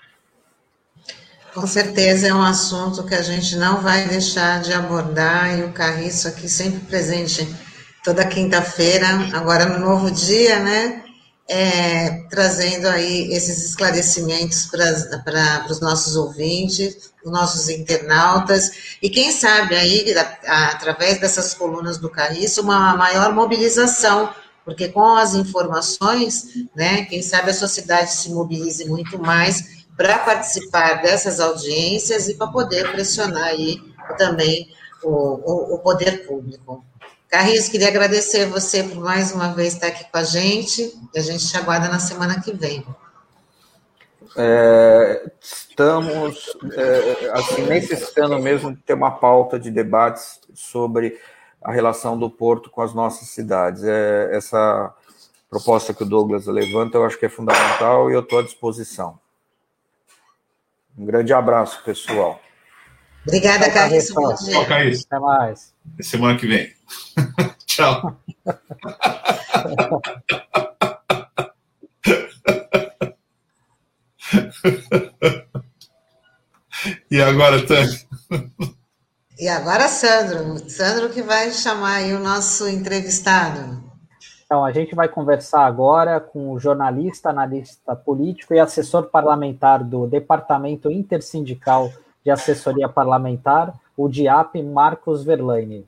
Com 1.55 1.66
certeza 1.68 2.26
é 2.26 2.34
um 2.34 2.42
assunto 2.42 3.05
que 3.07 3.14
a 3.14 3.22
gente 3.22 3.55
não 3.55 3.80
vai 3.80 4.09
deixar 4.09 4.61
de 4.61 4.72
abordar, 4.72 5.57
e 5.57 5.62
o 5.62 5.72
Carriço 5.72 6.26
aqui 6.26 6.48
sempre 6.48 6.80
presente 6.80 7.46
toda 8.02 8.26
quinta-feira, 8.26 9.07
agora 9.32 9.66
no 9.66 9.78
novo 9.78 10.11
dia, 10.11 10.59
né? 10.59 11.03
É, 11.47 12.22
trazendo 12.30 12.88
aí 12.88 13.30
esses 13.34 13.62
esclarecimentos 13.66 14.66
para 14.66 15.66
os 15.68 15.78
nossos 15.78 16.16
ouvintes, 16.16 17.12
os 17.22 17.30
nossos 17.30 17.68
internautas, 17.68 18.97
e 19.03 19.11
quem 19.11 19.30
sabe 19.30 19.74
aí, 19.74 20.14
a, 20.16 20.38
a, 20.47 20.66
através 20.68 21.20
dessas 21.20 21.53
colunas 21.53 21.99
do 21.99 22.09
Carriço, 22.09 22.62
uma 22.62 22.97
maior 22.97 23.34
mobilização, 23.34 24.32
porque 24.64 24.88
com 24.88 25.16
as 25.16 25.34
informações, 25.34 26.47
né, 26.74 27.05
quem 27.05 27.20
sabe 27.20 27.51
a 27.51 27.55
sociedade 27.55 28.14
se 28.14 28.30
mobilize 28.30 28.86
muito 28.86 29.18
mais 29.18 29.84
para 29.97 30.18
participar 30.18 31.03
dessas 31.03 31.40
audiências 31.40 32.28
e 32.28 32.34
para 32.34 32.49
poder 32.49 32.90
pressionar 32.90 33.45
aí 33.45 33.80
também 34.16 34.68
o, 35.03 35.11
o, 35.11 35.74
o 35.74 35.78
poder 35.78 36.26
público. 36.26 36.84
Carris, 37.35 37.68
queria 37.68 37.89
agradecer 37.89 38.47
você 38.47 38.85
por 38.85 39.03
mais 39.03 39.32
uma 39.32 39.53
vez 39.53 39.74
estar 39.74 39.89
aqui 39.89 40.05
com 40.09 40.18
a 40.18 40.22
gente, 40.22 40.97
e 41.12 41.18
a 41.18 41.20
gente 41.20 41.49
te 41.49 41.57
aguarda 41.57 41.89
na 41.89 41.99
semana 41.99 42.41
que 42.41 42.53
vem. 42.53 42.87
É, 44.37 45.32
estamos 45.41 46.57
é, 46.72 47.30
assim, 47.32 47.62
necessitando 47.62 48.39
mesmo 48.39 48.72
de 48.72 48.80
ter 48.82 48.95
uma 48.95 49.11
pauta 49.11 49.59
de 49.59 49.68
debates 49.68 50.39
sobre 50.55 51.20
a 51.61 51.72
relação 51.72 52.16
do 52.16 52.30
Porto 52.30 52.70
com 52.70 52.80
as 52.80 52.95
nossas 52.95 53.26
cidades. 53.30 53.82
É, 53.82 54.30
essa 54.30 54.95
proposta 55.51 55.93
que 55.93 56.05
o 56.05 56.07
Douglas 56.07 56.47
levanta, 56.47 56.99
eu 56.99 57.05
acho 57.05 57.18
que 57.18 57.26
é 57.26 57.28
fundamental 57.28 58.12
e 58.12 58.14
eu 58.14 58.20
estou 58.20 58.39
à 58.39 58.43
disposição. 58.45 59.18
Um 60.97 61.05
grande 61.05 61.32
abraço, 61.32 61.82
pessoal. 61.82 62.41
Obrigada, 63.26 63.68
Caís. 63.72 65.05
Até 65.05 65.18
mais. 65.18 65.74
Semana 66.01 66.39
que 66.39 66.47
vem. 66.47 66.72
Tchau. 67.66 68.20
e 77.11 77.20
agora, 77.20 77.66
Tânia? 77.66 77.99
E 79.39 79.49
agora, 79.49 79.89
Sandro. 79.89 80.70
Sandro 80.70 81.11
que 81.11 81.22
vai 81.22 81.51
chamar 81.51 81.97
aí 81.97 82.14
o 82.14 82.20
nosso 82.20 82.68
entrevistado. 82.68 83.82
Então, 84.45 84.64
a 84.64 84.70
gente 84.72 84.95
vai 84.95 85.09
conversar 85.09 85.66
agora 85.66 86.20
com 86.20 86.53
o 86.53 86.61
jornalista, 86.61 87.30
analista 87.30 87.97
político 87.97 88.55
e 88.55 88.61
assessor 88.61 89.05
parlamentar 89.11 89.82
do 89.82 90.07
Departamento 90.07 90.91
Intersindical 90.91 91.93
de 92.25 92.31
Assessoria 92.31 92.89
Parlamentar, 92.89 93.75
o 93.95 94.09
DIAP, 94.09 94.62
Marcos 94.62 95.22
Verlaine. 95.22 95.87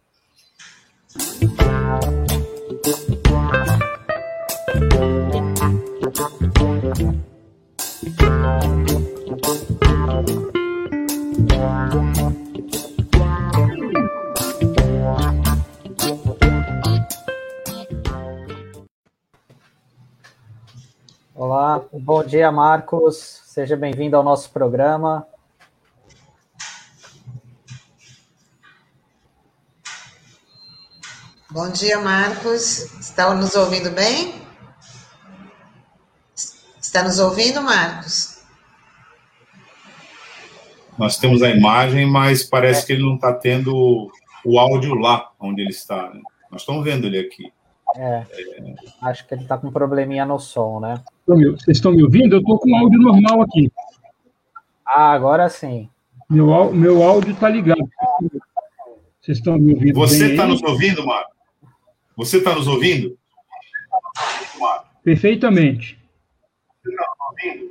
Olá, 21.35 21.83
bom 21.93 22.23
dia, 22.23 22.53
Marcos. 22.53 23.43
Seja 23.47 23.75
bem-vindo 23.75 24.17
ao 24.17 24.23
nosso 24.23 24.51
programa. 24.51 25.27
Bom 31.57 31.71
dia, 31.71 31.99
Marcos. 31.99 32.81
Está 33.01 33.35
nos 33.35 33.57
ouvindo 33.57 33.91
bem? 33.91 34.35
Está 36.79 37.03
nos 37.03 37.19
ouvindo, 37.19 37.63
Marcos? 37.63 38.43
Nós 40.99 41.17
temos 41.17 41.43
a 41.43 41.49
imagem, 41.49 42.05
mas 42.05 42.43
parece 42.43 42.85
que 42.85 42.93
ele 42.93 43.05
não 43.05 43.15
está 43.15 43.33
tendo 43.33 44.13
o 44.45 44.59
áudio 44.59 44.97
lá 44.97 45.31
onde 45.41 45.63
ele 45.63 45.71
está. 45.71 46.11
Né? 46.11 46.21
Nós 46.53 46.61
estamos 46.61 46.85
vendo 46.85 47.07
ele 47.07 47.21
aqui. 47.21 47.51
É, 47.97 48.27
acho 49.01 49.27
que 49.27 49.33
ele 49.33 49.45
está 49.45 49.57
com 49.57 49.69
um 49.69 49.73
probleminha 49.73 50.27
no 50.27 50.39
som, 50.39 50.79
né? 50.79 51.03
Vocês 51.27 51.79
estão 51.79 51.93
me 51.93 52.03
ouvindo? 52.03 52.37
Eu 52.37 52.41
estou 52.41 52.59
com 52.59 52.77
áudio 52.77 53.01
normal 53.01 53.41
aqui. 53.41 53.73
Ah, 54.87 55.13
agora 55.13 55.49
sim. 55.49 55.89
Meu, 56.29 56.71
meu 56.75 57.03
áudio 57.03 57.33
está 57.33 57.49
ligado. 57.49 57.89
Vocês 59.23 59.39
estão 59.39 59.57
me 59.57 59.73
ouvindo? 59.73 59.95
Você 59.95 60.33
está 60.33 60.47
nos 60.47 60.63
ouvindo, 60.63 61.07
Marco? 61.07 61.36
Você 62.17 62.39
está 62.39 62.55
nos 62.55 62.67
ouvindo? 62.67 63.19
Perfeitamente. 65.05 65.99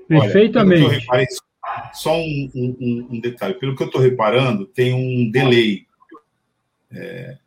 Perfeitamente. 0.07 0.83
Olha, 0.83 0.99
reparei, 0.99 1.25
só 1.93 2.15
um, 2.15 2.51
um, 2.55 3.07
um, 3.11 3.19
detalhe. 3.19 3.55
Pelo 3.55 3.75
que 3.75 3.83
eu 3.83 3.87
estou 3.87 4.01
reparando, 4.01 4.65
tem 4.65 4.93
um 4.93 5.29
delay 5.31 5.85
é, 6.91 7.37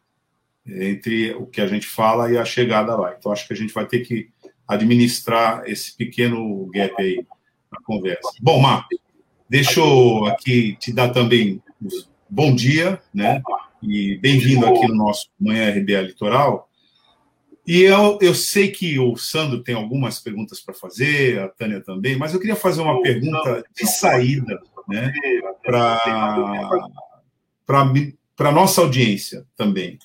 entre 0.67 1.33
o 1.35 1.47
que 1.47 1.61
a 1.61 1.67
gente 1.67 1.87
fala 1.87 2.31
e 2.31 2.37
a 2.37 2.45
chegada 2.45 2.97
lá. 2.97 3.15
Então, 3.17 3.33
acho 3.33 3.47
que 3.47 3.55
a 3.55 3.57
gente 3.57 3.73
vai 3.73 3.87
ter 3.87 4.01
que 4.01 4.29
administrar 4.67 5.63
esse 5.67 5.97
pequeno 5.97 6.67
gap 6.67 6.93
aí 6.99 7.25
na 7.71 7.81
conversa. 7.83 8.31
Bom, 8.41 8.61
Marco, 8.61 8.89
deixa 9.49 9.81
eu 9.81 10.27
aqui 10.27 10.77
te 10.77 10.93
dar 10.93 11.11
também 11.11 11.63
bom 12.29 12.55
dia, 12.55 13.01
né? 13.15 13.41
E 13.83 14.19
bem-vindo 14.19 14.67
aqui 14.67 14.87
no 14.89 14.97
nosso 14.97 15.29
Manhã 15.41 15.71
RBA 15.71 16.01
Litoral. 16.03 16.68
E 17.69 17.83
eu, 17.83 18.19
eu 18.23 18.35
sei 18.35 18.71
que 18.71 18.99
o 18.99 19.15
Sandro 19.19 19.63
tem 19.63 19.75
algumas 19.75 20.19
perguntas 20.19 20.59
para 20.59 20.73
fazer, 20.73 21.39
a 21.39 21.49
Tânia 21.49 21.83
também, 21.83 22.17
mas 22.17 22.33
eu 22.33 22.41
queria 22.41 22.57
fazer 22.57 22.81
uma 22.81 23.03
pergunta 23.03 23.63
de 23.77 23.87
saída 23.87 24.59
né, 24.89 25.13
para 25.63 26.01
a 28.39 28.53
nossa 28.53 28.81
audiência 28.81 29.47
também, 29.55 29.99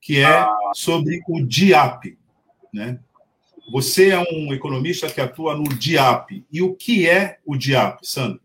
que 0.00 0.18
é 0.18 0.48
sobre 0.74 1.20
o 1.28 1.44
DIAP. 1.44 2.16
Né? 2.72 2.98
Você 3.70 4.08
é 4.08 4.18
um 4.18 4.54
economista 4.54 5.10
que 5.10 5.20
atua 5.20 5.54
no 5.54 5.64
DIAP. 5.64 6.42
E 6.50 6.62
o 6.62 6.74
que 6.74 7.06
é 7.06 7.38
o 7.44 7.54
DIAP, 7.54 7.98
Sandro? 8.02 8.40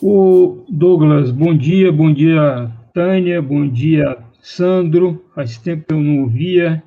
O 0.00 0.64
Douglas, 0.68 1.30
bom 1.30 1.56
dia, 1.56 1.90
bom 1.90 2.12
dia, 2.12 2.70
Tânia, 2.94 3.42
bom 3.42 3.68
dia, 3.68 4.16
Sandro. 4.40 5.24
Faz 5.34 5.58
tempo 5.58 5.86
que 5.86 5.94
eu 5.94 6.00
não 6.00 6.22
ouvia. 6.22 6.82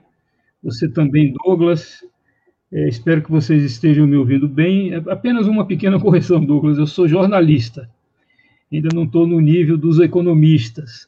Você 0.63 0.89
também, 0.89 1.33
Douglas. 1.43 2.05
É, 2.71 2.87
espero 2.87 3.21
que 3.21 3.31
vocês 3.31 3.63
estejam 3.63 4.07
me 4.07 4.15
ouvindo 4.15 4.47
bem. 4.47 4.93
É 4.93 4.97
apenas 5.07 5.47
uma 5.47 5.65
pequena 5.65 5.99
correção, 6.01 6.43
Douglas. 6.43 6.77
Eu 6.77 6.87
sou 6.87 7.07
jornalista 7.07 7.89
ainda 8.75 8.89
não 8.93 9.03
estou 9.03 9.27
no 9.27 9.39
nível 9.39 9.77
dos 9.77 9.99
economistas. 9.99 11.07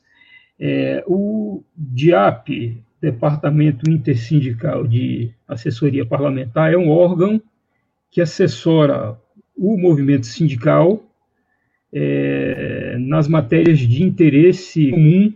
É, 0.60 1.04
o 1.08 1.64
DIAP, 1.76 2.78
Departamento 3.02 3.90
Intersindical 3.90 4.86
de 4.86 5.32
Assessoria 5.48 6.06
Parlamentar, 6.06 6.74
é 6.74 6.78
um 6.78 6.90
órgão 6.90 7.42
que 8.12 8.22
assessora 8.22 9.18
o 9.56 9.78
movimento 9.78 10.26
sindical 10.26 11.02
é, 11.94 12.98
nas 13.00 13.28
matérias 13.28 13.80
de 13.80 14.04
interesse 14.04 14.90
comum 14.90 15.32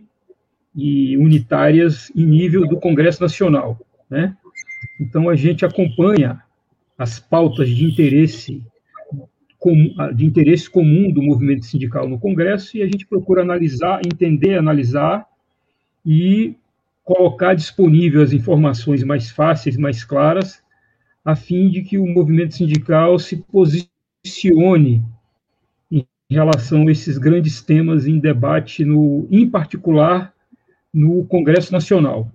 e 0.76 1.16
unitárias 1.18 2.12
em 2.16 2.26
nível 2.26 2.68
do 2.68 2.78
Congresso 2.78 3.22
Nacional. 3.22 3.80
Né? 4.10 4.36
Então, 5.00 5.30
a 5.30 5.36
gente 5.36 5.64
acompanha 5.64 6.42
as 6.98 7.20
pautas 7.20 7.70
de 7.70 7.86
interesse 7.86 8.62
de 10.14 10.24
interesse 10.24 10.70
comum 10.70 11.12
do 11.12 11.22
movimento 11.22 11.66
sindical 11.66 12.08
no 12.08 12.20
Congresso 12.20 12.78
e 12.78 12.84
a 12.84 12.86
gente 12.86 13.06
procura 13.06 13.42
analisar, 13.42 14.00
entender, 14.06 14.56
analisar 14.58 15.26
e 16.06 16.56
colocar 17.04 17.54
disponível 17.54 18.22
as 18.22 18.32
informações 18.32 19.04
mais 19.04 19.32
fáceis, 19.32 19.76
mais 19.76 20.06
claras, 20.06 20.62
a 21.26 21.36
fim 21.36 21.70
de 21.70 21.82
que 21.82 21.98
o 21.98 22.06
movimento 22.06 22.56
sindical 22.56 23.18
se 23.18 23.38
posicione 23.52 25.04
em 26.30 26.36
relação 26.36 26.88
a 26.88 26.92
esses 26.92 27.18
grandes 27.18 27.62
temas 27.62 28.06
em 28.06 28.20
debate, 28.20 28.84
no, 28.84 29.28
em 29.32 29.50
particular 29.50 30.34
no 30.94 31.26
Congresso 31.26 31.72
Nacional. 31.72 32.28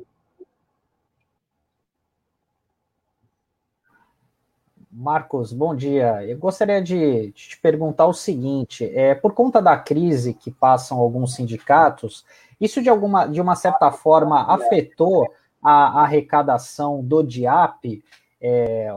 Marcos, 4.90 5.52
bom 5.52 5.74
dia. 5.74 6.24
Eu 6.24 6.38
gostaria 6.38 6.80
de, 6.80 7.32
te 7.32 7.58
perguntar 7.60 8.06
o 8.06 8.14
seguinte: 8.14 8.84
é, 8.94 9.14
por 9.14 9.34
conta 9.34 9.60
da 9.60 9.76
crise 9.76 10.34
que 10.34 10.50
passam 10.50 10.98
alguns 10.98 11.34
sindicatos, 11.34 12.24
isso 12.60 12.80
de 12.82 12.88
alguma, 12.88 13.26
de 13.26 13.40
uma 13.40 13.56
certa 13.56 13.90
forma 13.90 14.42
afetou 14.54 15.32
a, 15.62 16.00
a 16.00 16.02
arrecadação 16.02 17.02
do 17.02 17.22
DIAP, 17.22 18.02
é, 18.40 18.88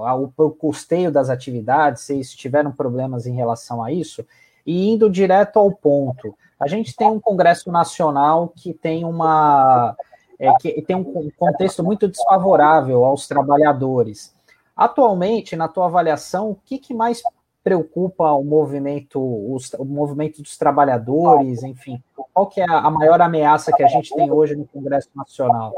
custeio 0.60 1.12
das 1.12 1.30
atividades, 1.30 2.04
se 2.04 2.22
tiveram 2.36 2.72
problemas 2.72 3.26
em 3.26 3.36
relação 3.36 3.84
a 3.84 3.92
isso? 3.92 4.26
E 4.66 4.90
indo 4.90 5.10
direto 5.10 5.58
ao 5.58 5.72
ponto, 5.72 6.36
a 6.60 6.68
gente 6.68 6.96
tem 6.96 7.08
um 7.08 7.20
Congresso 7.20 7.72
Nacional 7.72 8.52
que 8.56 8.74
tem 8.74 9.04
uma 9.06 9.96
é, 10.40 10.52
que 10.56 10.82
tem 10.82 10.96
um 10.96 11.30
contexto 11.38 11.84
muito 11.84 12.08
desfavorável 12.08 13.06
aos 13.06 13.28
trabalhadores. 13.28 14.34
Atualmente, 14.76 15.56
na 15.56 15.68
tua 15.68 15.86
avaliação, 15.86 16.52
o 16.52 16.56
que, 16.56 16.78
que 16.78 16.94
mais 16.94 17.22
preocupa 17.64 18.32
o 18.34 18.44
movimento, 18.44 19.20
os, 19.20 19.74
o 19.74 19.86
movimento 19.86 20.42
dos 20.42 20.58
trabalhadores, 20.58 21.64
enfim, 21.64 22.02
qual 22.34 22.48
que 22.48 22.62
é 22.62 22.66
a 22.70 22.90
maior 22.92 23.22
ameaça 23.22 23.72
que 23.72 23.84
a 23.84 23.88
gente 23.88 24.14
tem 24.14 24.30
hoje 24.30 24.56
no 24.56 24.66
Congresso 24.66 25.10
Nacional, 25.16 25.74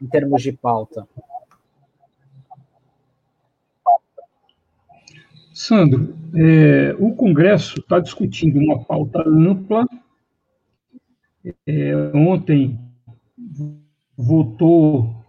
em 0.00 0.06
termos 0.06 0.40
de 0.40 0.52
pauta? 0.52 1.06
Sandro, 5.56 6.14
é, 6.34 6.92
o 6.98 7.16
Congresso 7.16 7.80
está 7.80 7.98
discutindo 7.98 8.58
uma 8.58 8.84
pauta 8.84 9.26
ampla. 9.26 9.86
É, 11.66 11.96
ontem 12.14 12.78
votou, 14.14 15.24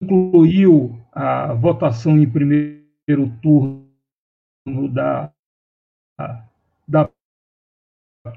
concluiu 0.00 1.00
a 1.12 1.54
votação 1.54 2.18
em 2.18 2.28
primeiro 2.28 3.30
turno 3.40 3.86
da, 4.92 5.32
da 6.88 7.08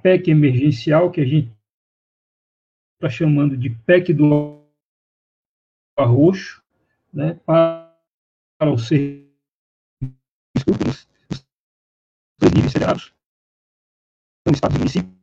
PEC 0.04 0.30
emergencial, 0.30 1.10
que 1.10 1.22
a 1.22 1.26
gente 1.26 1.52
está 2.98 3.10
chamando 3.10 3.58
de 3.58 3.72
PEC 3.72 4.14
do 4.14 4.64
arroxo, 5.98 6.64
né, 7.12 7.34
para 7.44 7.92
os 8.72 8.88
serviços 8.88 9.25
públicos, 10.66 11.08
os 12.42 12.52
níveis 12.52 12.74
federados, 12.74 13.14
no 14.46 14.54
estado 14.54 14.76
e 14.76 14.80
município. 14.80 15.16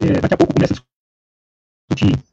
É, 0.00 0.20
daqui 0.20 0.34
a 0.34 0.36
pouco 0.36 0.54
começa 0.54 0.72
a 0.72 1.94
discutir 1.94 2.30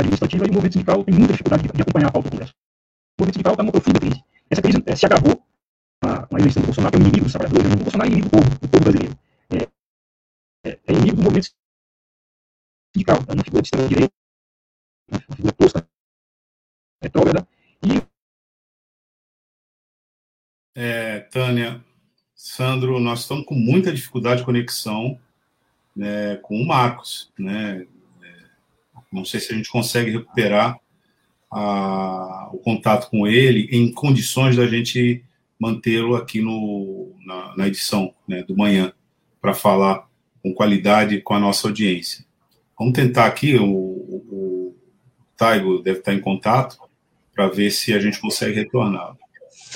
administrativa 0.00 0.46
e 0.46 0.50
o 0.50 0.52
movimento 0.52 0.72
sindical 0.72 1.04
tem 1.04 1.14
muita 1.14 1.32
dificuldade 1.32 1.62
de, 1.62 1.82
acompanhar 1.82 2.08
a 2.08 2.12
pauta 2.12 2.28
do 2.28 2.32
Congresso. 2.32 2.54
O 2.54 3.22
movimento 3.22 3.34
sindical 3.34 3.52
está 3.54 3.62
numa 3.62 3.72
profunda 3.72 4.00
crise. 4.00 4.24
Essa 4.50 4.62
crise 4.62 4.82
é, 4.86 4.96
se 4.96 5.06
agravou 5.06 5.36
com 6.02 6.36
a, 6.36 6.40
eleição 6.40 6.62
do 6.62 6.66
Bolsonaro, 6.66 6.92
que 6.92 6.98
é 6.98 7.00
inimigo 7.00 7.24
dos 7.24 7.32
trabalhadores. 7.32 7.72
O 7.72 7.84
Bolsonaro 7.84 8.10
é 8.10 8.12
inimigo 8.12 8.28
do 8.28 8.36
povo, 8.36 8.58
do 8.58 8.68
povo 8.68 8.84
brasileiro. 8.84 9.18
É, 9.50 10.68
é, 10.68 10.80
é 10.86 10.92
inimigo 10.92 11.16
do 11.16 11.22
movimento 11.22 11.54
sindical. 12.94 13.18
É 13.28 13.32
uma 13.32 13.44
figura 13.44 13.62
de 13.62 13.66
extrema-direita, 13.66 14.14
uma 15.10 15.36
figura 15.36 15.54
tosca, 15.54 15.88
retrógrada. 17.02 17.48
É, 20.74 21.20
Tânia, 21.20 21.82
Sandro, 22.34 22.98
nós 22.98 23.20
estamos 23.20 23.44
com 23.46 23.54
muita 23.54 23.92
dificuldade 23.92 24.40
de 24.40 24.44
conexão 24.44 25.18
né, 25.94 26.36
com 26.42 26.60
o 26.60 26.66
Marcos, 26.66 27.30
né? 27.38 27.86
Não 29.12 29.24
sei 29.24 29.38
se 29.38 29.52
a 29.52 29.56
gente 29.56 29.70
consegue 29.70 30.10
recuperar 30.10 30.76
a, 31.48 32.50
o 32.52 32.58
contato 32.58 33.08
com 33.08 33.28
ele 33.28 33.68
em 33.70 33.92
condições 33.92 34.56
da 34.56 34.66
gente 34.66 35.24
mantê-lo 35.58 36.16
aqui 36.16 36.40
no, 36.40 37.14
na, 37.24 37.56
na 37.56 37.68
edição 37.68 38.12
né, 38.26 38.42
do 38.42 38.56
manhã, 38.56 38.92
para 39.40 39.54
falar 39.54 40.08
com 40.42 40.52
qualidade 40.52 41.20
com 41.20 41.32
a 41.32 41.38
nossa 41.38 41.68
audiência. 41.68 42.24
Vamos 42.76 42.94
tentar 42.94 43.26
aqui, 43.26 43.56
o, 43.56 43.64
o, 43.64 44.16
o 44.28 44.76
Taigo 45.36 45.80
deve 45.80 46.00
estar 46.00 46.12
em 46.12 46.20
contato, 46.20 46.76
para 47.32 47.48
ver 47.48 47.70
se 47.70 47.94
a 47.94 48.00
gente 48.00 48.20
consegue 48.20 48.58
retornar. 48.58 49.16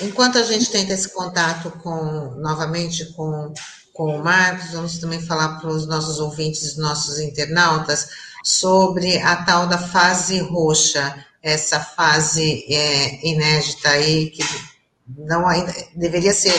Enquanto 0.01 0.37
a 0.37 0.43
gente 0.43 0.69
tenta 0.69 0.93
esse 0.93 1.09
contato 1.13 1.71
com 1.83 2.35
novamente 2.37 3.05
com, 3.13 3.53
com 3.93 4.15
o 4.15 4.23
Marcos, 4.23 4.71
vamos 4.71 4.97
também 4.97 5.21
falar 5.21 5.59
para 5.59 5.69
os 5.69 5.85
nossos 5.85 6.19
ouvintes, 6.19 6.77
nossos 6.77 7.19
internautas, 7.19 8.09
sobre 8.43 9.17
a 9.19 9.43
tal 9.43 9.67
da 9.67 9.77
fase 9.77 10.39
roxa, 10.39 11.25
essa 11.43 11.79
fase 11.79 12.65
é, 12.69 13.27
inédita 13.27 13.89
aí, 13.89 14.29
que 14.29 14.43
não 15.07 15.47
ainda 15.47 15.73
deveria 15.95 16.33
ser 16.33 16.53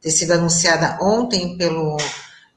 ter 0.00 0.10
sido 0.10 0.32
anunciada 0.32 0.98
ontem 1.00 1.56
pelo, 1.56 1.96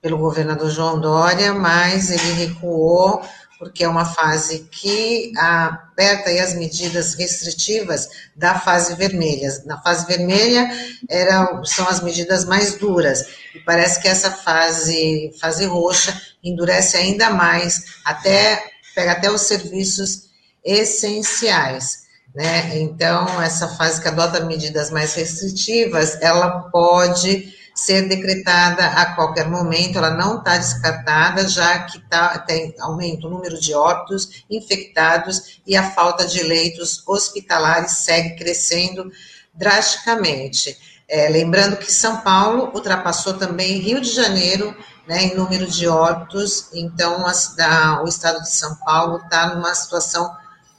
pelo 0.01 0.17
governador 0.17 0.69
João 0.69 0.99
Dória, 0.99 1.53
mas 1.53 2.09
ele 2.09 2.45
recuou 2.45 3.21
porque 3.63 3.85
é 3.85 3.87
uma 3.87 4.03
fase 4.03 4.67
que 4.69 5.31
aperta 5.37 6.29
as 6.29 6.53
medidas 6.53 7.13
restritivas 7.13 8.09
da 8.35 8.59
fase 8.59 8.93
vermelha. 8.95 9.49
Na 9.65 9.81
fase 9.81 10.05
vermelha 10.05 10.69
eram, 11.09 11.63
são 11.63 11.87
as 11.87 12.01
medidas 12.01 12.43
mais 12.43 12.75
duras, 12.75 13.25
e 13.55 13.59
parece 13.61 14.01
que 14.01 14.07
essa 14.07 14.29
fase, 14.29 15.31
fase 15.39 15.65
roxa 15.65 16.13
endurece 16.43 16.97
ainda 16.97 17.29
mais, 17.29 17.85
até 18.03 18.61
pega 18.93 19.13
até 19.13 19.31
os 19.31 19.43
serviços 19.43 20.29
essenciais. 20.63 22.03
Né? 22.35 22.79
Então, 22.79 23.41
essa 23.41 23.69
fase 23.69 24.01
que 24.01 24.07
adota 24.09 24.43
medidas 24.43 24.91
mais 24.91 25.13
restritivas, 25.13 26.21
ela 26.21 26.63
pode 26.69 27.53
ser 27.73 28.07
decretada 28.07 28.85
a 28.85 29.15
qualquer 29.15 29.49
momento, 29.49 29.97
ela 29.97 30.11
não 30.11 30.37
está 30.37 30.57
descartada, 30.57 31.47
já 31.47 31.79
que 31.79 31.99
tá, 32.07 32.37
tem 32.39 32.73
aumento 32.79 33.27
o 33.27 33.29
número 33.29 33.59
de 33.59 33.73
óbitos, 33.73 34.43
infectados 34.49 35.59
e 35.65 35.75
a 35.75 35.91
falta 35.91 36.25
de 36.25 36.43
leitos 36.43 37.01
hospitalares 37.07 37.93
segue 37.93 38.35
crescendo 38.35 39.11
drasticamente. 39.53 40.77
É, 41.07 41.29
lembrando 41.29 41.77
que 41.77 41.91
São 41.91 42.21
Paulo 42.21 42.71
ultrapassou 42.73 43.33
também 43.33 43.79
Rio 43.79 43.99
de 43.99 44.11
Janeiro 44.11 44.75
né, 45.07 45.23
em 45.23 45.35
número 45.35 45.67
de 45.67 45.87
óbitos, 45.87 46.69
então 46.73 47.25
a, 47.25 48.03
o 48.03 48.07
estado 48.07 48.41
de 48.41 48.53
São 48.53 48.75
Paulo 48.77 49.17
está 49.17 49.53
numa 49.53 49.73
situação 49.73 50.31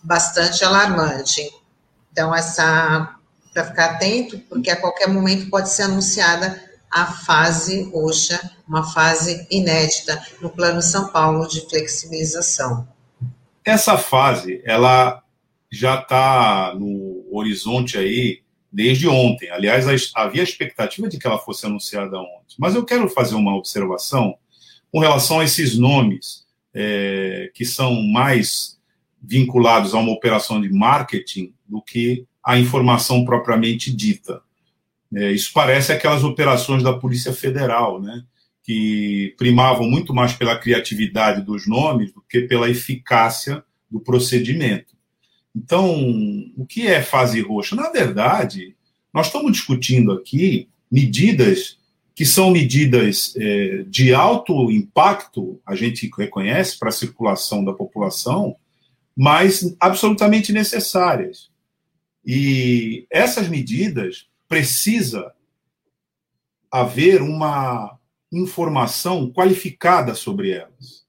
bastante 0.03 0.65
alarmante. 0.65 1.43
Então, 2.13 2.35
essa 2.35 3.17
para 3.53 3.65
ficar 3.65 3.85
atento, 3.93 4.39
porque 4.49 4.69
a 4.69 4.77
qualquer 4.77 5.09
momento 5.09 5.49
pode 5.49 5.69
ser 5.71 5.83
anunciada 5.83 6.61
a 6.95 7.07
fase 7.07 7.91
roxa, 7.91 8.53
uma 8.69 8.85
fase 8.85 9.45
inédita 9.51 10.25
no 10.41 10.49
Plano 10.49 10.81
São 10.81 11.09
Paulo 11.09 11.49
de 11.49 11.69
flexibilização. 11.69 12.87
Essa 13.65 13.99
fase, 13.99 14.63
ela 14.65 15.21
já 15.73 15.99
está 15.99 16.73
no 16.79 17.27
horizonte 17.33 17.99
aí 17.99 18.43
desde 18.71 19.09
ontem. 19.09 19.51
Aliás, 19.51 19.87
havia 20.15 20.45
expectativa 20.45 21.09
de 21.09 21.19
que 21.19 21.27
ela 21.27 21.39
fosse 21.39 21.67
anunciada 21.67 22.17
ontem. 22.17 22.55
Mas 22.59 22.77
eu 22.77 22.85
quero 22.85 23.09
fazer 23.09 23.35
uma 23.35 23.57
observação 23.57 24.37
com 24.93 25.01
relação 25.01 25.41
a 25.41 25.45
esses 25.45 25.77
nomes 25.77 26.45
é, 26.73 27.51
que 27.55 27.65
são 27.65 28.03
mais 28.05 28.79
vinculados 29.21 29.95
a 29.95 29.99
uma 29.99 30.13
operação 30.13 30.61
de 30.61 30.69
marketing 30.69 31.53
do 31.67 31.83
que 31.83 32.25
a 32.45 32.57
informação 32.57 33.25
propriamente 33.25 33.93
dita. 33.93 34.43
É, 35.15 35.33
isso 35.33 35.51
parece 35.53 35.93
aquelas 35.93 36.25
operações 36.25 36.83
da 36.83 36.93
Polícia 36.93 37.33
Federal, 37.33 38.01
né? 38.01 38.25
que 38.62 39.35
primavam 39.37 39.89
muito 39.89 40.15
mais 40.15 40.33
pela 40.33 40.59
criatividade 40.59 41.43
dos 41.43 41.69
nomes 41.69 42.12
do 42.12 42.23
que 42.23 42.41
pela 42.43 42.69
eficácia 42.69 43.62
do 43.91 44.01
procedimento. 44.01 44.95
Então, 45.55 46.03
o 46.57 46.67
que 46.67 46.87
é 46.87 47.03
fase 47.03 47.41
roxa? 47.43 47.77
Na 47.77 47.91
verdade, 47.91 48.75
nós 49.12 49.27
estamos 49.27 49.53
discutindo 49.53 50.12
aqui 50.12 50.69
medidas 50.91 51.79
que 52.15 52.25
são 52.25 52.51
medidas 52.51 53.35
é, 53.37 53.85
de 53.89 54.15
alto 54.15 54.71
impacto, 54.71 55.61
a 55.67 55.75
gente 55.75 56.11
reconhece, 56.17 56.79
para 56.79 56.89
a 56.89 56.93
circulação 56.93 57.65
da 57.65 57.73
população, 57.73 58.57
mas 59.17 59.77
absolutamente 59.81 60.53
necessárias. 60.53 61.51
E 62.25 63.07
essas 63.11 63.49
medidas 63.49 64.27
precisa 64.49 65.35
haver 66.71 67.23
uma 67.23 67.99
informação 68.33 69.31
qualificada 69.31 70.15
sobre 70.15 70.51
elas. 70.51 71.07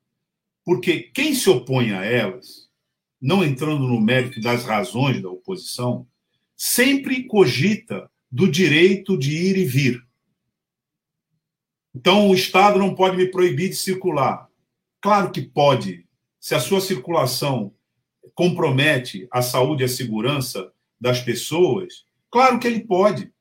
Porque 0.64 1.12
quem 1.14 1.34
se 1.34 1.50
opõe 1.50 1.92
a 1.92 2.04
elas, 2.04 2.70
não 3.22 3.44
entrando 3.44 3.88
no 3.88 4.00
mérito 4.00 4.40
das 4.40 4.64
razões 4.64 5.22
da 5.22 5.30
oposição, 5.30 6.08
sempre 6.56 7.24
cogita 7.24 8.10
do 8.32 8.50
direito 8.50 9.18
de 9.18 9.36
ir 9.36 9.58
e 9.58 9.66
vir. 9.66 10.06
Então, 11.94 12.30
o 12.30 12.36
Estado 12.36 12.78
não 12.78 12.94
pode 12.94 13.16
me 13.16 13.32
proibir 13.32 13.70
de 13.70 13.76
circular. 13.76 14.50
Claro 15.02 15.32
que 15.32 15.42
pode, 15.42 16.06
se 16.40 16.54
a 16.54 16.60
sua 16.60 16.82
circulação 16.82 17.74
compromete 18.34 19.28
a 19.32 19.42
saúde 19.42 19.84
e 19.84 19.86
a 19.86 19.90
segurança 19.90 20.72
das 21.00 21.22
pessoas, 21.22 22.05
Claro 22.36 22.60
que 22.60 22.68
ele 22.68 22.82
pode. 22.82 23.32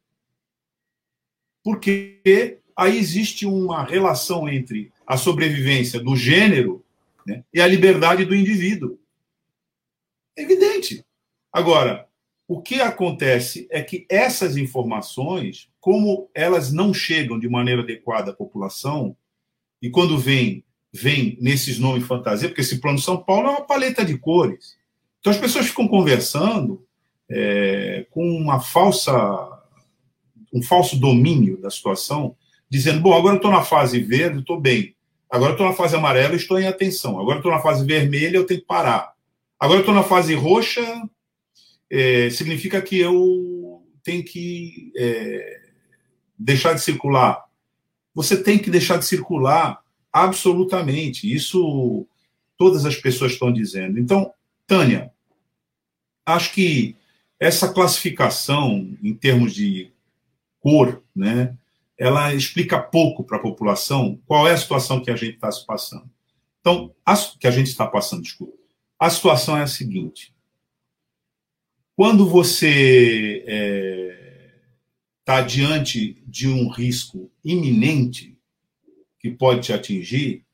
Porque 1.65 2.61
aí 2.77 2.97
existe 2.97 3.45
uma 3.45 3.83
relação 3.83 4.49
entre 4.49 4.93
a 5.05 5.17
sobrevivência 5.17 5.99
do 5.99 6.15
gênero 6.15 6.85
né, 7.27 7.43
e 7.53 7.61
a 7.61 7.67
liberdade 7.67 8.25
do 8.25 8.37
indivíduo. 8.37 8.97
É 10.39 10.43
evidente. 10.43 11.05
Agora, 11.53 12.09
o 12.47 12.63
que 12.63 12.81
acontece 12.81 13.67
é 13.69 13.83
que 13.83 14.07
essas 14.09 14.57
informações, 14.57 15.69
como 15.81 16.31
elas 16.33 16.73
não 16.73 16.95
chegam 16.95 17.37
de 17.37 17.49
maneira 17.49 17.83
adequada 17.83 18.31
à 18.31 18.35
população, 18.35 19.17
e 19.83 19.91
quando 19.91 20.17
vem, 20.17 20.63
vem 20.93 21.37
nesses 21.41 21.81
nomes 21.81 22.07
fantasia, 22.07 22.49
porque 22.49 22.61
esse 22.61 22.81
plano 22.81 23.01
São 23.01 23.21
Paulo 23.21 23.49
é 23.49 23.51
uma 23.51 23.67
paleta 23.67 24.05
de 24.05 24.17
cores. 24.17 24.77
Então 25.19 25.33
as 25.33 25.39
pessoas 25.39 25.67
ficam 25.67 25.89
conversando 25.89 26.87
é, 27.37 28.07
com 28.13 28.25
uma 28.25 28.61
falsa, 28.61 29.13
um 30.53 30.63
falso 30.63 30.97
domínio 30.97 31.61
da 31.61 31.69
situação, 31.69 32.37
dizendo: 32.71 33.01
bom, 33.01 33.13
agora 33.13 33.35
eu 33.35 33.39
estou 33.39 33.51
na 33.51 33.63
fase 33.63 33.99
verde, 33.99 34.39
estou 34.39 34.61
bem. 34.61 34.95
Agora 35.29 35.51
eu 35.51 35.55
estou 35.55 35.67
na 35.67 35.73
fase 35.73 35.97
amarela, 35.97 36.37
estou 36.37 36.61
em 36.61 36.67
atenção. 36.67 37.19
Agora 37.19 37.37
eu 37.37 37.39
estou 37.39 37.51
na 37.51 37.61
fase 37.61 37.85
vermelha, 37.85 38.37
eu 38.37 38.47
tenho 38.47 38.61
que 38.61 38.67
parar. 38.67 39.15
Agora 39.59 39.79
eu 39.79 39.83
estou 39.83 39.95
na 39.95 40.05
fase 40.05 40.33
roxa, 40.35 41.03
é, 41.91 42.31
significa 42.31 42.81
que 42.81 43.01
eu 43.01 43.83
tenho 44.05 44.23
que 44.23 44.93
é, 44.97 45.61
deixar 46.39 46.73
de 46.75 46.83
circular. 46.83 47.45
Você 48.15 48.41
tem 48.41 48.59
que 48.59 48.71
deixar 48.71 48.97
de 48.97 49.07
circular 49.07 49.81
absolutamente. 50.13 51.33
Isso 51.33 52.07
todas 52.57 52.87
as 52.87 52.95
pessoas 52.95 53.33
estão 53.33 53.53
dizendo. 53.53 53.99
Então, 53.99 54.33
Tânia, 54.69 55.11
acho 56.25 56.53
que 56.53 56.95
essa 57.39 57.73
classificação, 57.73 58.97
em 59.03 59.15
termos 59.15 59.55
de 59.55 59.93
cor, 60.61 61.03
né, 61.15 61.57
ela 61.99 62.35
explica 62.35 62.81
pouco 62.81 63.23
para 63.23 63.37
a 63.37 63.43
população 63.43 64.21
qual 64.27 64.49
é 64.49 64.53
a 64.53 64.57
situação 64.57 65.03
que 65.03 65.11
a 65.11 65.17
gente 65.17 65.35
está 65.35 65.51
se 65.51 65.65
passando. 65.65 66.11
Então, 66.61 66.95
a, 67.05 67.17
que 67.17 67.47
a 67.47 67.51
gente 67.51 67.69
está 67.69 67.87
passando, 67.87 68.23
desculpa. 68.23 68.57
A 68.99 69.11
situação 69.11 69.57
é 69.57 69.63
a 69.63 69.67
seguinte: 69.67 70.35
quando 71.95 72.29
você 72.29 73.45
está 75.25 75.35
é, 75.37 75.41
tá 75.41 75.41
diante 75.43 76.23
de 76.27 76.49
um 76.49 76.69
risco 76.69 77.31
iminente 77.45 78.37
que 79.21 79.31
pode 79.31 79.63
te 79.63 79.73
atingir, 79.73 80.45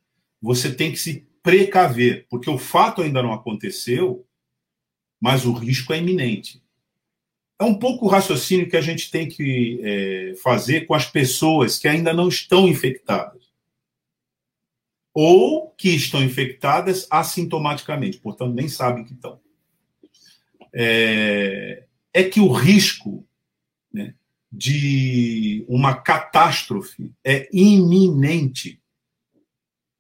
você 0.43 0.73
tem 0.75 0.91
que 0.91 0.99
se 0.99 1.27
precaver, 1.43 2.27
porque 2.29 2.51
o 2.51 2.59
fato 2.59 3.03
ainda 3.03 3.23
não 3.23 3.33
aconteceu, 3.33 4.27
mas 5.21 5.47
o 5.47 5.53
risco 5.53 5.93
é 5.93 5.99
iminente. 5.99 6.63
É 7.61 7.65
um 7.65 7.75
pouco 7.75 8.07
o 8.07 8.09
raciocínio 8.09 8.71
que 8.71 8.77
a 8.77 8.81
gente 8.81 9.11
tem 9.11 9.29
que 9.29 9.79
é, 9.83 10.35
fazer 10.43 10.87
com 10.87 10.95
as 10.95 11.05
pessoas 11.05 11.79
que 11.79 11.87
ainda 11.87 12.11
não 12.11 12.27
estão 12.27 12.67
infectadas. 12.67 13.51
Ou 15.13 15.69
que 15.73 15.91
estão 15.91 16.23
infectadas 16.23 17.07
assintomaticamente, 17.11 18.17
portanto, 18.17 18.55
nem 18.55 18.67
sabem 18.67 19.05
que 19.05 19.13
estão. 19.13 19.39
É, 20.73 21.85
é 22.15 22.25
que 22.25 22.41
o 22.41 22.51
risco 22.51 23.27
né, 23.93 24.15
de 24.51 25.63
uma 25.69 25.95
catástrofe 25.95 27.13
é 27.23 27.47
iminente. 27.53 28.81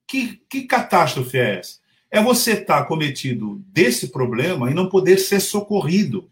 Que, 0.09 0.41
que 0.49 0.63
catástrofe 0.63 1.37
é 1.37 1.59
essa? 1.59 1.79
É 2.11 2.23
você 2.23 2.53
estar 2.53 2.87
cometido 2.87 3.63
desse 3.67 4.09
problema 4.09 4.71
e 4.71 4.75
não 4.75 4.89
poder 4.89 5.19
ser 5.19 5.41
socorrido 5.41 6.31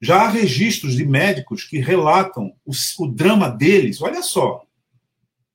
já 0.00 0.22
há 0.22 0.28
registros 0.28 0.94
de 0.94 1.04
médicos 1.04 1.64
que 1.64 1.78
relatam 1.78 2.54
o, 2.64 2.72
o 3.00 3.06
drama 3.08 3.50
deles, 3.50 4.00
olha 4.00 4.22
só, 4.22 4.64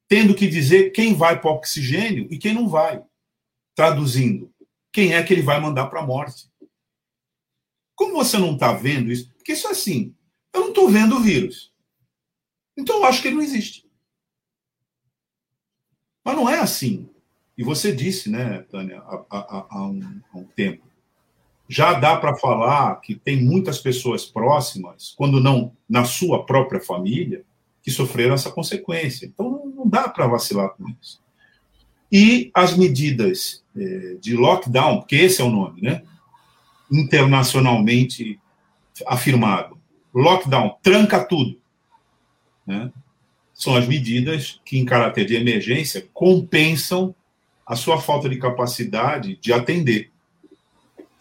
tendo 0.07 0.35
que 0.35 0.47
dizer 0.47 0.91
quem 0.91 1.13
vai 1.13 1.39
para 1.39 1.49
o 1.49 1.55
oxigênio 1.55 2.27
e 2.29 2.37
quem 2.37 2.53
não 2.53 2.67
vai. 2.67 3.01
Traduzindo, 3.75 4.53
quem 4.91 5.15
é 5.15 5.23
que 5.23 5.33
ele 5.33 5.41
vai 5.41 5.59
mandar 5.59 5.87
para 5.87 6.01
a 6.01 6.05
morte. 6.05 6.47
Como 7.95 8.13
você 8.13 8.37
não 8.37 8.53
está 8.53 8.73
vendo 8.73 9.11
isso? 9.11 9.33
Porque 9.33 9.53
isso 9.53 9.67
é 9.67 9.71
assim, 9.71 10.13
eu 10.53 10.61
não 10.61 10.69
estou 10.69 10.89
vendo 10.89 11.15
o 11.15 11.21
vírus. 11.21 11.73
Então 12.77 12.97
eu 12.97 13.05
acho 13.05 13.21
que 13.21 13.29
ele 13.29 13.37
não 13.37 13.43
existe. 13.43 13.89
Mas 16.23 16.35
não 16.35 16.49
é 16.49 16.59
assim. 16.59 17.09
E 17.57 17.63
você 17.63 17.93
disse, 17.93 18.29
né, 18.29 18.63
Tânia, 18.63 18.99
há, 18.99 19.25
há, 19.29 19.67
há, 19.69 19.87
um, 19.87 20.21
há 20.31 20.37
um 20.37 20.45
tempo, 20.45 20.85
já 21.67 21.93
dá 21.93 22.17
para 22.17 22.35
falar 22.35 22.95
que 23.01 23.15
tem 23.15 23.41
muitas 23.41 23.79
pessoas 23.79 24.25
próximas, 24.25 25.13
quando 25.17 25.39
não 25.39 25.71
na 25.89 26.05
sua 26.05 26.45
própria 26.45 26.81
família, 26.81 27.43
que 27.81 27.91
sofreram 27.91 28.33
essa 28.33 28.51
consequência. 28.51 29.25
Então, 29.25 29.71
não 29.75 29.87
dá 29.87 30.07
para 30.07 30.27
vacilar 30.27 30.69
com 30.69 30.89
isso. 31.01 31.21
E 32.11 32.51
as 32.53 32.77
medidas 32.77 33.63
é, 33.75 34.17
de 34.21 34.35
lockdown, 34.35 34.99
porque 34.99 35.15
esse 35.15 35.41
é 35.41 35.43
o 35.43 35.49
nome, 35.49 35.81
né? 35.81 36.03
internacionalmente 36.91 38.39
afirmado. 39.07 39.77
Lockdown, 40.13 40.77
tranca 40.81 41.23
tudo. 41.25 41.59
Né? 42.65 42.91
São 43.53 43.75
as 43.75 43.87
medidas 43.87 44.61
que, 44.63 44.77
em 44.77 44.85
caráter 44.85 45.25
de 45.25 45.35
emergência, 45.35 46.07
compensam 46.13 47.15
a 47.65 47.75
sua 47.75 47.99
falta 47.99 48.29
de 48.29 48.37
capacidade 48.37 49.37
de 49.41 49.51
atender, 49.51 50.11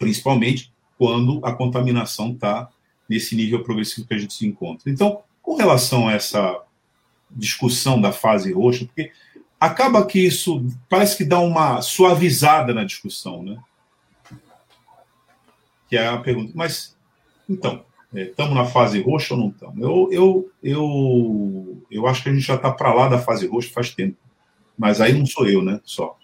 principalmente 0.03 0.71
quando 0.97 1.39
a 1.43 1.53
contaminação 1.53 2.31
está 2.33 2.69
nesse 3.09 3.35
nível 3.35 3.63
progressivo 3.63 4.07
que 4.07 4.13
a 4.13 4.17
gente 4.17 4.33
se 4.33 4.45
encontra. 4.45 4.91
Então, 4.91 5.21
com 5.41 5.55
relação 5.55 6.07
a 6.07 6.13
essa 6.13 6.61
discussão 7.31 7.99
da 7.99 8.11
fase 8.11 8.51
roxa, 8.53 8.85
porque 8.85 9.11
acaba 9.59 10.05
que 10.05 10.19
isso 10.19 10.65
parece 10.89 11.17
que 11.17 11.25
dá 11.25 11.39
uma 11.39 11.81
suavizada 11.81 12.73
na 12.73 12.83
discussão, 12.83 13.41
né? 13.41 13.57
Que 15.89 15.97
é 15.97 16.07
a 16.07 16.17
pergunta, 16.17 16.51
mas 16.53 16.95
então, 17.49 17.83
estamos 18.13 18.51
é, 18.51 18.55
na 18.55 18.65
fase 18.65 19.01
roxa 19.01 19.33
ou 19.33 19.39
não 19.39 19.49
estamos? 19.49 19.81
Eu, 19.81 20.09
eu, 20.11 20.51
eu, 20.61 21.83
eu 21.89 22.07
acho 22.07 22.23
que 22.23 22.29
a 22.29 22.33
gente 22.33 22.45
já 22.45 22.55
está 22.55 22.71
para 22.71 22.93
lá 22.93 23.07
da 23.07 23.19
fase 23.19 23.47
roxa 23.47 23.69
faz 23.73 23.93
tempo. 23.93 24.17
Mas 24.77 25.01
aí 25.01 25.13
não 25.13 25.25
sou 25.25 25.47
eu, 25.47 25.61
né? 25.61 25.79
Só. 25.83 26.17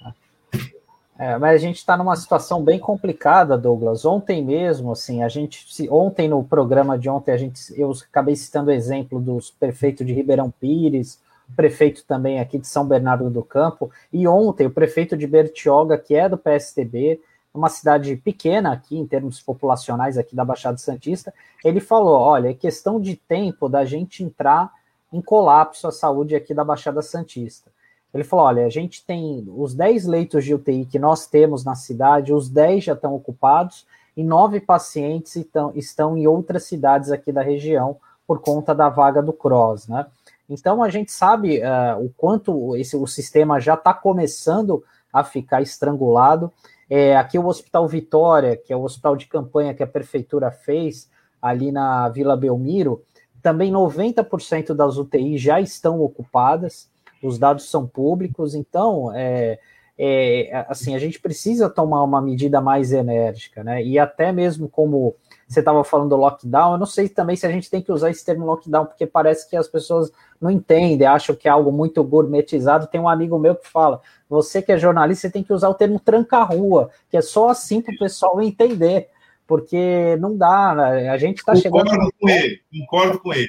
É, 1.20 1.38
mas 1.38 1.56
a 1.56 1.58
gente 1.58 1.76
está 1.76 1.98
numa 1.98 2.16
situação 2.16 2.64
bem 2.64 2.80
complicada, 2.80 3.58
Douglas. 3.58 4.06
Ontem 4.06 4.42
mesmo, 4.42 4.94
assim, 4.94 5.22
a 5.22 5.28
gente, 5.28 5.68
ontem 5.92 6.30
no 6.30 6.42
programa 6.46 6.98
de 6.98 7.10
ontem, 7.10 7.34
a 7.34 7.38
gente, 7.38 7.60
eu 7.78 7.92
acabei 8.10 8.38
citando 8.38 8.70
o 8.70 8.74
exemplo 8.74 9.20
dos 9.20 9.52
prefeitos 9.52 10.08
de 10.08 10.14
Ribeirão 10.14 10.50
Pires, 10.50 11.20
prefeito 11.58 12.06
também 12.06 12.40
aqui 12.40 12.58
de 12.58 12.68
São 12.68 12.88
Bernardo 12.88 13.30
do 13.30 13.44
Campo, 13.44 13.92
e 14.14 14.26
ontem 14.30 14.66
o 14.66 14.72
prefeito 14.72 15.18
de 15.18 15.28
Bertioga, 15.28 15.98
que 15.98 16.16
é 16.16 16.30
do 16.30 16.38
PSTB, 16.38 17.20
uma 17.54 17.68
cidade 17.68 18.16
pequena 18.16 18.72
aqui 18.72 18.98
em 18.98 19.06
termos 19.06 19.42
populacionais 19.42 20.18
aqui 20.18 20.34
da 20.34 20.46
Baixada 20.46 20.78
Santista, 20.78 21.34
ele 21.66 21.82
falou, 21.82 22.18
olha, 22.18 22.50
é 22.50 22.54
questão 22.54 22.98
de 22.98 23.18
tempo 23.18 23.68
da 23.68 23.84
gente 23.84 24.24
entrar 24.24 24.72
em 25.12 25.22
colapso 25.22 25.86
a 25.86 25.92
saúde 25.92 26.34
aqui 26.34 26.54
da 26.54 26.64
Baixada 26.64 27.02
Santista. 27.02 27.70
Ele 28.14 28.24
falou: 28.24 28.45
olha, 28.45 28.66
a 28.66 28.70
gente 28.70 29.05
tem 29.05 29.45
os 29.55 29.74
10 29.74 30.05
leitos 30.05 30.43
de 30.43 30.53
UTI 30.53 30.86
que 30.86 30.99
nós 30.99 31.28
temos 31.28 31.64
na 31.64 31.76
cidade, 31.76 32.34
os 32.34 32.49
10 32.49 32.84
já 32.84 32.93
estão 32.93 33.14
ocupados 33.14 33.86
e 34.18 34.24
nove 34.24 34.60
pacientes 34.60 35.36
estão, 35.36 35.72
estão 35.76 36.18
em 36.18 36.28
outras 36.28 36.64
cidades 36.64 37.12
aqui 37.12 37.32
da 37.32 37.41
região 37.41 37.97
por 38.28 38.41
conta 38.41 38.76
da 38.76 38.89
vaga 38.89 39.22
do 39.22 39.34
CROSS, 39.34 39.88
né? 39.88 40.05
Então 40.49 40.82
a 40.84 40.89
gente 40.89 41.12
sabe 41.12 41.60
uh, 41.60 42.03
o 42.03 42.10
quanto 42.18 42.76
esse, 42.76 42.97
o 42.97 43.05
sistema 43.05 43.60
já 43.60 43.76
está 43.76 43.93
começando 43.93 44.84
a 45.14 45.24
ficar 45.24 45.62
estrangulado. 45.62 46.51
É, 46.89 47.16
aqui 47.16 47.38
o 47.38 47.45
Hospital 47.45 47.88
Vitória, 47.88 48.57
que 48.57 48.74
é 48.74 48.76
o 48.76 48.84
hospital 48.84 49.16
de 49.16 49.28
campanha 49.28 49.74
que 49.76 49.84
a 49.84 49.88
prefeitura 49.88 50.51
fez 50.51 51.07
ali 51.39 51.72
na 51.72 52.10
Vila 52.10 52.36
Belmiro, 52.36 53.03
também 53.41 53.72
90% 53.72 54.74
das 54.74 54.97
UTIs 54.97 55.39
já 55.41 55.62
estão 55.62 56.01
ocupadas 56.01 56.89
os 57.24 57.38
dados 57.38 57.70
são 57.70 57.86
públicos, 57.88 58.56
então 58.56 59.12
é, 59.14 59.60
é, 59.98 60.66
assim 60.70 60.96
a 60.96 61.00
gente 61.00 61.20
precisa 61.20 61.70
tomar 61.70 62.04
uma 62.04 62.22
medida 62.22 62.62
mais 62.62 62.94
enérgica, 62.94 63.64
né? 63.64 63.84
E 63.84 64.00
até 64.00 64.32
mesmo 64.32 64.70
como 64.70 65.16
você 65.46 65.60
estava 65.60 65.84
falando 65.84 66.10
do 66.10 66.16
lockdown, 66.16 66.74
eu 66.74 66.78
não 66.78 66.86
sei 66.86 67.10
também 67.10 67.36
se 67.36 67.46
a 67.46 67.52
gente 67.52 67.70
tem 67.70 67.82
que 67.82 67.92
usar 67.92 68.10
esse 68.12 68.24
termo 68.24 68.46
lockdown, 68.46 68.86
porque 68.86 69.06
parece 69.06 69.50
que 69.50 69.58
as 69.58 69.68
pessoas 69.68 70.12
não 70.40 70.50
entendem, 70.50 71.08
acham 71.08 71.36
que 71.36 71.48
é 71.48 71.52
algo 71.52 71.72
muito 71.72 72.04
gourmetizado. 72.04 72.88
Tem 72.88 73.02
um 73.02 73.10
amigo 73.10 73.38
meu 73.38 73.56
que 73.56 73.68
fala: 73.68 74.00
você 74.30 74.62
que 74.62 74.72
é 74.72 74.78
jornalista, 74.78 75.28
você 75.28 75.34
tem 75.34 75.44
que 75.44 75.52
usar 75.52 75.68
o 75.68 75.74
termo 75.74 76.00
tranca-rua, 76.00 76.92
que 77.10 77.18
é 77.18 77.22
só 77.22 77.50
assim 77.50 77.82
para 77.82 77.94
o 77.94 78.00
pessoal 78.00 78.42
entender, 78.42 79.10
porque 79.46 80.16
não 80.18 80.38
dá, 80.38 80.76
né? 80.76 81.10
a 81.10 81.18
gente 81.18 81.40
está 81.40 81.56
chegando. 81.56 81.90
Concordo 81.90 82.14
com 82.20 82.30
ele, 82.30 82.62
concordo 82.72 83.20
com 83.20 83.34
ele. 83.34 83.48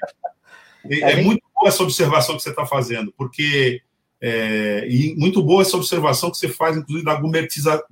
É, 0.85 1.12
é 1.12 1.22
muito 1.22 1.43
boa 1.55 1.68
essa 1.68 1.83
observação 1.83 2.37
que 2.37 2.43
você 2.43 2.51
está 2.51 2.64
fazendo, 2.64 3.12
porque 3.16 3.83
é, 4.20 4.87
e 4.89 5.14
muito 5.16 5.43
boa 5.43 5.62
essa 5.62 5.76
observação 5.76 6.31
que 6.31 6.37
você 6.37 6.49
faz, 6.49 6.76
inclusive, 6.76 7.05
da 7.05 7.14
gourmetiza, 7.14 7.83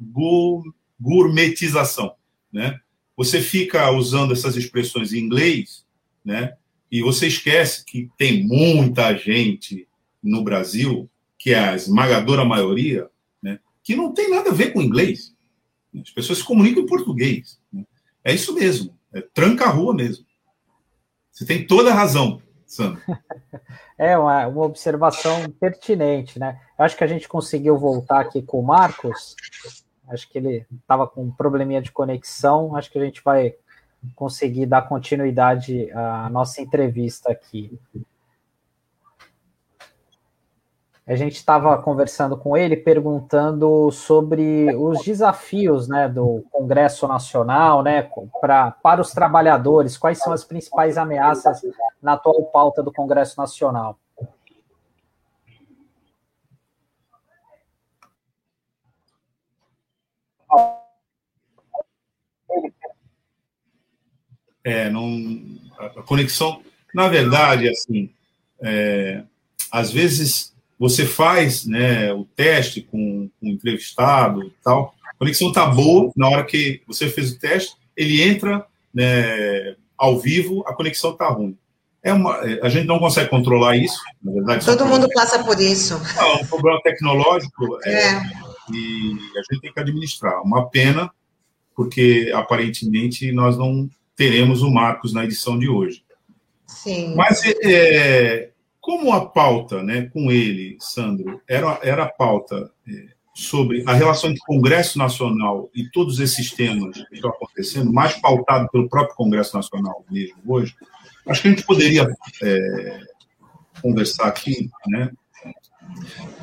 gourmetização, 1.01 2.14
né? 2.53 2.78
Você 3.16 3.41
fica 3.41 3.91
usando 3.91 4.32
essas 4.32 4.55
expressões 4.57 5.12
em 5.12 5.18
inglês, 5.18 5.84
né? 6.24 6.55
E 6.91 7.03
você 7.03 7.26
esquece 7.26 7.84
que 7.84 8.11
tem 8.16 8.47
muita 8.47 9.16
gente 9.16 9.89
no 10.22 10.45
Brasil, 10.45 11.09
que 11.39 11.53
é 11.53 11.59
a 11.59 11.74
esmagadora 11.74 12.45
maioria, 12.45 13.09
né? 13.43 13.59
Que 13.82 13.97
não 13.97 14.12
tem 14.12 14.30
nada 14.30 14.51
a 14.51 14.55
ver 14.55 14.72
com 14.72 14.82
inglês. 14.82 15.34
As 16.01 16.11
pessoas 16.11 16.39
se 16.39 16.45
comunicam 16.45 16.82
em 16.82 16.86
português. 16.86 17.59
Né? 17.72 17.84
É 18.22 18.34
isso 18.34 18.55
mesmo. 18.55 18.97
É 19.12 19.20
tranca 19.20 19.64
a 19.64 19.70
rua 19.70 19.95
mesmo. 19.95 20.24
Você 21.32 21.47
tem 21.47 21.66
toda 21.66 21.91
a 21.91 21.95
razão. 21.95 22.43
Sandro. 22.68 23.00
É 23.98 24.16
uma, 24.16 24.46
uma 24.46 24.64
observação 24.64 25.50
pertinente, 25.58 26.38
né? 26.38 26.60
Eu 26.78 26.84
acho 26.84 26.96
que 26.96 27.02
a 27.02 27.06
gente 27.08 27.26
conseguiu 27.26 27.76
voltar 27.76 28.20
aqui 28.20 28.40
com 28.40 28.60
o 28.60 28.62
Marcos. 28.64 29.34
Acho 30.08 30.30
que 30.30 30.38
ele 30.38 30.64
estava 30.80 31.04
com 31.08 31.24
um 31.24 31.30
probleminha 31.32 31.82
de 31.82 31.90
conexão. 31.90 32.76
Acho 32.76 32.92
que 32.92 32.98
a 32.98 33.04
gente 33.04 33.20
vai 33.24 33.56
conseguir 34.14 34.66
dar 34.66 34.82
continuidade 34.82 35.90
à 35.90 36.30
nossa 36.30 36.62
entrevista 36.62 37.32
aqui. 37.32 37.76
A 41.09 41.16
gente 41.16 41.36
estava 41.36 41.80
conversando 41.80 42.36
com 42.36 42.54
ele, 42.54 42.76
perguntando 42.76 43.90
sobre 43.90 44.74
os 44.76 45.02
desafios 45.02 45.88
né, 45.88 46.06
do 46.06 46.44
Congresso 46.50 47.09
Nacional 47.09 47.82
né, 47.82 48.11
pra, 48.42 48.72
para 48.72 49.00
os 49.00 49.11
trabalhadores, 49.11 49.96
quais 49.96 50.18
são 50.18 50.34
as 50.34 50.44
principais 50.44 50.98
ameaças 50.98 51.62
na 52.02 52.12
atual 52.12 52.44
pauta 52.52 52.82
do 52.82 52.92
Congresso 52.92 53.40
Nacional. 53.40 53.98
É, 64.62 64.90
não, 64.90 65.09
a 65.78 66.02
conexão, 66.02 66.62
na 66.94 67.09
verdade, 67.09 67.66
assim, 67.70 68.12
é, 68.61 69.24
às 69.72 69.90
vezes 69.90 70.57
você 70.79 71.05
faz 71.05 71.66
né, 71.66 72.12
o 72.12 72.24
teste 72.37 72.83
com, 72.83 73.29
com 73.41 73.47
o 73.47 73.51
entrevistado 73.51 74.45
e 74.45 74.53
tal, 74.62 74.95
a 75.05 75.14
conexão 75.18 75.49
está 75.49 75.66
boa, 75.66 76.12
na 76.16 76.29
hora 76.29 76.45
que 76.45 76.83
você 76.87 77.09
fez 77.09 77.33
o 77.33 77.39
teste, 77.39 77.74
ele 77.97 78.22
entra 78.22 78.64
né, 78.95 79.74
ao 79.97 80.18
vivo, 80.18 80.62
a 80.66 80.74
conexão 80.74 81.12
está 81.12 81.29
ruim. 81.29 81.57
É 82.03 82.12
uma, 82.12 82.37
é, 82.49 82.61
a 82.64 82.68
gente 82.68 82.87
não 82.87 83.01
consegue 83.01 83.29
controlar 83.29 83.76
isso, 83.76 83.99
na 84.22 84.33
verdade. 84.33 84.64
Todo 84.64 84.87
mundo 84.87 85.09
passa 85.12 85.43
por 85.43 85.61
isso. 85.61 86.01
É 86.16 86.43
um 86.43 86.47
problema 86.47 86.81
tecnológico 86.83 87.79
é. 87.85 87.93
É, 87.93 88.22
e 88.72 89.18
a 89.37 89.53
gente 89.53 89.61
tem 89.61 89.72
que 89.72 89.81
administrar. 89.81 90.41
Uma 90.43 90.68
pena, 90.68 91.11
porque 91.74 92.31
aparentemente 92.33 93.33
nós 93.33 93.59
não 93.59 93.91
teremos 94.16 94.62
o 94.62 94.70
Marcos 94.70 95.12
na 95.12 95.24
edição 95.24 95.59
de 95.59 95.68
hoje. 95.68 96.05
Sim. 96.66 97.14
Mas 97.16 97.43
é, 97.64 98.51
como 98.99 99.12
a 99.12 99.24
pauta, 99.24 99.80
né, 99.80 100.07
com 100.12 100.30
ele, 100.30 100.76
Sandro, 100.80 101.40
era, 101.46 101.78
era 101.84 102.03
a 102.03 102.09
pauta 102.09 102.68
é, 102.86 103.07
sobre 103.32 103.84
a 103.86 103.92
relação 103.92 104.28
entre 104.28 104.42
Congresso 104.44 104.99
Nacional 104.99 105.70
e 105.72 105.88
todos 105.88 106.18
esses 106.18 106.51
temas 106.51 106.96
que 107.05 107.14
estão 107.14 107.30
acontecendo, 107.30 107.92
mais 107.92 108.14
pautado 108.14 108.68
pelo 108.70 108.88
próprio 108.88 109.14
Congresso 109.14 109.57
Nacional 109.57 110.05
mesmo 110.11 110.36
hoje, 110.49 110.74
acho 111.28 111.42
que 111.42 111.49
a 111.49 111.51
gente 111.53 111.64
poderia 111.64 112.09
é, 112.42 113.01
conversar 113.80 114.26
aqui, 114.26 114.68
né, 114.88 115.12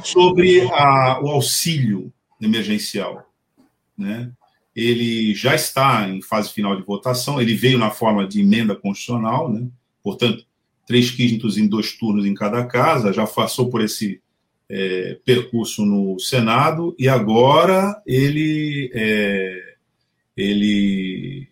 sobre 0.01 0.61
a, 0.71 1.19
o 1.21 1.27
auxílio 1.27 2.13
emergencial, 2.39 3.29
né? 3.97 4.31
Ele 4.73 5.33
já 5.33 5.55
está 5.55 6.07
em 6.09 6.21
fase 6.21 6.51
final 6.51 6.75
de 6.75 6.85
votação, 6.85 7.41
ele 7.41 7.55
veio 7.55 7.77
na 7.77 7.91
forma 7.91 8.27
de 8.27 8.41
emenda 8.41 8.75
constitucional, 8.75 9.51
né? 9.51 9.67
Portanto, 10.03 10.45
três 10.85 11.11
quintos 11.11 11.57
em 11.57 11.67
dois 11.67 11.93
turnos 11.93 12.25
em 12.25 12.33
cada 12.33 12.65
casa, 12.65 13.13
já 13.13 13.25
passou 13.25 13.69
por 13.69 13.81
esse 13.81 14.21
é, 14.69 15.17
percurso 15.25 15.85
no 15.85 16.19
Senado 16.19 16.95
e 16.97 17.07
agora 17.07 18.01
ele 18.05 18.91
é, 18.93 19.75
ele 20.35 21.47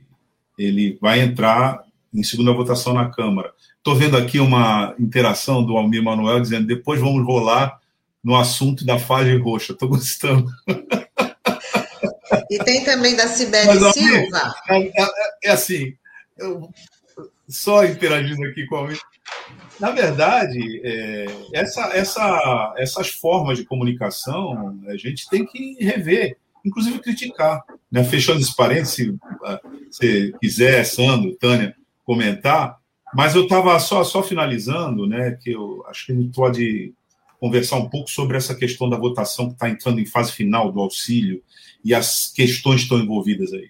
ele 0.57 0.97
vai 1.01 1.21
entrar 1.21 1.83
em 2.13 2.23
segunda 2.23 2.53
votação 2.53 2.93
na 2.93 3.09
Câmara. 3.09 3.51
Estou 3.77 3.95
vendo 3.95 4.15
aqui 4.15 4.39
uma 4.39 4.95
interação 4.99 5.65
do 5.65 5.75
Almir 5.75 6.03
Manuel 6.03 6.39
dizendo 6.39 6.67
depois 6.67 6.99
vamos 6.99 7.25
rolar 7.25 7.79
no 8.23 8.35
assunto 8.35 8.85
da 8.85 8.97
fase 8.97 9.35
roxa. 9.37 9.73
Estou 9.73 9.89
gostando. 9.89 10.47
E 12.49 12.57
tem 12.59 12.83
também 12.83 13.15
da 13.15 13.27
Sibeli 13.27 13.79
Silva. 13.91 14.55
É, 14.69 15.01
é, 15.01 15.07
é, 15.43 15.51
assim, 15.51 15.93
eu, 16.37 16.69
só 17.47 17.83
interagindo 17.85 18.43
aqui 18.45 18.65
com 18.67 18.77
a 18.77 18.87
Na 19.79 19.91
verdade, 19.91 20.81
é, 20.83 21.25
essa, 21.53 21.81
essa, 21.93 22.73
essas 22.77 23.09
formas 23.09 23.57
de 23.57 23.65
comunicação 23.65 24.79
a 24.87 24.95
gente 24.95 25.27
tem 25.29 25.45
que 25.45 25.75
rever, 25.79 26.37
inclusive 26.63 26.99
criticar. 26.99 27.61
Né? 27.91 28.03
Fechando 28.03 28.39
esse 28.39 28.55
parênteses, 28.55 28.93
se 28.95 29.17
você 29.89 30.31
quiser, 30.39 30.83
Sandro, 30.85 31.35
Tânia, 31.35 31.75
comentar, 32.05 32.77
mas 33.13 33.35
eu 33.35 33.43
estava 33.43 33.79
só, 33.79 34.03
só 34.03 34.23
finalizando, 34.23 35.05
né, 35.05 35.37
que 35.41 35.51
eu 35.51 35.85
acho 35.87 36.07
que 36.07 36.11
a 36.11 36.15
gente 36.15 36.33
pode 36.33 36.93
conversar 37.39 37.77
um 37.77 37.89
pouco 37.89 38.09
sobre 38.09 38.37
essa 38.37 38.55
questão 38.55 38.89
da 38.89 38.97
votação 38.97 39.47
que 39.47 39.53
está 39.53 39.69
entrando 39.69 39.99
em 39.99 40.05
fase 40.05 40.31
final 40.31 40.71
do 40.71 40.79
auxílio 40.79 41.43
e 41.83 41.93
as 41.93 42.31
questões 42.33 42.77
que 42.77 42.83
estão 42.83 42.99
envolvidas 42.99 43.53
aí. 43.53 43.69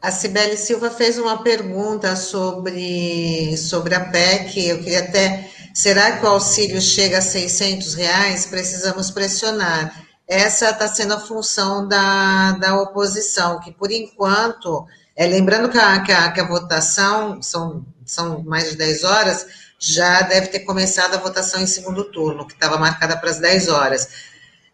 A 0.00 0.10
Cibele 0.10 0.56
Silva 0.56 0.90
fez 0.90 1.18
uma 1.18 1.42
pergunta 1.42 2.14
sobre, 2.16 3.56
sobre 3.56 3.94
a 3.94 4.00
PEC. 4.00 4.68
Eu 4.68 4.78
queria 4.78 5.00
até. 5.00 5.50
Será 5.74 6.12
que 6.12 6.24
o 6.24 6.28
auxílio 6.28 6.80
chega 6.80 7.18
a 7.18 7.22
600 7.22 7.94
reais? 7.94 8.46
Precisamos 8.46 9.10
pressionar. 9.10 10.04
Essa 10.28 10.70
está 10.70 10.88
sendo 10.88 11.14
a 11.14 11.20
função 11.20 11.86
da, 11.86 12.52
da 12.52 12.80
oposição, 12.80 13.60
que 13.60 13.72
por 13.72 13.90
enquanto, 13.92 14.86
é, 15.14 15.26
lembrando 15.26 15.68
que 15.68 15.78
a, 15.78 16.00
que 16.00 16.12
a, 16.12 16.32
que 16.32 16.40
a 16.40 16.48
votação 16.48 17.40
são, 17.40 17.84
são 18.04 18.42
mais 18.42 18.70
de 18.70 18.76
10 18.76 19.04
horas, 19.04 19.46
já 19.78 20.22
deve 20.22 20.48
ter 20.48 20.60
começado 20.60 21.14
a 21.14 21.18
votação 21.18 21.60
em 21.60 21.66
segundo 21.66 22.04
turno, 22.04 22.46
que 22.46 22.54
estava 22.54 22.76
marcada 22.76 23.16
para 23.16 23.30
as 23.30 23.38
10 23.38 23.68
horas. 23.68 24.08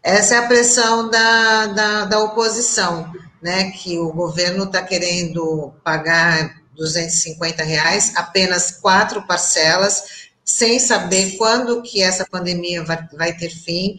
Essa 0.01 0.35
é 0.35 0.37
a 0.39 0.47
pressão 0.47 1.09
da, 1.09 1.67
da, 1.67 2.05
da 2.05 2.19
oposição 2.19 3.11
né, 3.43 3.71
que 3.71 3.99
o 3.99 4.13
governo 4.13 4.63
está 4.63 4.81
querendo 4.81 5.73
pagar 5.83 6.61
250 6.75 7.61
reais, 7.61 8.13
apenas 8.15 8.71
quatro 8.71 9.27
parcelas, 9.27 10.29
sem 10.45 10.79
saber 10.79 11.35
quando 11.37 11.81
que 11.81 12.01
essa 12.01 12.25
pandemia 12.25 12.83
vai, 12.83 13.07
vai 13.13 13.33
ter 13.33 13.49
fim, 13.49 13.97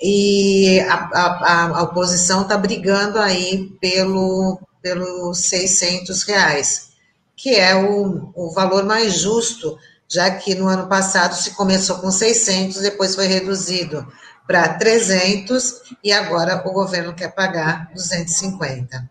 e 0.00 0.80
a, 0.88 0.94
a, 0.94 1.78
a 1.78 1.82
oposição 1.82 2.42
está 2.42 2.56
brigando 2.56 3.18
aí 3.18 3.70
pelo, 3.80 4.58
pelo 4.80 5.34
600 5.34 6.22
reais, 6.22 6.88
que 7.36 7.54
é 7.54 7.74
o, 7.74 8.32
o 8.34 8.50
valor 8.52 8.84
mais 8.84 9.12
justo, 9.12 9.78
já 10.08 10.30
que 10.30 10.54
no 10.54 10.66
ano 10.66 10.88
passado 10.88 11.34
se 11.34 11.50
começou 11.50 11.98
com 11.98 12.10
600, 12.10 12.80
depois 12.80 13.14
foi 13.14 13.26
reduzido 13.26 14.06
para 14.48 14.66
300 14.78 15.94
e 16.02 16.10
agora 16.10 16.66
o 16.66 16.72
governo 16.72 17.12
quer 17.14 17.34
pagar 17.34 17.90
250. 17.92 19.06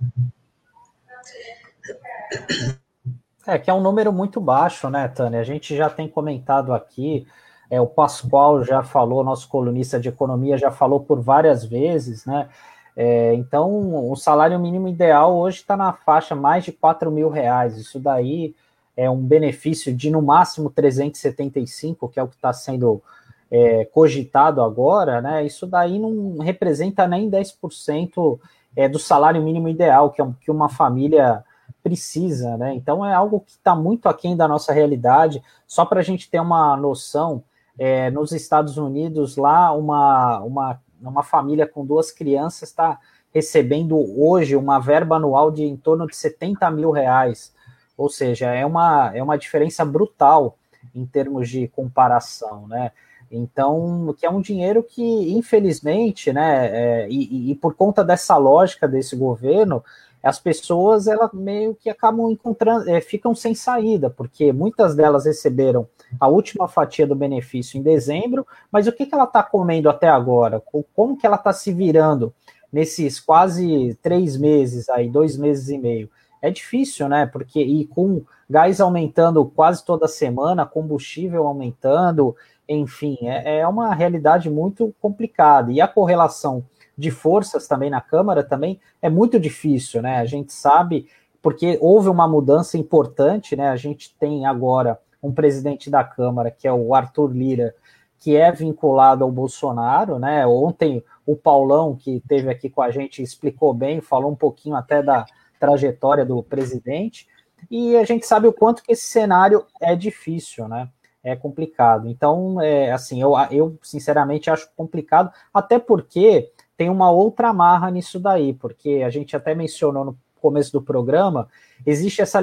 É, 3.46 3.60
que 3.60 3.70
é 3.70 3.74
um 3.74 3.80
número 3.80 4.12
muito 4.12 4.42
baixo, 4.42 4.90
né, 4.90 5.08
Tânia? 5.08 5.40
A 5.40 5.44
gente 5.44 5.78
já 5.78 5.92
tem 5.92 6.10
comentado 6.10 6.74
aqui, 6.74 7.28
é, 7.70 7.80
o 7.80 7.86
Pascoal 7.86 8.64
já 8.64 8.82
falou, 8.82 9.24
nosso 9.24 9.48
colunista 9.48 10.00
de 10.00 10.10
economia 10.10 10.58
já 10.58 10.72
falou 10.72 11.02
por 11.02 11.22
várias 11.22 11.64
vezes, 11.64 12.26
né? 12.26 12.50
É, 12.96 13.36
então, 13.36 14.10
o 14.12 14.16
salário 14.16 14.60
mínimo 14.60 14.88
ideal 14.88 15.38
hoje 15.38 15.58
está 15.58 15.78
na 15.78 15.94
faixa 15.94 16.34
mais 16.34 16.66
de 16.66 16.72
4 16.72 17.12
mil 17.12 17.30
reais. 17.30 17.78
Isso 17.78 18.00
daí 18.00 18.56
é 18.98 19.08
um 19.08 19.24
benefício 19.24 19.96
de 19.96 20.10
no 20.10 20.20
máximo 20.20 20.72
375, 20.72 22.10
que 22.10 22.20
é 22.20 22.24
o 22.24 22.28
que 22.28 22.36
está 22.36 22.52
sendo 22.52 23.04
é, 23.52 23.86
cogitado 23.86 24.62
agora, 24.62 25.22
né, 25.22 25.46
isso 25.46 25.66
daí 25.66 25.98
não 26.00 26.38
representa 26.40 27.08
nem 27.08 27.30
10% 27.30 28.40
é, 28.76 28.88
do 28.88 29.00
salário 29.00 29.42
mínimo 29.42 29.70
ideal 29.70 30.12
que, 30.12 30.22
é, 30.22 30.28
que 30.42 30.52
uma 30.52 30.70
família 30.70 31.44
precisa, 31.82 32.58
né? 32.58 32.76
Então 32.76 33.06
é 33.06 33.14
algo 33.14 33.40
que 33.40 33.52
está 33.52 33.74
muito 33.74 34.10
aquém 34.10 34.36
da 34.36 34.48
nossa 34.48 34.74
realidade. 34.74 35.42
Só 35.66 35.86
para 35.86 36.02
a 36.02 36.04
gente 36.04 36.30
ter 36.30 36.40
uma 36.40 36.76
noção, 36.76 37.44
é, 37.80 38.10
nos 38.12 38.32
Estados 38.32 38.78
Unidos, 38.78 39.38
lá 39.38 39.72
uma, 39.72 40.40
uma, 40.42 40.82
uma 41.02 41.24
família 41.24 41.66
com 41.68 41.86
duas 41.86 42.12
crianças 42.12 42.70
está 42.70 43.00
recebendo 43.34 43.98
hoje 44.20 44.56
uma 44.56 44.80
verba 44.80 45.16
anual 45.16 45.52
de 45.52 45.64
em 45.64 45.78
torno 45.78 46.08
de 46.08 46.16
70 46.16 46.70
mil 46.72 46.92
reais. 46.92 47.54
Ou 47.98 48.10
seja, 48.10 48.48
é 48.48 48.66
uma, 48.66 49.12
é 49.16 49.24
uma 49.24 49.38
diferença 49.38 49.86
brutal 49.86 50.58
em 50.94 51.06
termos 51.06 51.50
de 51.50 51.68
comparação, 51.70 52.68
né? 52.68 52.92
Então, 53.30 54.16
que 54.18 54.26
é 54.26 54.30
um 54.30 54.42
dinheiro 54.42 54.82
que, 54.82 55.04
infelizmente, 55.34 56.32
né, 56.32 56.68
é, 56.68 57.08
e, 57.10 57.52
e, 57.52 57.56
por 57.56 57.76
conta 57.76 58.04
dessa 58.04 58.38
lógica 58.38 58.88
desse 58.88 59.16
governo, 59.16 59.84
as 60.24 60.40
pessoas 60.40 61.08
elas 61.08 61.32
meio 61.34 61.76
que 61.76 61.90
acabam 61.90 62.32
encontrando, 62.32 62.90
é, 62.90 63.00
ficam 63.00 63.36
sem 63.36 63.54
saída, 63.54 64.10
porque 64.10 64.52
muitas 64.52 64.96
delas 64.96 65.26
receberam 65.26 65.88
a 66.20 66.28
última 66.28 66.68
fatia 66.68 67.06
do 67.06 67.16
benefício 67.16 67.78
em 67.78 67.84
dezembro, 67.84 68.46
mas 68.72 68.88
o 68.88 68.92
que, 68.92 69.06
que 69.06 69.14
ela 69.14 69.26
está 69.26 69.44
comendo 69.44 69.90
até 69.90 70.08
agora? 70.08 70.62
Como 70.96 71.18
que 71.18 71.26
ela 71.26 71.36
está 71.36 71.54
se 71.54 71.74
virando 71.74 72.34
nesses 72.72 73.20
quase 73.20 73.98
três 74.02 74.38
meses 74.38 74.90
aí, 74.90 75.10
dois 75.10 75.38
meses 75.38 75.70
e 75.70 75.78
meio? 75.78 76.10
É 76.42 76.50
difícil, 76.52 77.10
né? 77.10 77.26
Porque 77.26 77.60
e 77.62 77.86
com 77.86 78.24
gás 78.50 78.80
aumentando 78.80 79.46
quase 79.46 79.84
toda 79.84 80.08
semana, 80.08 80.66
combustível 80.66 81.48
aumentando, 81.48 82.36
enfim, 82.68 83.18
é, 83.22 83.60
é 83.60 83.68
uma 83.68 83.94
realidade 83.94 84.50
muito 84.50 84.94
complicada. 85.02 85.72
E 85.72 85.80
a 85.80 85.88
correlação 85.88 86.66
de 86.98 87.12
forças 87.12 87.68
também 87.68 87.90
na 87.90 88.02
Câmara 88.02 88.44
também 88.44 88.80
é 89.02 89.10
muito 89.10 89.40
difícil, 89.40 90.02
né? 90.02 90.18
A 90.18 90.26
gente 90.26 90.52
sabe, 90.52 91.08
porque 91.42 91.78
houve 91.80 92.10
uma 92.10 92.28
mudança 92.28 92.78
importante, 92.78 93.56
né? 93.56 93.70
A 93.70 93.76
gente 93.76 94.16
tem 94.18 94.46
agora 94.46 95.00
um 95.22 95.32
presidente 95.32 95.90
da 95.90 96.04
Câmara, 96.04 96.50
que 96.50 96.68
é 96.68 96.74
o 96.74 96.96
Arthur 96.96 97.32
Lira, 97.32 97.76
que 98.20 98.36
é 98.36 98.52
vinculado 98.52 99.24
ao 99.24 99.32
Bolsonaro, 99.32 100.18
né? 100.18 100.46
Ontem 100.48 101.04
o 101.26 101.36
Paulão, 101.36 101.96
que 101.96 102.22
teve 102.28 102.50
aqui 102.50 102.70
com 102.70 102.82
a 102.82 102.90
gente, 102.90 103.22
explicou 103.22 103.74
bem, 103.74 104.02
falou 104.02 104.32
um 104.32 104.36
pouquinho 104.36 104.76
até 104.76 105.04
da 105.04 105.26
trajetória 105.60 106.26
do 106.26 106.42
presidente, 106.42 107.28
e 107.70 107.96
a 107.98 108.04
gente 108.04 108.26
sabe 108.26 108.48
o 108.48 108.54
quanto 108.54 108.84
que 108.84 108.92
esse 108.92 109.06
cenário 109.06 109.66
é 109.82 109.96
difícil, 109.96 110.68
né? 110.68 110.90
É 111.24 111.36
complicado. 111.36 112.08
Então, 112.08 112.62
é, 112.62 112.92
assim, 112.92 113.22
eu, 113.22 113.34
eu 113.52 113.78
sinceramente 113.82 114.50
acho 114.50 114.70
complicado, 114.76 115.32
até 115.54 115.80
porque 115.80 116.52
tem 116.78 116.90
uma 116.90 117.10
outra 117.12 117.50
amarra 117.50 117.90
nisso 117.90 118.20
daí, 118.20 118.54
porque 118.54 119.02
a 119.06 119.10
gente 119.10 119.36
até 119.36 119.56
mencionou 119.56 120.06
no 120.06 120.18
começo 120.40 120.72
do 120.72 120.82
programa, 120.82 121.48
existe 121.86 122.22
essa, 122.22 122.40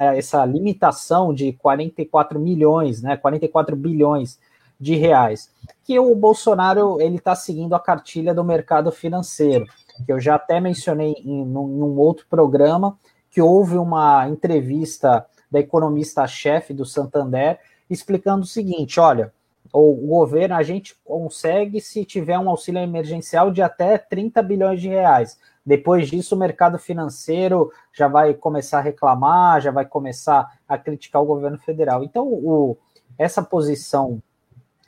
é, 0.00 0.18
essa 0.18 0.44
limitação 0.44 1.32
de 1.32 1.52
44 1.52 2.38
milhões, 2.38 3.00
né, 3.00 3.16
44 3.16 3.76
bilhões 3.76 4.38
de 4.80 4.94
reais, 4.94 5.50
que 5.84 5.98
o 5.98 6.14
Bolsonaro 6.14 7.00
ele 7.00 7.16
está 7.16 7.34
seguindo 7.34 7.74
a 7.74 7.80
cartilha 7.80 8.34
do 8.34 8.44
mercado 8.44 8.92
financeiro, 8.92 9.66
que 10.04 10.12
eu 10.12 10.20
já 10.20 10.36
até 10.36 10.60
mencionei 10.60 11.14
em 11.24 11.42
um 11.42 11.98
outro 11.98 12.26
programa, 12.28 12.96
que 13.30 13.42
houve 13.42 13.76
uma 13.76 14.28
entrevista 14.28 15.26
da 15.50 15.58
economista-chefe 15.58 16.72
do 16.72 16.84
Santander, 16.84 17.58
explicando 17.88 18.42
o 18.42 18.46
seguinte: 18.46 18.98
olha, 19.00 19.32
o 19.72 19.92
governo, 19.94 20.54
a 20.54 20.62
gente 20.62 20.96
consegue 21.04 21.80
se 21.80 22.04
tiver 22.04 22.38
um 22.38 22.48
auxílio 22.48 22.80
emergencial 22.80 23.50
de 23.50 23.62
até 23.62 23.98
30 23.98 24.42
bilhões 24.42 24.80
de 24.80 24.88
reais. 24.88 25.38
Depois 25.64 26.08
disso, 26.08 26.34
o 26.34 26.38
mercado 26.38 26.78
financeiro 26.78 27.70
já 27.92 28.08
vai 28.08 28.32
começar 28.32 28.78
a 28.78 28.82
reclamar, 28.82 29.60
já 29.60 29.70
vai 29.70 29.84
começar 29.84 30.58
a 30.66 30.78
criticar 30.78 31.22
o 31.22 31.26
governo 31.26 31.58
federal. 31.58 32.02
Então, 32.02 32.26
o, 32.26 32.78
essa 33.18 33.42
posição 33.42 34.22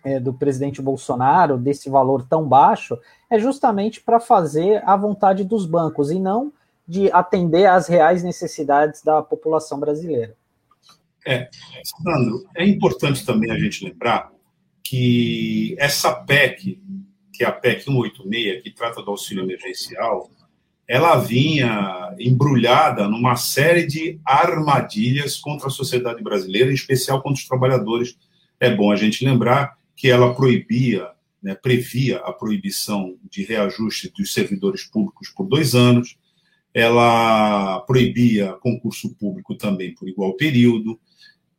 é, 0.03 0.19
do 0.19 0.33
presidente 0.33 0.81
Bolsonaro, 0.81 1.59
desse 1.59 1.91
valor 1.91 2.27
tão 2.27 2.49
baixo, 2.49 2.99
é 3.29 3.39
justamente 3.39 4.01
para 4.01 4.19
fazer 4.19 4.83
a 4.87 4.97
vontade 4.97 5.45
dos 5.45 5.67
bancos 5.67 6.11
e 6.11 6.19
não 6.19 6.51
de 6.89 7.13
atender 7.13 7.67
às 7.67 7.87
reais 7.87 8.23
necessidades 8.23 9.03
da 9.03 9.23
população 9.23 9.79
brasileira. 9.79 10.35
É, 11.27 11.49
Sandro, 11.85 12.47
é 12.57 12.67
importante 12.67 13.25
também 13.25 13.51
a 13.51 13.59
gente 13.59 13.85
lembrar 13.85 14.31
que 14.83 15.77
essa 15.79 16.13
PEC, 16.13 16.81
que 17.33 17.45
é 17.45 17.47
a 17.47 17.53
PEC 17.53 17.85
186, 17.85 18.63
que 18.63 18.71
trata 18.71 19.03
do 19.03 19.11
auxílio 19.11 19.45
emergencial, 19.45 20.31
ela 20.89 21.17
vinha 21.17 22.13
embrulhada 22.19 23.07
numa 23.07 23.37
série 23.37 23.87
de 23.87 24.19
armadilhas 24.25 25.37
contra 25.37 25.69
a 25.69 25.71
sociedade 25.71 26.21
brasileira, 26.23 26.71
em 26.71 26.75
especial 26.75 27.23
contra 27.23 27.41
os 27.41 27.47
trabalhadores. 27.47 28.19
É 28.59 28.75
bom 28.75 28.91
a 28.91 28.97
gente 28.97 29.25
lembrar 29.25 29.77
que 29.95 30.11
ela 30.11 30.35
proibia, 30.35 31.09
né, 31.41 31.55
previa 31.55 32.19
a 32.19 32.33
proibição 32.33 33.17
de 33.31 33.45
reajuste 33.45 34.13
dos 34.17 34.33
servidores 34.33 34.83
públicos 34.83 35.29
por 35.29 35.47
dois 35.47 35.77
anos, 35.77 36.19
ela 36.75 37.81
proibia 37.81 38.55
concurso 38.55 39.15
público 39.15 39.55
também 39.55 39.95
por 39.95 40.09
igual 40.09 40.35
período, 40.35 40.99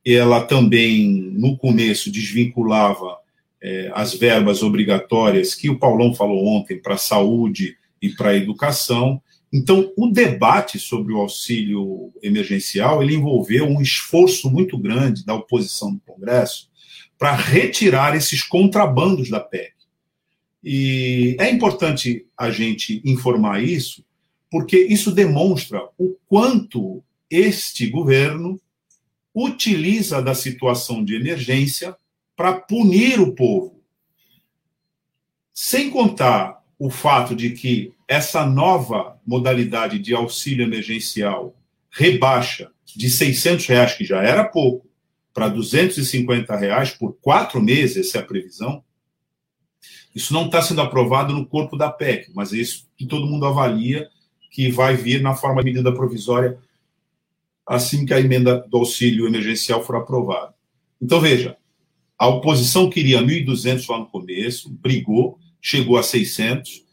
ela 0.05 0.41
também, 0.41 1.07
no 1.33 1.57
começo, 1.57 2.11
desvinculava 2.11 3.17
é, 3.61 3.91
as 3.93 4.15
verbas 4.15 4.63
obrigatórias 4.63 5.53
que 5.53 5.69
o 5.69 5.77
Paulão 5.77 6.13
falou 6.13 6.45
ontem 6.47 6.81
para 6.81 6.95
a 6.95 6.97
saúde 6.97 7.77
e 8.01 8.09
para 8.09 8.31
a 8.31 8.35
educação. 8.35 9.21
Então, 9.53 9.91
o 9.95 10.07
debate 10.07 10.79
sobre 10.79 11.13
o 11.13 11.19
auxílio 11.19 12.11
emergencial 12.23 13.03
ele 13.03 13.15
envolveu 13.15 13.67
um 13.67 13.81
esforço 13.81 14.49
muito 14.49 14.77
grande 14.77 15.25
da 15.25 15.35
oposição 15.35 15.91
no 15.91 15.99
Congresso 15.99 16.69
para 17.17 17.35
retirar 17.35 18.15
esses 18.15 18.41
contrabandos 18.41 19.29
da 19.29 19.39
PEC. 19.39 19.73
E 20.63 21.35
é 21.39 21.49
importante 21.49 22.25
a 22.37 22.49
gente 22.49 23.01
informar 23.05 23.63
isso, 23.63 24.03
porque 24.49 24.77
isso 24.77 25.11
demonstra 25.11 25.87
o 25.97 26.15
quanto 26.27 27.03
este 27.29 27.87
governo 27.87 28.59
utiliza 29.33 30.21
da 30.21 30.33
situação 30.33 31.03
de 31.03 31.15
emergência 31.15 31.95
para 32.35 32.53
punir 32.53 33.19
o 33.19 33.33
povo. 33.33 33.81
Sem 35.53 35.89
contar 35.89 36.61
o 36.77 36.89
fato 36.89 37.35
de 37.35 37.51
que 37.51 37.93
essa 38.07 38.45
nova 38.45 39.19
modalidade 39.25 39.99
de 39.99 40.13
auxílio 40.13 40.65
emergencial 40.65 41.55
rebaixa 41.89 42.71
de 42.85 43.09
600 43.09 43.65
reais, 43.67 43.93
que 43.93 44.03
já 44.03 44.21
era 44.21 44.43
pouco, 44.43 44.89
para 45.33 45.47
250 45.47 46.55
reais 46.55 46.91
por 46.91 47.13
quatro 47.21 47.61
meses, 47.61 48.07
essa 48.07 48.17
é 48.17 48.21
a 48.21 48.25
previsão. 48.25 48.83
Isso 50.13 50.33
não 50.33 50.47
está 50.47 50.61
sendo 50.61 50.81
aprovado 50.81 51.33
no 51.33 51.45
corpo 51.45 51.77
da 51.77 51.89
PEC, 51.89 52.31
mas 52.33 52.51
é 52.51 52.57
isso 52.57 52.87
que 52.97 53.05
todo 53.05 53.27
mundo 53.27 53.45
avalia 53.45 54.09
que 54.49 54.69
vai 54.69 54.97
vir 54.97 55.21
na 55.21 55.33
forma 55.33 55.63
de 55.63 55.71
medida 55.71 55.93
provisória 55.93 56.57
assim 57.71 58.05
que 58.05 58.13
a 58.13 58.19
emenda 58.19 58.59
do 58.67 58.79
auxílio 58.79 59.25
emergencial 59.25 59.81
for 59.81 59.95
aprovada. 59.95 60.53
Então, 61.01 61.21
veja, 61.21 61.55
a 62.17 62.27
oposição 62.27 62.89
queria 62.89 63.21
1.200 63.21 63.89
lá 63.89 63.99
no 63.99 64.07
começo, 64.07 64.69
brigou, 64.69 65.39
chegou 65.61 65.97
a 65.97 66.03
600, 66.03 66.83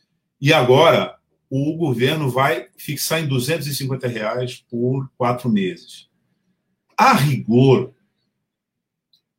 e 0.40 0.52
agora 0.52 1.16
o 1.50 1.76
governo 1.76 2.30
vai 2.30 2.68
fixar 2.76 3.20
em 3.20 3.26
250 3.26 4.06
reais 4.06 4.64
por 4.70 5.10
quatro 5.18 5.50
meses. 5.50 6.08
A 6.96 7.12
rigor, 7.12 7.92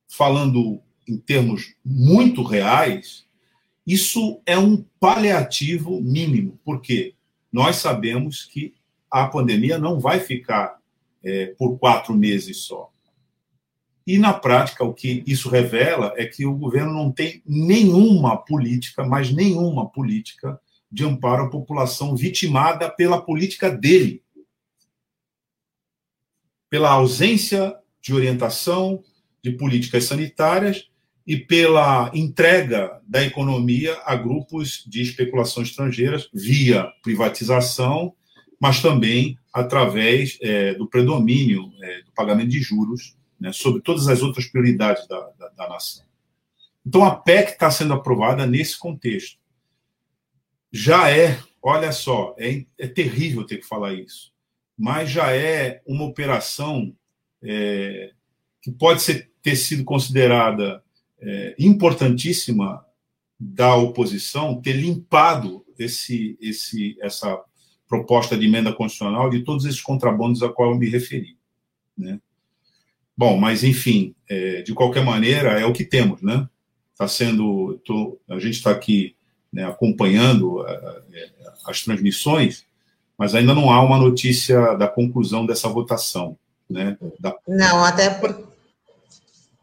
falando 0.06 0.82
em 1.08 1.16
termos 1.16 1.74
muito 1.82 2.42
reais, 2.42 3.24
isso 3.86 4.42
é 4.44 4.58
um 4.58 4.84
paliativo 5.00 6.02
mínimo, 6.02 6.60
porque 6.66 7.14
nós 7.50 7.76
sabemos 7.76 8.44
que 8.44 8.74
a 9.10 9.26
pandemia 9.26 9.78
não 9.78 9.98
vai 9.98 10.20
ficar 10.20 10.79
é, 11.22 11.46
por 11.58 11.78
quatro 11.78 12.14
meses 12.14 12.58
só. 12.58 12.90
E, 14.06 14.18
na 14.18 14.32
prática, 14.32 14.82
o 14.82 14.94
que 14.94 15.22
isso 15.26 15.48
revela 15.48 16.14
é 16.16 16.24
que 16.24 16.44
o 16.44 16.56
governo 16.56 16.92
não 16.92 17.12
tem 17.12 17.42
nenhuma 17.46 18.36
política, 18.36 19.04
mas 19.04 19.30
nenhuma 19.30 19.88
política 19.88 20.60
de 20.90 21.04
amparo 21.04 21.44
à 21.44 21.50
população 21.50 22.16
vitimada 22.16 22.90
pela 22.90 23.22
política 23.22 23.70
dele. 23.70 24.22
Pela 26.68 26.90
ausência 26.90 27.76
de 28.00 28.12
orientação 28.14 29.02
de 29.42 29.52
políticas 29.52 30.04
sanitárias 30.04 30.88
e 31.26 31.36
pela 31.36 32.10
entrega 32.14 33.00
da 33.06 33.22
economia 33.22 33.96
a 34.04 34.16
grupos 34.16 34.84
de 34.86 35.02
especulação 35.02 35.62
estrangeiras 35.62 36.28
via 36.32 36.92
privatização, 37.02 38.14
mas 38.58 38.82
também 38.82 39.38
através 39.52 40.38
é, 40.40 40.74
do 40.74 40.86
predomínio 40.86 41.72
é, 41.82 42.02
do 42.02 42.12
pagamento 42.12 42.50
de 42.50 42.60
juros 42.60 43.16
né, 43.38 43.52
sobre 43.52 43.80
todas 43.80 44.08
as 44.08 44.22
outras 44.22 44.46
prioridades 44.46 45.06
da, 45.08 45.20
da, 45.38 45.48
da 45.48 45.68
nação. 45.68 46.04
Então, 46.86 47.04
a 47.04 47.14
PEC 47.14 47.52
está 47.52 47.70
sendo 47.70 47.94
aprovada 47.94 48.46
nesse 48.46 48.78
contexto. 48.78 49.38
Já 50.72 51.10
é, 51.10 51.38
olha 51.62 51.92
só, 51.92 52.34
é, 52.38 52.64
é 52.78 52.86
terrível 52.86 53.44
ter 53.44 53.58
que 53.58 53.66
falar 53.66 53.92
isso, 53.94 54.32
mas 54.78 55.10
já 55.10 55.34
é 55.34 55.82
uma 55.86 56.04
operação 56.04 56.94
é, 57.42 58.12
que 58.62 58.70
pode 58.70 59.02
ser, 59.02 59.30
ter 59.42 59.56
sido 59.56 59.84
considerada 59.84 60.82
é, 61.20 61.54
importantíssima 61.58 62.84
da 63.38 63.74
oposição 63.74 64.60
ter 64.60 64.74
limpado 64.74 65.64
esse, 65.78 66.36
esse, 66.40 66.96
essa 67.00 67.42
proposta 67.90 68.38
de 68.38 68.46
emenda 68.46 68.72
constitucional 68.72 69.28
de 69.28 69.40
todos 69.40 69.64
esses 69.64 69.82
contrabandos 69.82 70.44
a 70.44 70.48
qual 70.48 70.70
eu 70.70 70.78
me 70.78 70.88
referi. 70.88 71.36
Né? 71.98 72.20
Bom, 73.16 73.36
mas 73.36 73.64
enfim, 73.64 74.14
é, 74.28 74.62
de 74.62 74.72
qualquer 74.72 75.04
maneira, 75.04 75.60
é 75.60 75.66
o 75.66 75.72
que 75.72 75.84
temos, 75.84 76.22
né? 76.22 76.48
Está 76.92 77.08
sendo. 77.08 77.80
Tô, 77.84 78.18
a 78.28 78.38
gente 78.38 78.54
está 78.54 78.70
aqui 78.70 79.16
né, 79.52 79.64
acompanhando 79.64 80.64
é, 80.66 81.30
as 81.66 81.82
transmissões, 81.82 82.64
mas 83.18 83.34
ainda 83.34 83.54
não 83.54 83.70
há 83.70 83.82
uma 83.82 83.98
notícia 83.98 84.74
da 84.76 84.86
conclusão 84.86 85.44
dessa 85.44 85.68
votação. 85.68 86.38
Né, 86.68 86.96
da... 87.18 87.34
Não, 87.48 87.84
até, 87.84 88.08
por, 88.10 88.48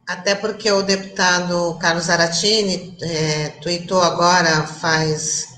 até 0.05 0.35
porque 0.35 0.69
o 0.69 0.83
deputado 0.83 1.77
Carlos 1.79 2.09
Aratini 2.09 2.97
é, 3.01 3.49
tweetou 3.61 4.01
agora, 4.01 4.67
faz 4.67 5.56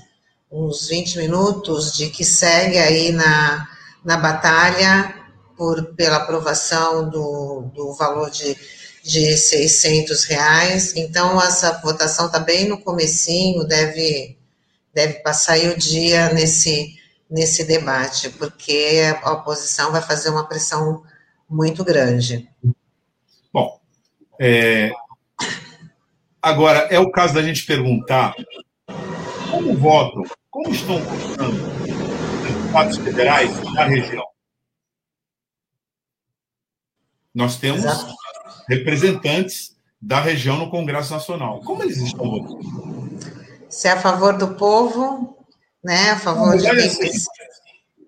uns 0.50 0.88
20 0.88 1.18
minutos, 1.18 1.92
de 1.96 2.10
que 2.10 2.24
segue 2.24 2.78
aí 2.78 3.12
na, 3.12 3.68
na 4.04 4.16
batalha 4.16 5.14
por, 5.56 5.94
pela 5.94 6.16
aprovação 6.16 7.08
do, 7.08 7.70
do 7.74 7.92
valor 7.94 8.30
de, 8.30 8.56
de 9.02 9.36
600 9.36 10.24
reais. 10.24 10.96
Então, 10.96 11.40
essa 11.40 11.80
votação 11.80 12.26
está 12.26 12.38
bem 12.38 12.68
no 12.68 12.80
comecinho, 12.80 13.64
deve, 13.64 14.36
deve 14.92 15.14
passar 15.20 15.58
o 15.58 15.76
dia 15.76 16.32
nesse, 16.32 16.96
nesse 17.30 17.64
debate, 17.64 18.30
porque 18.30 19.00
a 19.22 19.32
oposição 19.32 19.92
vai 19.92 20.02
fazer 20.02 20.30
uma 20.30 20.48
pressão 20.48 21.02
muito 21.48 21.84
grande. 21.84 22.48
Bom, 23.52 23.80
é, 24.40 24.90
agora, 26.42 26.88
é 26.90 26.98
o 26.98 27.10
caso 27.10 27.34
da 27.34 27.42
gente 27.42 27.66
perguntar 27.66 28.34
como 29.60 29.76
votam, 29.76 30.22
como 30.50 30.70
estão 30.70 30.98
votando 30.98 31.54
os 31.54 32.52
deputados 32.52 32.96
federais 32.96 33.74
da 33.74 33.84
região? 33.84 34.24
Nós 37.34 37.58
temos 37.58 37.84
Exato. 37.84 38.14
representantes 38.68 39.76
da 40.00 40.18
região 40.18 40.56
no 40.56 40.70
Congresso 40.70 41.12
Nacional. 41.12 41.60
Como 41.60 41.82
eles 41.82 41.98
estão 41.98 42.30
votando? 42.30 43.20
Se 43.68 43.86
é 43.86 43.92
a 43.92 44.00
favor 44.00 44.36
do 44.36 44.54
povo, 44.54 45.36
né? 45.84 46.10
A 46.10 46.18
favor 46.18 46.56
de 46.56 46.66
assim, 46.66 47.10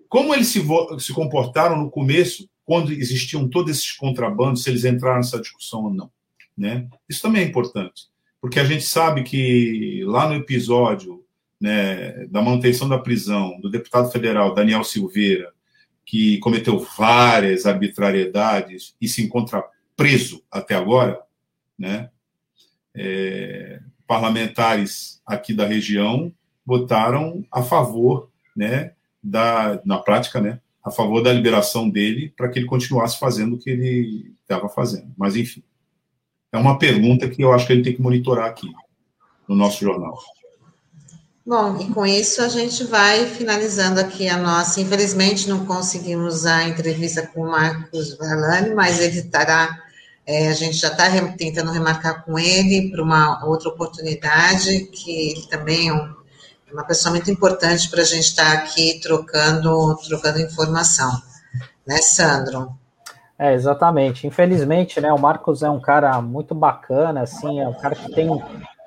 Como 0.09 0.33
eles 0.33 0.47
se, 0.47 0.61
se 0.99 1.13
comportaram 1.13 1.77
no 1.77 1.89
começo, 1.89 2.49
quando 2.65 2.91
existiam 2.91 3.47
todos 3.47 3.77
esses 3.77 3.91
contrabandos, 3.91 4.63
se 4.63 4.69
eles 4.69 4.83
entraram 4.83 5.17
nessa 5.17 5.39
discussão 5.39 5.83
ou 5.83 5.93
não. 5.93 6.11
Né? 6.57 6.87
Isso 7.07 7.21
também 7.21 7.43
é 7.43 7.45
importante, 7.45 8.07
porque 8.41 8.59
a 8.59 8.63
gente 8.63 8.83
sabe 8.83 9.23
que 9.23 10.03
lá 10.05 10.27
no 10.27 10.35
episódio 10.35 11.22
né, 11.63 12.25
da 12.25 12.41
manutenção 12.41 12.89
da 12.89 12.99
prisão 12.99 13.57
do 13.61 13.69
deputado 13.69 14.11
federal 14.11 14.53
Daniel 14.53 14.83
Silveira, 14.83 15.53
que 16.05 16.37
cometeu 16.39 16.77
várias 16.97 17.65
arbitrariedades 17.65 18.93
e 18.99 19.07
se 19.07 19.23
encontra 19.23 19.63
preso 19.95 20.43
até 20.51 20.75
agora, 20.75 21.21
né? 21.79 22.09
É, 22.93 23.79
parlamentares 24.05 25.21
aqui 25.25 25.53
da 25.53 25.65
região 25.65 26.33
votaram 26.65 27.45
a 27.49 27.63
favor, 27.63 28.29
né, 28.53 28.91
da, 29.23 29.81
na 29.85 29.99
prática, 29.99 30.41
né, 30.41 30.59
a 30.83 30.91
favor 30.91 31.23
da 31.23 31.31
liberação 31.31 31.89
dele 31.89 32.33
para 32.35 32.49
que 32.49 32.59
ele 32.59 32.65
continuasse 32.65 33.17
fazendo 33.17 33.55
o 33.55 33.57
que 33.57 33.69
ele 33.69 34.35
estava 34.41 34.67
fazendo. 34.67 35.13
Mas, 35.17 35.37
enfim, 35.37 35.63
é 36.51 36.57
uma 36.57 36.77
pergunta 36.77 37.29
que 37.29 37.41
eu 37.41 37.53
acho 37.53 37.65
que 37.65 37.71
ele 37.71 37.83
tem 37.83 37.95
que 37.95 38.01
monitorar 38.01 38.49
aqui 38.49 38.69
no 39.47 39.55
nosso 39.55 39.81
jornal. 39.81 40.19
Bom, 41.45 41.77
e 41.77 41.89
com 41.93 42.05
isso 42.05 42.41
a 42.41 42.47
gente 42.47 42.85
vai 42.85 43.25
finalizando 43.25 43.99
aqui 43.99 44.29
a 44.29 44.37
nossa. 44.37 44.79
Infelizmente 44.79 45.49
não 45.49 45.65
conseguimos 45.65 46.45
a 46.45 46.63
entrevista 46.63 47.27
com 47.27 47.41
o 47.41 47.51
Marcos 47.51 48.17
Valani, 48.17 48.73
mas 48.73 48.99
ele 49.01 49.19
estará. 49.19 49.81
É, 50.25 50.47
a 50.47 50.53
gente 50.53 50.77
já 50.77 50.87
está 50.87 51.09
tentando 51.37 51.73
remarcar 51.73 52.23
com 52.23 52.39
ele 52.39 52.89
para 52.89 53.03
uma 53.03 53.45
outra 53.45 53.67
oportunidade, 53.67 54.85
que 54.85 55.31
ele 55.31 55.47
também 55.47 55.89
é 55.89 55.93
um, 55.93 56.15
uma 56.71 56.85
pessoa 56.85 57.11
muito 57.13 57.29
importante 57.29 57.89
para 57.89 58.01
a 58.01 58.05
gente 58.05 58.23
estar 58.23 58.45
tá 58.45 58.53
aqui 58.53 59.01
trocando, 59.01 59.97
trocando 60.07 60.39
informação. 60.39 61.11
Né, 61.85 61.97
Sandro? 61.97 62.73
É, 63.37 63.53
exatamente. 63.53 64.25
Infelizmente, 64.25 65.01
né, 65.01 65.11
o 65.11 65.19
Marcos 65.19 65.61
é 65.61 65.69
um 65.69 65.81
cara 65.81 66.21
muito 66.21 66.55
bacana, 66.55 67.23
assim, 67.23 67.59
é 67.59 67.67
um 67.67 67.73
cara 67.73 67.95
que 67.95 68.09
tem 68.13 68.29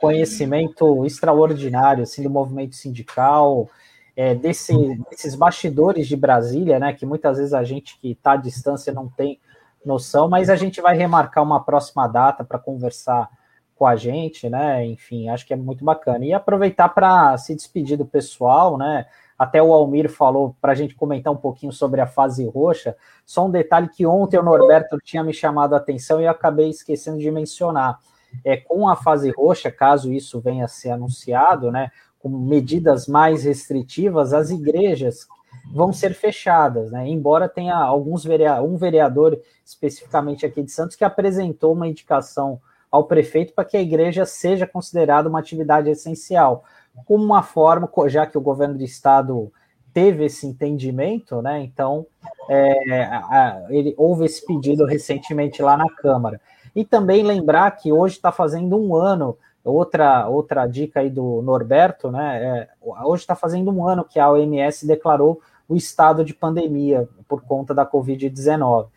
conhecimento 0.06 1.04
extraordinário 1.04 2.02
assim, 2.02 2.22
do 2.22 2.30
movimento 2.30 2.76
sindical, 2.76 3.68
é, 4.16 4.34
desse, 4.34 4.74
desses 5.10 5.34
bastidores 5.34 6.06
de 6.06 6.16
Brasília, 6.16 6.78
né, 6.78 6.92
que 6.92 7.04
muitas 7.04 7.38
vezes 7.38 7.52
a 7.52 7.62
gente 7.62 7.98
que 8.00 8.12
está 8.12 8.32
à 8.32 8.36
distância 8.36 8.92
não 8.92 9.08
tem 9.08 9.38
noção, 9.84 10.28
mas 10.28 10.48
a 10.48 10.56
gente 10.56 10.80
vai 10.80 10.96
remarcar 10.96 11.44
uma 11.44 11.62
próxima 11.62 12.06
data 12.08 12.42
para 12.42 12.58
conversar 12.58 13.28
com 13.76 13.86
a 13.86 13.94
gente, 13.94 14.48
né? 14.48 14.84
Enfim, 14.86 15.28
acho 15.28 15.46
que 15.46 15.52
é 15.52 15.56
muito 15.56 15.84
bacana. 15.84 16.24
E 16.24 16.32
aproveitar 16.32 16.88
para 16.88 17.36
se 17.36 17.54
despedir 17.54 17.98
do 17.98 18.06
pessoal, 18.06 18.78
né? 18.78 19.06
Até 19.38 19.62
o 19.62 19.72
Almir 19.72 20.10
falou 20.10 20.56
para 20.62 20.72
a 20.72 20.74
gente 20.74 20.94
comentar 20.94 21.30
um 21.30 21.36
pouquinho 21.36 21.70
sobre 21.70 22.00
a 22.00 22.06
fase 22.06 22.44
roxa. 22.48 22.96
Só 23.24 23.46
um 23.46 23.50
detalhe 23.50 23.88
que 23.88 24.06
ontem 24.06 24.38
o 24.38 24.42
Norberto 24.42 24.96
tinha 25.04 25.22
me 25.22 25.34
chamado 25.34 25.74
a 25.74 25.76
atenção 25.76 26.20
e 26.20 26.24
eu 26.24 26.30
acabei 26.30 26.70
esquecendo 26.70 27.18
de 27.18 27.30
mencionar 27.30 27.98
é, 28.44 28.56
com 28.56 28.88
a 28.88 28.96
fase 28.96 29.30
roxa, 29.30 29.70
caso 29.70 30.12
isso 30.12 30.40
venha 30.40 30.64
a 30.64 30.68
ser 30.68 30.90
anunciado, 30.90 31.70
né, 31.70 31.90
com 32.18 32.28
medidas 32.28 33.06
mais 33.06 33.44
restritivas, 33.44 34.32
as 34.32 34.50
igrejas 34.50 35.26
vão 35.72 35.92
ser 35.92 36.14
fechadas, 36.14 36.90
né? 36.90 37.08
Embora 37.08 37.48
tenha 37.48 37.76
alguns 37.76 38.24
vereador, 38.24 38.68
um 38.68 38.76
vereador 38.76 39.40
especificamente 39.64 40.46
aqui 40.46 40.62
de 40.62 40.70
Santos 40.70 40.96
que 40.96 41.04
apresentou 41.04 41.72
uma 41.72 41.88
indicação 41.88 42.60
ao 42.90 43.04
prefeito 43.04 43.52
para 43.52 43.64
que 43.64 43.76
a 43.76 43.82
igreja 43.82 44.24
seja 44.24 44.66
considerada 44.66 45.28
uma 45.28 45.40
atividade 45.40 45.90
essencial, 45.90 46.64
como 47.04 47.24
uma 47.24 47.42
forma, 47.42 47.90
já 48.06 48.26
que 48.26 48.38
o 48.38 48.40
governo 48.40 48.78
do 48.78 48.84
estado 48.84 49.52
teve 49.92 50.26
esse 50.26 50.46
entendimento, 50.46 51.42
né? 51.42 51.60
Então, 51.60 52.06
é, 52.48 53.66
ele 53.70 53.94
houve 53.96 54.26
esse 54.26 54.44
pedido 54.44 54.84
recentemente 54.84 55.62
lá 55.62 55.76
na 55.76 55.88
Câmara. 55.96 56.40
E 56.77 56.85
também 56.85 57.23
lembrar 57.23 57.70
que 57.70 57.90
hoje 57.90 58.16
está 58.16 58.31
fazendo 58.31 58.77
um 58.77 58.94
ano, 58.94 59.39
outra, 59.65 60.28
outra 60.28 60.66
dica 60.66 61.01
aí 61.01 61.09
do 61.09 61.40
Norberto, 61.40 62.11
né? 62.11 62.44
É, 62.44 62.69
hoje 63.03 63.23
está 63.23 63.35
fazendo 63.35 63.70
um 63.70 63.89
ano 63.89 64.05
que 64.05 64.20
a 64.20 64.31
OMS 64.31 64.86
declarou 64.86 65.40
o 65.66 65.74
estado 65.74 66.23
de 66.23 66.35
pandemia 66.35 67.09
por 67.27 67.40
conta 67.40 67.73
da 67.73 67.86
Covid-19. 67.86 68.89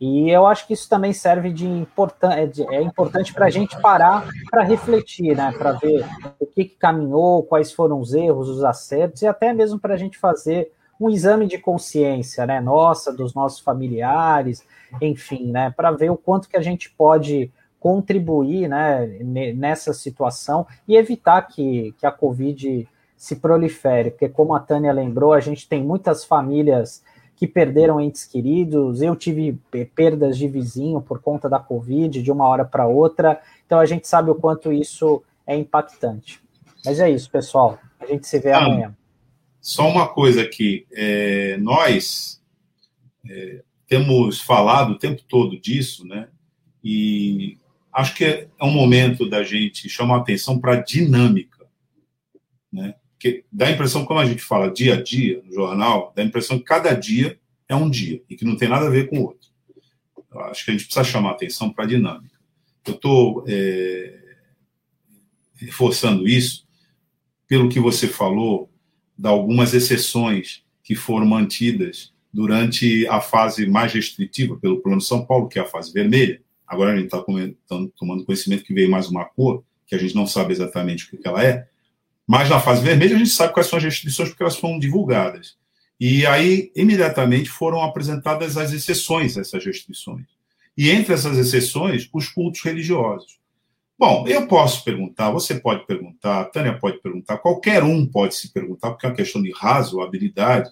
E 0.00 0.28
eu 0.28 0.44
acho 0.44 0.66
que 0.66 0.72
isso 0.72 0.88
também 0.88 1.12
serve 1.12 1.52
de 1.52 1.68
importante, 1.68 2.66
é, 2.68 2.76
é 2.76 2.82
importante 2.82 3.32
para 3.32 3.46
a 3.46 3.50
gente 3.50 3.80
parar 3.80 4.26
para 4.50 4.64
refletir, 4.64 5.36
né? 5.36 5.52
Para 5.52 5.72
ver 5.72 6.04
o 6.40 6.46
que, 6.46 6.64
que, 6.64 6.76
caminhou, 6.76 7.44
quais 7.44 7.70
foram 7.70 8.00
os 8.00 8.12
erros, 8.12 8.48
os 8.48 8.64
acertos, 8.64 9.22
e 9.22 9.28
até 9.28 9.52
mesmo 9.52 9.78
para 9.78 9.94
a 9.94 9.96
gente 9.96 10.18
fazer 10.18 10.72
um 11.00 11.08
exame 11.08 11.46
de 11.46 11.58
consciência, 11.58 12.44
né? 12.46 12.60
Nossa, 12.60 13.12
dos 13.12 13.34
nossos 13.34 13.60
familiares, 13.60 14.62
enfim, 15.00 15.50
né? 15.50 15.72
Para 15.74 15.90
ver 15.90 16.10
o 16.10 16.16
quanto 16.16 16.48
que 16.48 16.56
a 16.56 16.60
gente 16.60 16.90
pode 16.90 17.50
contribuir 17.78 18.68
né, 18.68 19.06
nessa 19.54 19.94
situação 19.94 20.66
e 20.86 20.96
evitar 20.96 21.40
que, 21.42 21.94
que 21.98 22.04
a 22.04 22.12
Covid 22.12 22.86
se 23.16 23.36
prolifere, 23.36 24.10
porque 24.10 24.28
como 24.28 24.54
a 24.54 24.60
Tânia 24.60 24.92
lembrou, 24.92 25.32
a 25.32 25.40
gente 25.40 25.66
tem 25.66 25.82
muitas 25.82 26.24
famílias 26.24 27.02
que 27.36 27.46
perderam 27.46 27.98
entes 27.98 28.26
queridos. 28.26 29.00
Eu 29.00 29.16
tive 29.16 29.58
perdas 29.94 30.36
de 30.36 30.46
vizinho 30.46 31.00
por 31.00 31.22
conta 31.22 31.48
da 31.48 31.58
Covid 31.58 32.22
de 32.22 32.30
uma 32.30 32.46
hora 32.46 32.66
para 32.66 32.86
outra. 32.86 33.40
Então 33.64 33.78
a 33.78 33.86
gente 33.86 34.06
sabe 34.06 34.30
o 34.30 34.34
quanto 34.34 34.70
isso 34.70 35.22
é 35.46 35.56
impactante. 35.56 36.42
Mas 36.84 37.00
é 37.00 37.08
isso, 37.08 37.30
pessoal. 37.30 37.78
A 37.98 38.04
gente 38.04 38.26
se 38.26 38.38
vê 38.38 38.52
ah, 38.52 38.58
amanhã. 38.58 38.94
Só 39.60 39.88
uma 39.88 40.08
coisa 40.08 40.42
aqui. 40.42 40.86
É, 40.92 41.56
nós 41.58 42.42
é, 43.28 43.62
temos 43.86 44.40
falado 44.40 44.92
o 44.92 44.98
tempo 44.98 45.22
todo 45.28 45.60
disso, 45.60 46.06
né? 46.06 46.28
E 46.82 47.58
acho 47.92 48.14
que 48.14 48.24
é 48.24 48.48
um 48.62 48.70
momento 48.70 49.28
da 49.28 49.42
gente 49.42 49.88
chamar 49.88 50.18
atenção 50.18 50.58
para 50.58 50.74
a 50.74 50.82
dinâmica, 50.82 51.66
né? 52.72 52.94
Porque 53.12 53.44
dá 53.52 53.66
a 53.66 53.70
impressão, 53.70 54.06
como 54.06 54.18
a 54.18 54.24
gente 54.24 54.42
fala 54.42 54.72
dia 54.72 54.94
a 54.94 55.02
dia 55.02 55.42
no 55.44 55.52
jornal, 55.52 56.12
dá 56.16 56.22
a 56.22 56.24
impressão 56.24 56.58
que 56.58 56.64
cada 56.64 56.94
dia 56.94 57.38
é 57.68 57.76
um 57.76 57.90
dia 57.90 58.22
e 58.30 58.36
que 58.36 58.46
não 58.46 58.56
tem 58.56 58.68
nada 58.68 58.86
a 58.86 58.90
ver 58.90 59.08
com 59.08 59.18
o 59.18 59.24
outro. 59.24 59.50
Eu 60.32 60.40
acho 60.40 60.64
que 60.64 60.70
a 60.70 60.74
gente 60.74 60.84
precisa 60.84 61.04
chamar 61.04 61.32
atenção 61.32 61.70
para 61.70 61.84
a 61.84 61.88
dinâmica. 61.88 62.38
Eu 62.86 62.94
estou 62.94 63.44
é, 63.46 64.36
reforçando 65.56 66.26
isso 66.26 66.66
pelo 67.46 67.68
que 67.68 67.80
você 67.80 68.06
falou, 68.06 68.69
de 69.20 69.28
algumas 69.28 69.74
exceções 69.74 70.62
que 70.82 70.94
foram 70.94 71.26
mantidas 71.26 72.10
durante 72.32 73.06
a 73.06 73.20
fase 73.20 73.66
mais 73.66 73.92
restritiva 73.92 74.56
pelo 74.56 74.80
Plano 74.80 75.00
São 75.00 75.26
Paulo, 75.26 75.46
que 75.46 75.58
é 75.58 75.62
a 75.62 75.66
fase 75.66 75.92
vermelha. 75.92 76.40
Agora 76.66 76.92
a 76.92 76.96
gente 76.96 77.06
está 77.06 77.22
tomando 77.96 78.24
conhecimento 78.24 78.64
que 78.64 78.72
veio 78.72 78.90
mais 78.90 79.08
uma 79.08 79.26
cor, 79.26 79.62
que 79.86 79.94
a 79.94 79.98
gente 79.98 80.14
não 80.14 80.26
sabe 80.26 80.52
exatamente 80.52 81.04
o 81.04 81.18
que 81.18 81.28
ela 81.28 81.44
é, 81.44 81.68
mas 82.26 82.48
na 82.48 82.60
fase 82.60 82.82
vermelha 82.82 83.14
a 83.14 83.18
gente 83.18 83.30
sabe 83.30 83.52
quais 83.52 83.66
são 83.66 83.76
as 83.76 83.84
restrições 83.84 84.30
porque 84.30 84.42
elas 84.42 84.56
foram 84.56 84.78
divulgadas. 84.78 85.58
E 85.98 86.24
aí, 86.24 86.72
imediatamente, 86.74 87.50
foram 87.50 87.82
apresentadas 87.82 88.56
as 88.56 88.72
exceções 88.72 89.36
a 89.36 89.42
essas 89.42 89.62
restrições. 89.62 90.24
E 90.78 90.88
entre 90.88 91.12
essas 91.12 91.36
exceções, 91.36 92.08
os 92.10 92.28
cultos 92.28 92.62
religiosos. 92.62 93.38
Bom, 94.00 94.26
eu 94.26 94.46
posso 94.46 94.82
perguntar, 94.82 95.30
você 95.30 95.60
pode 95.60 95.86
perguntar, 95.86 96.40
a 96.40 96.44
Tânia 96.46 96.72
pode 96.72 97.02
perguntar, 97.02 97.36
qualquer 97.36 97.84
um 97.84 98.06
pode 98.06 98.34
se 98.34 98.50
perguntar, 98.50 98.92
porque 98.92 99.04
é 99.04 99.10
uma 99.10 99.14
questão 99.14 99.42
de 99.42 99.52
razoabilidade, 99.52 100.70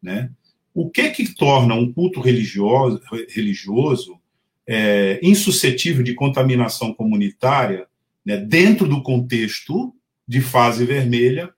né? 0.00 0.30
O 0.72 0.88
que 0.88 1.10
que 1.10 1.34
torna 1.34 1.74
um 1.74 1.92
culto 1.92 2.20
religioso, 2.20 3.02
religioso 3.30 4.20
é, 4.64 5.18
insuscetível 5.20 6.04
de 6.04 6.14
contaminação 6.14 6.94
comunitária 6.94 7.88
né, 8.24 8.36
dentro 8.36 8.86
do 8.86 9.02
contexto 9.02 9.92
de 10.24 10.40
fase 10.40 10.84
vermelha 10.84 11.52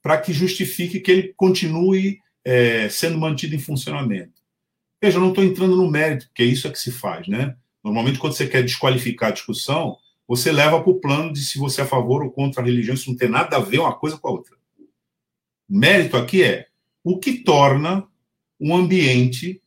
para 0.00 0.18
que 0.18 0.32
justifique 0.32 1.00
que 1.00 1.10
ele 1.10 1.34
continue 1.36 2.20
é, 2.44 2.88
sendo 2.88 3.18
mantido 3.18 3.56
em 3.56 3.58
funcionamento. 3.58 4.34
Veja, 5.02 5.16
eu 5.16 5.20
não 5.20 5.30
estou 5.30 5.42
entrando 5.42 5.74
no 5.74 5.90
mérito, 5.90 6.26
porque 6.28 6.44
isso 6.44 6.68
é 6.68 6.70
que 6.70 6.78
se 6.78 6.92
faz, 6.92 7.26
né? 7.26 7.56
Normalmente, 7.82 8.20
quando 8.20 8.34
você 8.34 8.46
quer 8.46 8.62
desqualificar 8.62 9.30
a 9.30 9.32
discussão, 9.32 9.96
você 10.30 10.52
leva 10.52 10.80
para 10.80 10.92
o 10.92 11.00
plano 11.00 11.32
de 11.32 11.44
se 11.44 11.58
você 11.58 11.80
é 11.80 11.84
a 11.84 11.88
favor 11.88 12.22
ou 12.22 12.30
contra 12.30 12.62
a 12.62 12.64
religião, 12.64 12.94
isso 12.94 13.10
não 13.10 13.16
tem 13.16 13.28
nada 13.28 13.56
a 13.56 13.60
ver 13.60 13.80
uma 13.80 13.92
coisa 13.92 14.16
com 14.16 14.28
a 14.28 14.30
outra. 14.30 14.56
O 15.68 15.76
mérito 15.76 16.16
aqui 16.16 16.44
é 16.44 16.68
o 17.02 17.18
que 17.18 17.42
torna 17.42 18.06
um 18.60 18.76
ambiente 18.76 19.60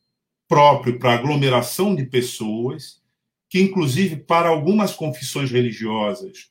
próprio 0.48 0.98
para 0.98 1.12
aglomeração 1.12 1.94
de 1.94 2.06
pessoas, 2.06 3.02
que, 3.50 3.60
inclusive, 3.60 4.16
para 4.16 4.48
algumas 4.48 4.94
confissões 4.94 5.50
religiosas, 5.50 6.48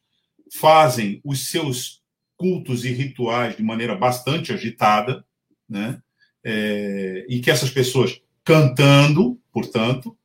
fazem 0.53 1.19
os 1.23 1.47
seus 1.47 2.03
cultos 2.37 2.85
e 2.85 2.91
rituais 2.91 3.57
de 3.57 3.63
maneira 3.63 3.95
bastante 3.95 4.53
agitada, 4.53 5.25
né? 5.67 5.99
É, 6.43 7.25
e 7.27 7.39
que 7.39 7.49
essas 7.49 7.71
pessoas 7.71 8.21
cantando, 8.43 9.41
portanto, 9.51 10.15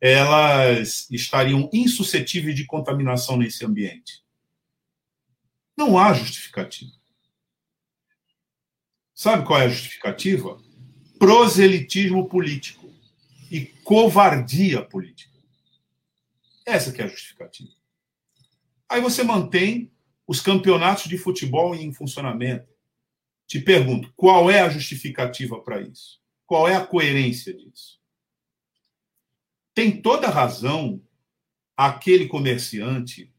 elas 0.00 1.10
estariam 1.10 1.68
insuscetíveis 1.72 2.56
de 2.56 2.64
contaminação 2.64 3.36
nesse 3.36 3.64
ambiente. 3.64 4.24
Não 5.76 5.98
há 5.98 6.12
justificativa. 6.14 6.92
Sabe 9.14 9.46
qual 9.46 9.60
é 9.60 9.66
a 9.66 9.68
justificativa? 9.68 10.58
Proselitismo 11.18 12.26
político 12.26 12.90
e 13.50 13.66
covardia 13.84 14.82
política. 14.82 15.38
Essa 16.64 16.90
que 16.90 17.02
é 17.02 17.04
a 17.04 17.08
justificativa. 17.08 17.70
Aí 18.88 19.00
você 19.02 19.22
mantém 19.22 19.92
os 20.26 20.40
campeonatos 20.40 21.04
de 21.04 21.18
futebol 21.18 21.74
em 21.74 21.92
funcionamento. 21.92 22.68
Te 23.46 23.60
pergunto, 23.60 24.12
qual 24.16 24.50
é 24.50 24.60
a 24.60 24.68
justificativa 24.70 25.60
para 25.60 25.82
isso? 25.82 26.20
Qual 26.46 26.66
é 26.68 26.74
a 26.74 26.86
coerência 26.86 27.52
disso? 27.52 27.99
Tem 29.80 29.98
toda 29.98 30.28
razão 30.28 31.02
aquele 31.74 32.28
comerciante 32.28 33.32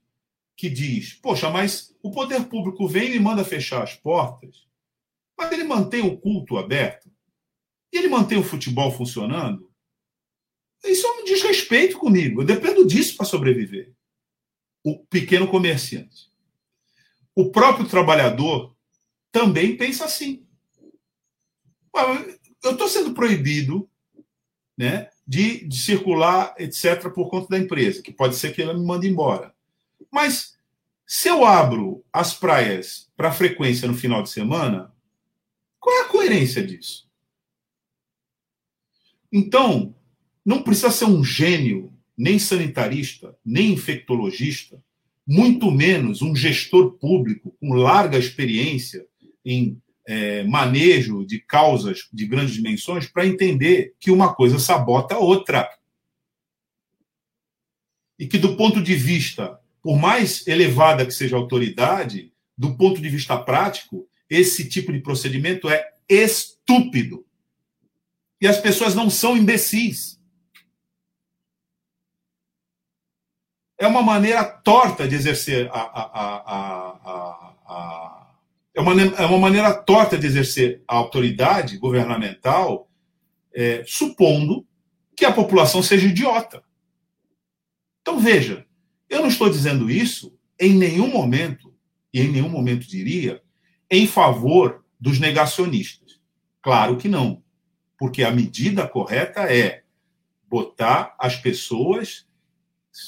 que 0.58 0.72
diz: 0.72 1.14
Poxa, 1.14 1.52
mas 1.52 1.96
o 2.02 2.10
poder 2.10 2.46
público 2.46 2.88
vem 2.88 3.10
e 3.10 3.12
me 3.12 3.20
manda 3.20 3.46
fechar 3.46 3.84
as 3.84 3.94
portas, 3.94 4.68
mas 5.38 5.52
ele 5.52 5.64
mantém 5.64 6.02
o 6.02 6.18
culto 6.18 6.58
aberto 6.58 7.12
e 7.94 7.98
ele 8.00 8.08
mantém 8.08 8.40
o 8.40 8.44
futebol 8.44 8.92
funcionando. 8.92 9.72
Isso 10.84 11.06
é 11.06 11.12
um 11.12 11.26
desrespeito 11.26 12.00
comigo. 12.00 12.42
Eu 12.42 12.46
dependo 12.48 12.88
disso 12.88 13.16
para 13.18 13.28
sobreviver 13.28 13.94
o 14.84 14.98
pequeno 14.98 15.48
comerciante. 15.48 16.32
O 17.36 17.52
próprio 17.52 17.88
trabalhador 17.88 18.76
também 19.32 19.78
pensa 19.78 20.06
assim. 20.06 20.44
Eu 22.64 22.72
estou 22.72 22.88
sendo 22.88 23.14
proibido 23.14 23.88
né, 24.76 25.11
de, 25.28 25.66
de, 25.68 25.78
circular, 25.78 26.54
etc., 26.58 27.10
por 27.14 27.30
conta 27.30 27.50
da 27.50 27.58
empresa, 27.58 28.02
que 28.02 28.12
pode 28.12 28.36
ser 28.36 28.54
que 28.54 28.62
ela 28.62 28.74
me 28.74 28.86
mande 28.86 29.08
embora. 29.08 29.54
Mas 30.12 30.58
se 31.06 31.28
eu 31.28 31.46
abro 31.46 32.04
as 32.12 32.34
praias 32.34 33.10
para 33.16 33.32
frequência 33.32 33.88
no 33.88 33.94
final 33.94 34.24
de 34.24 34.30
semana, 34.30 34.94
qual 35.80 35.96
é 35.98 36.02
a 36.02 36.10
coerência 36.10 36.66
disso? 36.66 37.10
Então, 39.32 39.96
não 40.46 40.64
precisa 40.64 40.92
ser 40.92 41.06
um 41.06 41.24
gênio 41.24 41.94
nem 42.18 42.38
sanitarista, 42.38 43.36
nem 43.44 43.74
infectologista, 43.74 44.84
muito 45.26 45.72
menos 45.72 46.22
um 46.22 46.36
gestor 46.36 46.94
público 46.94 47.56
com 47.60 47.74
larga 47.74 48.18
experiência 48.18 49.06
em 49.46 49.82
é, 50.12 50.44
manejo 50.44 51.26
de 51.26 51.40
causas 51.40 52.10
de 52.12 52.26
grandes 52.26 52.54
dimensões 52.54 53.08
para 53.08 53.26
entender 53.26 53.96
que 53.98 54.12
uma 54.12 54.34
coisa 54.34 54.60
sabota 54.60 55.16
a 55.16 55.20
outra. 55.20 55.70
E 58.20 58.28
que, 58.28 58.38
do 58.38 58.58
ponto 58.58 58.84
de 58.84 58.94
vista, 58.94 59.58
por 59.82 59.98
mais 59.98 60.46
elevada 60.46 61.06
que 61.06 61.14
seja 61.14 61.38
a 61.38 61.40
autoridade, 61.40 62.34
do 62.58 62.76
ponto 62.76 63.02
de 63.02 63.08
vista 63.08 63.38
prático, 63.38 64.06
esse 64.30 64.68
tipo 64.68 64.92
de 64.92 65.00
procedimento 65.00 65.70
é 65.70 65.94
estúpido. 66.10 67.26
E 68.42 68.48
as 68.48 68.58
pessoas 68.58 68.94
não 68.94 69.10
são 69.10 69.38
imbecis. 69.38 70.20
é 73.82 73.88
uma 73.88 74.04
maneira 74.04 74.44
torta 74.44 75.08
de 75.08 75.16
exercer 75.16 75.68
a, 75.74 75.80
a, 75.80 76.04
a, 76.14 77.00
a 77.04 77.41
é, 78.82 78.84
uma, 78.84 79.02
é 79.02 79.26
uma 79.26 79.38
maneira 79.38 79.74
torta 79.74 80.18
de 80.18 80.26
exercer 80.26 80.84
a 80.88 80.96
autoridade 80.96 81.78
governamental, 81.78 82.90
é, 83.54 83.84
supondo 83.86 84.66
que 85.16 85.26
a 85.26 85.32
população 85.32 85.84
seja 85.84 86.08
idiota. 86.08 86.64
Então 88.02 88.20
veja, 88.20 88.66
eu 89.10 89.22
não 89.22 89.28
estou 89.28 89.50
dizendo 89.50 89.90
isso 89.90 90.36
em 90.60 90.74
nenhum 90.74 91.08
momento, 91.08 91.74
e 92.14 92.22
em 92.22 92.32
nenhum 92.32 92.50
momento 92.50 92.88
diria, 92.88 93.42
em 93.90 94.08
favor 94.08 94.84
dos 95.00 95.20
negacionistas. 95.20 96.20
Claro 96.62 96.98
que 96.98 97.08
não, 97.08 97.44
porque 97.98 98.24
a 98.24 98.32
medida 98.32 98.88
correta 98.88 99.42
é 99.42 99.84
botar 100.50 101.16
as 101.20 101.36
pessoas 101.36 102.28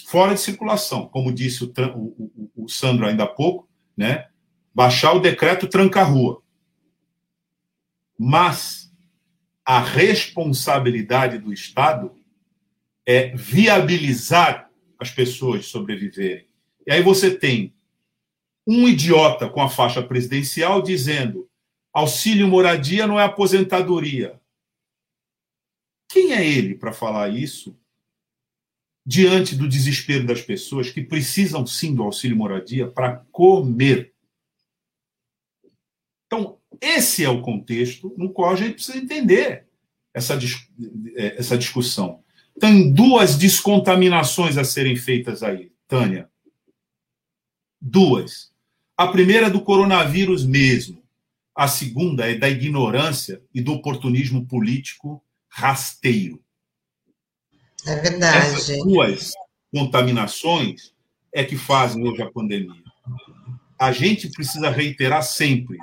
fora 0.05 0.33
de 0.33 0.39
circulação, 0.39 1.07
como 1.07 1.33
disse 1.33 1.63
o, 1.63 1.73
o, 1.95 2.51
o 2.55 2.69
Sandro 2.69 3.05
ainda 3.05 3.23
há 3.23 3.27
pouco, 3.27 3.69
né? 3.97 4.27
Baixar 4.73 5.13
o 5.13 5.19
decreto 5.19 5.67
tranca-rua. 5.67 6.41
Mas 8.17 8.91
a 9.65 9.79
responsabilidade 9.79 11.37
do 11.37 11.53
Estado 11.53 12.13
é 13.05 13.35
viabilizar 13.35 14.69
as 14.99 15.11
pessoas 15.11 15.65
sobreviverem. 15.67 16.47
E 16.85 16.91
aí 16.91 17.01
você 17.01 17.35
tem 17.35 17.73
um 18.65 18.87
idiota 18.87 19.49
com 19.49 19.61
a 19.61 19.69
faixa 19.69 20.01
presidencial 20.01 20.81
dizendo 20.81 21.49
auxílio 21.93 22.47
moradia 22.47 23.05
não 23.05 23.19
é 23.19 23.23
aposentadoria. 23.23 24.39
Quem 26.09 26.33
é 26.33 26.45
ele 26.45 26.75
para 26.75 26.93
falar 26.93 27.29
isso 27.29 27.77
diante 29.05 29.55
do 29.55 29.67
desespero 29.67 30.25
das 30.25 30.41
pessoas 30.41 30.89
que 30.89 31.03
precisam 31.03 31.65
sim 31.65 31.93
do 31.93 32.03
auxílio 32.03 32.37
moradia 32.37 32.87
para 32.87 33.17
comer. 33.31 34.12
Então, 36.33 36.57
esse 36.81 37.23
é 37.23 37.29
o 37.29 37.43
contexto 37.43 38.11
no 38.17 38.33
qual 38.33 38.51
a 38.51 38.55
gente 38.55 38.73
precisa 38.73 38.97
entender 38.97 39.67
essa, 40.11 40.33
é, 41.15 41.37
essa 41.37 41.55
discussão. 41.55 42.23
Tem 42.59 42.91
duas 42.91 43.37
descontaminações 43.37 44.57
a 44.57 44.63
serem 44.63 44.95
feitas 44.95 45.43
aí, 45.43 45.71
Tânia. 45.87 46.27
Duas. 47.79 48.51
A 48.97 49.07
primeira 49.09 49.45
é 49.45 49.49
do 49.49 49.61
coronavírus 49.61 50.43
mesmo. 50.43 51.03
A 51.55 51.67
segunda 51.67 52.27
é 52.27 52.35
da 52.35 52.49
ignorância 52.49 53.39
e 53.53 53.61
do 53.61 53.73
oportunismo 53.73 54.47
político 54.47 55.23
rasteiro. 55.47 56.43
É 57.85 57.95
verdade. 57.97 58.37
Essas 58.37 58.77
duas 58.79 59.33
contaminações 59.71 60.95
é 61.31 61.43
que 61.43 61.57
fazem 61.57 62.03
hoje 62.07 62.23
a 62.23 62.31
pandemia. 62.31 62.81
A 63.79 63.91
gente 63.91 64.29
precisa 64.29 64.71
reiterar 64.71 65.21
sempre 65.21 65.77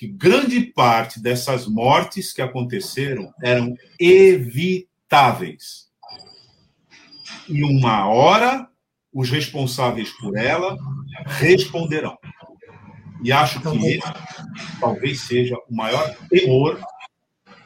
que 0.00 0.08
grande 0.08 0.62
parte 0.62 1.20
dessas 1.20 1.66
mortes 1.66 2.32
que 2.32 2.40
aconteceram 2.40 3.34
eram 3.42 3.76
evitáveis. 3.98 5.90
E 7.46 7.62
uma 7.62 8.08
hora 8.08 8.66
os 9.12 9.28
responsáveis 9.28 10.08
por 10.12 10.38
ela 10.38 10.74
responderão. 11.26 12.16
E 13.22 13.30
acho 13.30 13.60
que 13.60 13.88
esse 13.88 14.00
talvez 14.80 15.20
seja 15.20 15.54
o 15.68 15.76
maior 15.76 16.16
temor 16.30 16.80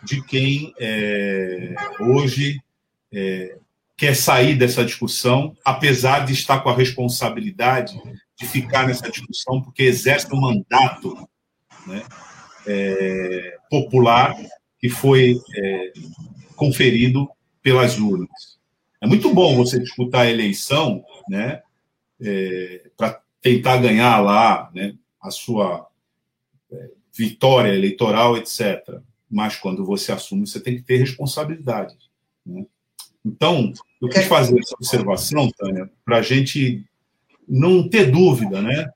de 0.03 0.21
quem 0.25 0.75
é, 0.81 1.73
hoje 2.01 2.61
é, 3.13 3.59
quer 3.97 4.17
sair 4.17 4.57
dessa 4.57 4.85
discussão, 4.85 5.57
apesar 5.65 6.27
de 6.27 6.33
estar 6.33 6.59
com 6.63 6.69
a 6.69 6.75
responsabilidade 6.75 7.97
de 8.37 8.45
ficar 8.45 8.89
nessa 8.89 9.09
discussão, 9.09 9.63
porque 9.63 9.85
exerce 9.85 10.27
um 10.35 10.41
mandato 10.41 11.29
né, 11.87 12.03
é, 12.67 13.59
popular 13.71 14.37
que 14.79 14.89
foi 14.89 15.35
é, 15.57 15.93
conferido 16.57 17.29
pelas 17.63 17.99
urnas. 17.99 18.59
É 19.01 19.07
muito 19.07 19.33
bom 19.35 19.57
você 19.57 19.79
disputar 19.79 20.23
a 20.23 20.31
eleição 20.31 21.05
né, 21.29 21.63
é, 22.21 22.91
para 22.97 23.21
tentar 23.41 23.79
ganhar 23.79 24.21
lá 24.21 24.71
né, 24.75 24.95
a 25.21 25.31
sua 25.31 25.87
é, 26.71 26.91
vitória 27.17 27.75
eleitoral, 27.75 28.37
etc. 28.37 29.01
Mas 29.31 29.57
quando 29.57 29.85
você 29.85 30.13
assume, 30.13 30.47
você 30.47 30.61
tem 30.61 30.77
que 30.77 30.83
ter 30.83 30.99
responsabilidade. 30.99 31.95
Né? 32.45 32.65
Então, 33.25 33.73
eu 34.01 34.09
quis 34.09 34.25
fazer 34.27 34.59
essa 34.59 34.75
observação, 34.75 35.51
Tânia, 35.57 35.91
para 36.05 36.19
a 36.19 36.23
gente 36.23 36.85
não 37.49 37.89
ter 37.89 38.11
dúvida, 38.11 38.61
né, 38.61 38.91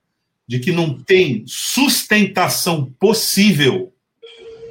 de 0.49 0.59
que 0.59 0.73
não 0.73 0.99
tem 0.99 1.45
sustentação 1.47 2.87
possível 2.99 3.93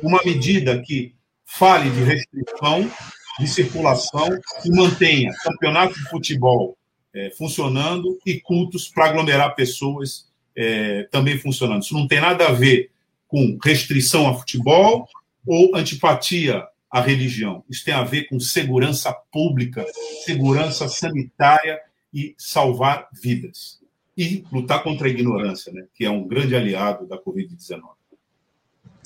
uma 0.02 0.20
medida 0.26 0.82
que 0.82 1.14
fale 1.46 1.90
de 1.92 2.04
restrição 2.04 2.92
de 3.40 3.48
circulação 3.48 4.28
e 4.66 4.72
mantenha 4.72 5.32
campeonato 5.44 5.94
de 5.94 6.10
futebol 6.10 6.76
é, 7.14 7.30
funcionando 7.32 8.20
e 8.26 8.40
cultos 8.40 8.88
para 8.88 9.06
aglomerar 9.06 9.56
pessoas 9.56 10.28
é, 10.56 11.04
também 11.12 11.38
funcionando. 11.38 11.84
Isso 11.84 11.94
não 11.94 12.08
tem 12.08 12.20
nada 12.20 12.48
a 12.48 12.52
ver 12.52 12.90
com 13.28 13.58
restrição 13.64 14.28
a 14.28 14.34
futebol 14.34 15.08
ou 15.46 15.76
antipatia 15.76 16.66
a 16.90 17.02
religião. 17.02 17.64
Isso 17.70 17.86
tem 17.86 17.94
a 17.94 18.04
ver 18.04 18.24
com 18.24 18.40
segurança 18.40 19.14
pública, 19.32 19.86
segurança 20.26 20.88
sanitária 20.88 21.80
e 22.14 22.34
salvar 22.38 23.08
vidas. 23.12 23.80
E 24.18 24.44
lutar 24.52 24.84
contra 24.84 25.08
a 25.08 25.10
ignorância, 25.10 25.72
né, 25.72 25.84
que 25.94 26.04
é 26.04 26.10
um 26.10 26.28
grande 26.28 26.56
aliado 26.56 27.06
da 27.06 27.18
Covid-19. 27.18 27.82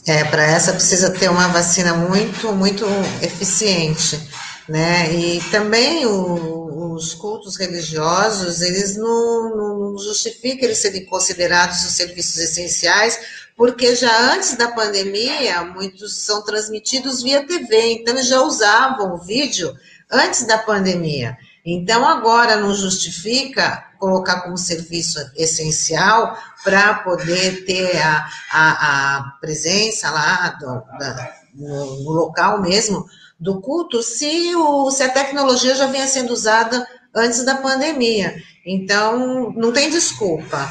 É, 0.07 0.23
para 0.23 0.43
essa 0.43 0.73
precisa 0.73 1.11
ter 1.11 1.29
uma 1.29 1.47
vacina 1.49 1.93
muito, 1.93 2.51
muito 2.53 2.85
eficiente, 3.21 4.19
né? 4.67 5.13
E 5.13 5.39
também 5.51 6.07
o, 6.07 6.93
os 6.93 7.13
cultos 7.13 7.55
religiosos, 7.55 8.61
eles 8.61 8.97
não, 8.97 9.55
não 9.55 9.97
justificam 9.97 10.65
eles 10.65 10.79
serem 10.79 11.05
considerados 11.05 11.83
os 11.83 11.91
serviços 11.91 12.37
essenciais, 12.37 13.19
porque 13.55 13.95
já 13.95 14.33
antes 14.33 14.55
da 14.55 14.71
pandemia, 14.71 15.63
muitos 15.65 16.17
são 16.17 16.43
transmitidos 16.43 17.21
via 17.21 17.45
TV, 17.45 17.93
então 17.93 18.15
eles 18.15 18.27
já 18.27 18.41
usavam 18.41 19.13
o 19.13 19.17
vídeo 19.19 19.71
antes 20.11 20.47
da 20.47 20.57
pandemia. 20.57 21.37
Então, 21.65 22.07
agora 22.07 22.55
não 22.55 22.73
justifica 22.73 23.85
colocar 23.99 24.41
como 24.41 24.57
serviço 24.57 25.19
essencial 25.35 26.35
para 26.63 26.95
poder 26.95 27.65
ter 27.65 27.97
a, 28.01 28.27
a, 28.51 29.17
a 29.17 29.23
presença 29.39 30.09
lá 30.09 30.49
do, 30.59 30.67
da, 30.97 31.33
no, 31.53 32.03
no, 32.03 32.11
local 32.11 32.61
mesmo 32.61 33.05
do 33.39 33.61
culto, 33.61 34.01
se, 34.01 34.55
o, 34.55 34.89
se 34.89 35.03
a 35.03 35.09
tecnologia 35.09 35.75
já 35.75 35.85
vinha 35.85 36.07
sendo 36.07 36.33
usada 36.33 36.85
antes 37.15 37.43
da 37.45 37.55
pandemia. 37.55 38.35
Então, 38.65 39.51
não 39.55 39.71
tem 39.71 39.89
desculpa. 39.89 40.67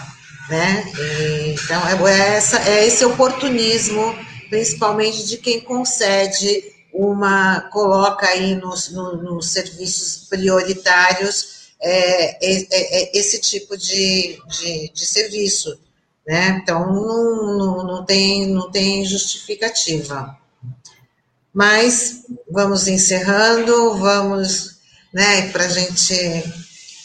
Né? 0.48 0.84
então, 1.46 1.80
é, 1.86 2.10
é, 2.10 2.36
essa, 2.36 2.68
é 2.68 2.84
esse 2.84 3.04
oportunismo, 3.04 4.12
principalmente 4.48 5.24
de 5.24 5.36
quem 5.36 5.60
concede 5.60 6.64
uma, 6.92 7.60
coloca 7.72 8.26
aí 8.26 8.54
nos, 8.54 8.90
no, 8.90 9.16
nos 9.16 9.50
serviços 9.50 10.28
prioritários 10.28 11.70
é, 11.80 12.44
é, 12.44 12.66
é, 12.70 13.02
é 13.02 13.18
esse 13.18 13.40
tipo 13.40 13.76
de, 13.76 14.38
de, 14.48 14.92
de, 14.92 15.06
serviço, 15.06 15.78
né? 16.26 16.60
Então, 16.62 16.92
não, 16.92 17.56
não, 17.56 17.82
não, 17.84 18.04
tem, 18.04 18.46
não 18.46 18.70
tem 18.70 19.04
justificativa. 19.04 20.36
Mas, 21.52 22.24
vamos 22.50 22.86
encerrando, 22.86 23.96
vamos, 23.96 24.78
né, 25.12 25.48
para 25.50 25.68
gente 25.68 26.14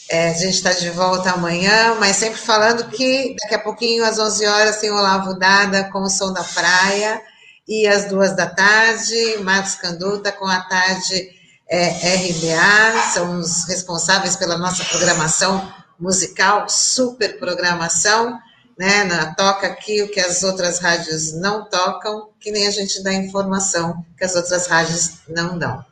é, 0.09 0.29
a 0.29 0.33
gente 0.33 0.55
está 0.55 0.71
de 0.71 0.89
volta 0.91 1.31
amanhã, 1.31 1.95
mas 1.99 2.17
sempre 2.17 2.39
falando 2.39 2.89
que 2.91 3.35
daqui 3.41 3.55
a 3.55 3.59
pouquinho, 3.59 4.05
às 4.05 4.19
11 4.19 4.45
horas, 4.45 4.77
tem 4.77 4.91
Olavo 4.91 5.33
Dada 5.37 5.85
com 5.85 6.01
o 6.01 6.09
Som 6.09 6.31
da 6.31 6.43
Praia, 6.43 7.21
e 7.67 7.87
às 7.87 8.09
duas 8.09 8.35
da 8.35 8.47
tarde, 8.47 9.37
Marcos 9.41 9.75
Canduta 9.75 10.31
com 10.31 10.45
a 10.45 10.61
tarde 10.61 11.29
é, 11.67 11.87
RBA, 11.89 13.01
são 13.13 13.39
os 13.39 13.65
responsáveis 13.67 14.35
pela 14.35 14.57
nossa 14.57 14.83
programação 14.85 15.73
musical, 15.99 16.69
super 16.69 17.39
programação, 17.39 18.37
né? 18.77 19.03
Na, 19.05 19.33
toca 19.33 19.67
aqui 19.67 20.03
o 20.03 20.11
que 20.11 20.19
as 20.19 20.43
outras 20.43 20.79
rádios 20.79 21.33
não 21.33 21.67
tocam, 21.69 22.29
que 22.39 22.51
nem 22.51 22.67
a 22.67 22.71
gente 22.71 23.01
dá 23.01 23.13
informação 23.13 24.05
que 24.17 24.23
as 24.23 24.35
outras 24.35 24.67
rádios 24.67 25.19
não 25.27 25.57
dão. 25.57 25.83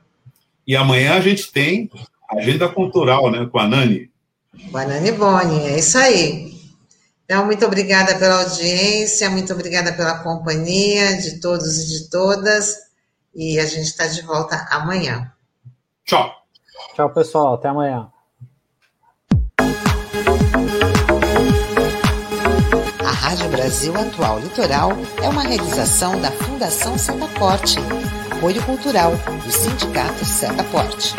E 0.67 0.75
amanhã 0.75 1.15
a 1.15 1.21
gente 1.21 1.51
tem 1.51 1.89
Agenda 2.37 2.67
cultural, 2.67 3.31
né, 3.31 3.47
com 3.51 3.59
a 3.59 3.67
Nani. 3.67 4.09
Com 4.71 4.77
a 4.77 4.85
Nani 4.85 5.11
Boni, 5.11 5.67
é 5.67 5.79
isso 5.79 5.97
aí. 5.97 6.52
Então, 7.25 7.45
muito 7.45 7.65
obrigada 7.65 8.15
pela 8.15 8.43
audiência, 8.43 9.29
muito 9.29 9.53
obrigada 9.53 9.93
pela 9.93 10.19
companhia 10.19 11.17
de 11.17 11.39
todos 11.39 11.77
e 11.79 11.87
de 11.87 12.09
todas. 12.09 12.77
E 13.33 13.59
a 13.59 13.65
gente 13.65 13.85
está 13.87 14.05
de 14.05 14.21
volta 14.21 14.67
amanhã. 14.69 15.31
Tchau. 16.05 16.31
Tchau, 16.95 17.09
pessoal. 17.13 17.55
Até 17.55 17.69
amanhã. 17.69 18.11
A 22.99 23.11
Rádio 23.11 23.49
Brasil 23.49 23.95
Atual 23.95 24.39
Litoral 24.39 24.91
é 25.21 25.29
uma 25.29 25.43
realização 25.43 26.19
da 26.21 26.31
Fundação 26.31 26.97
Setaporte, 26.97 27.79
apoio 28.31 28.61
cultural 28.63 29.11
do 29.43 29.51
Sindicato 29.51 30.25
Setaporte. 30.25 31.15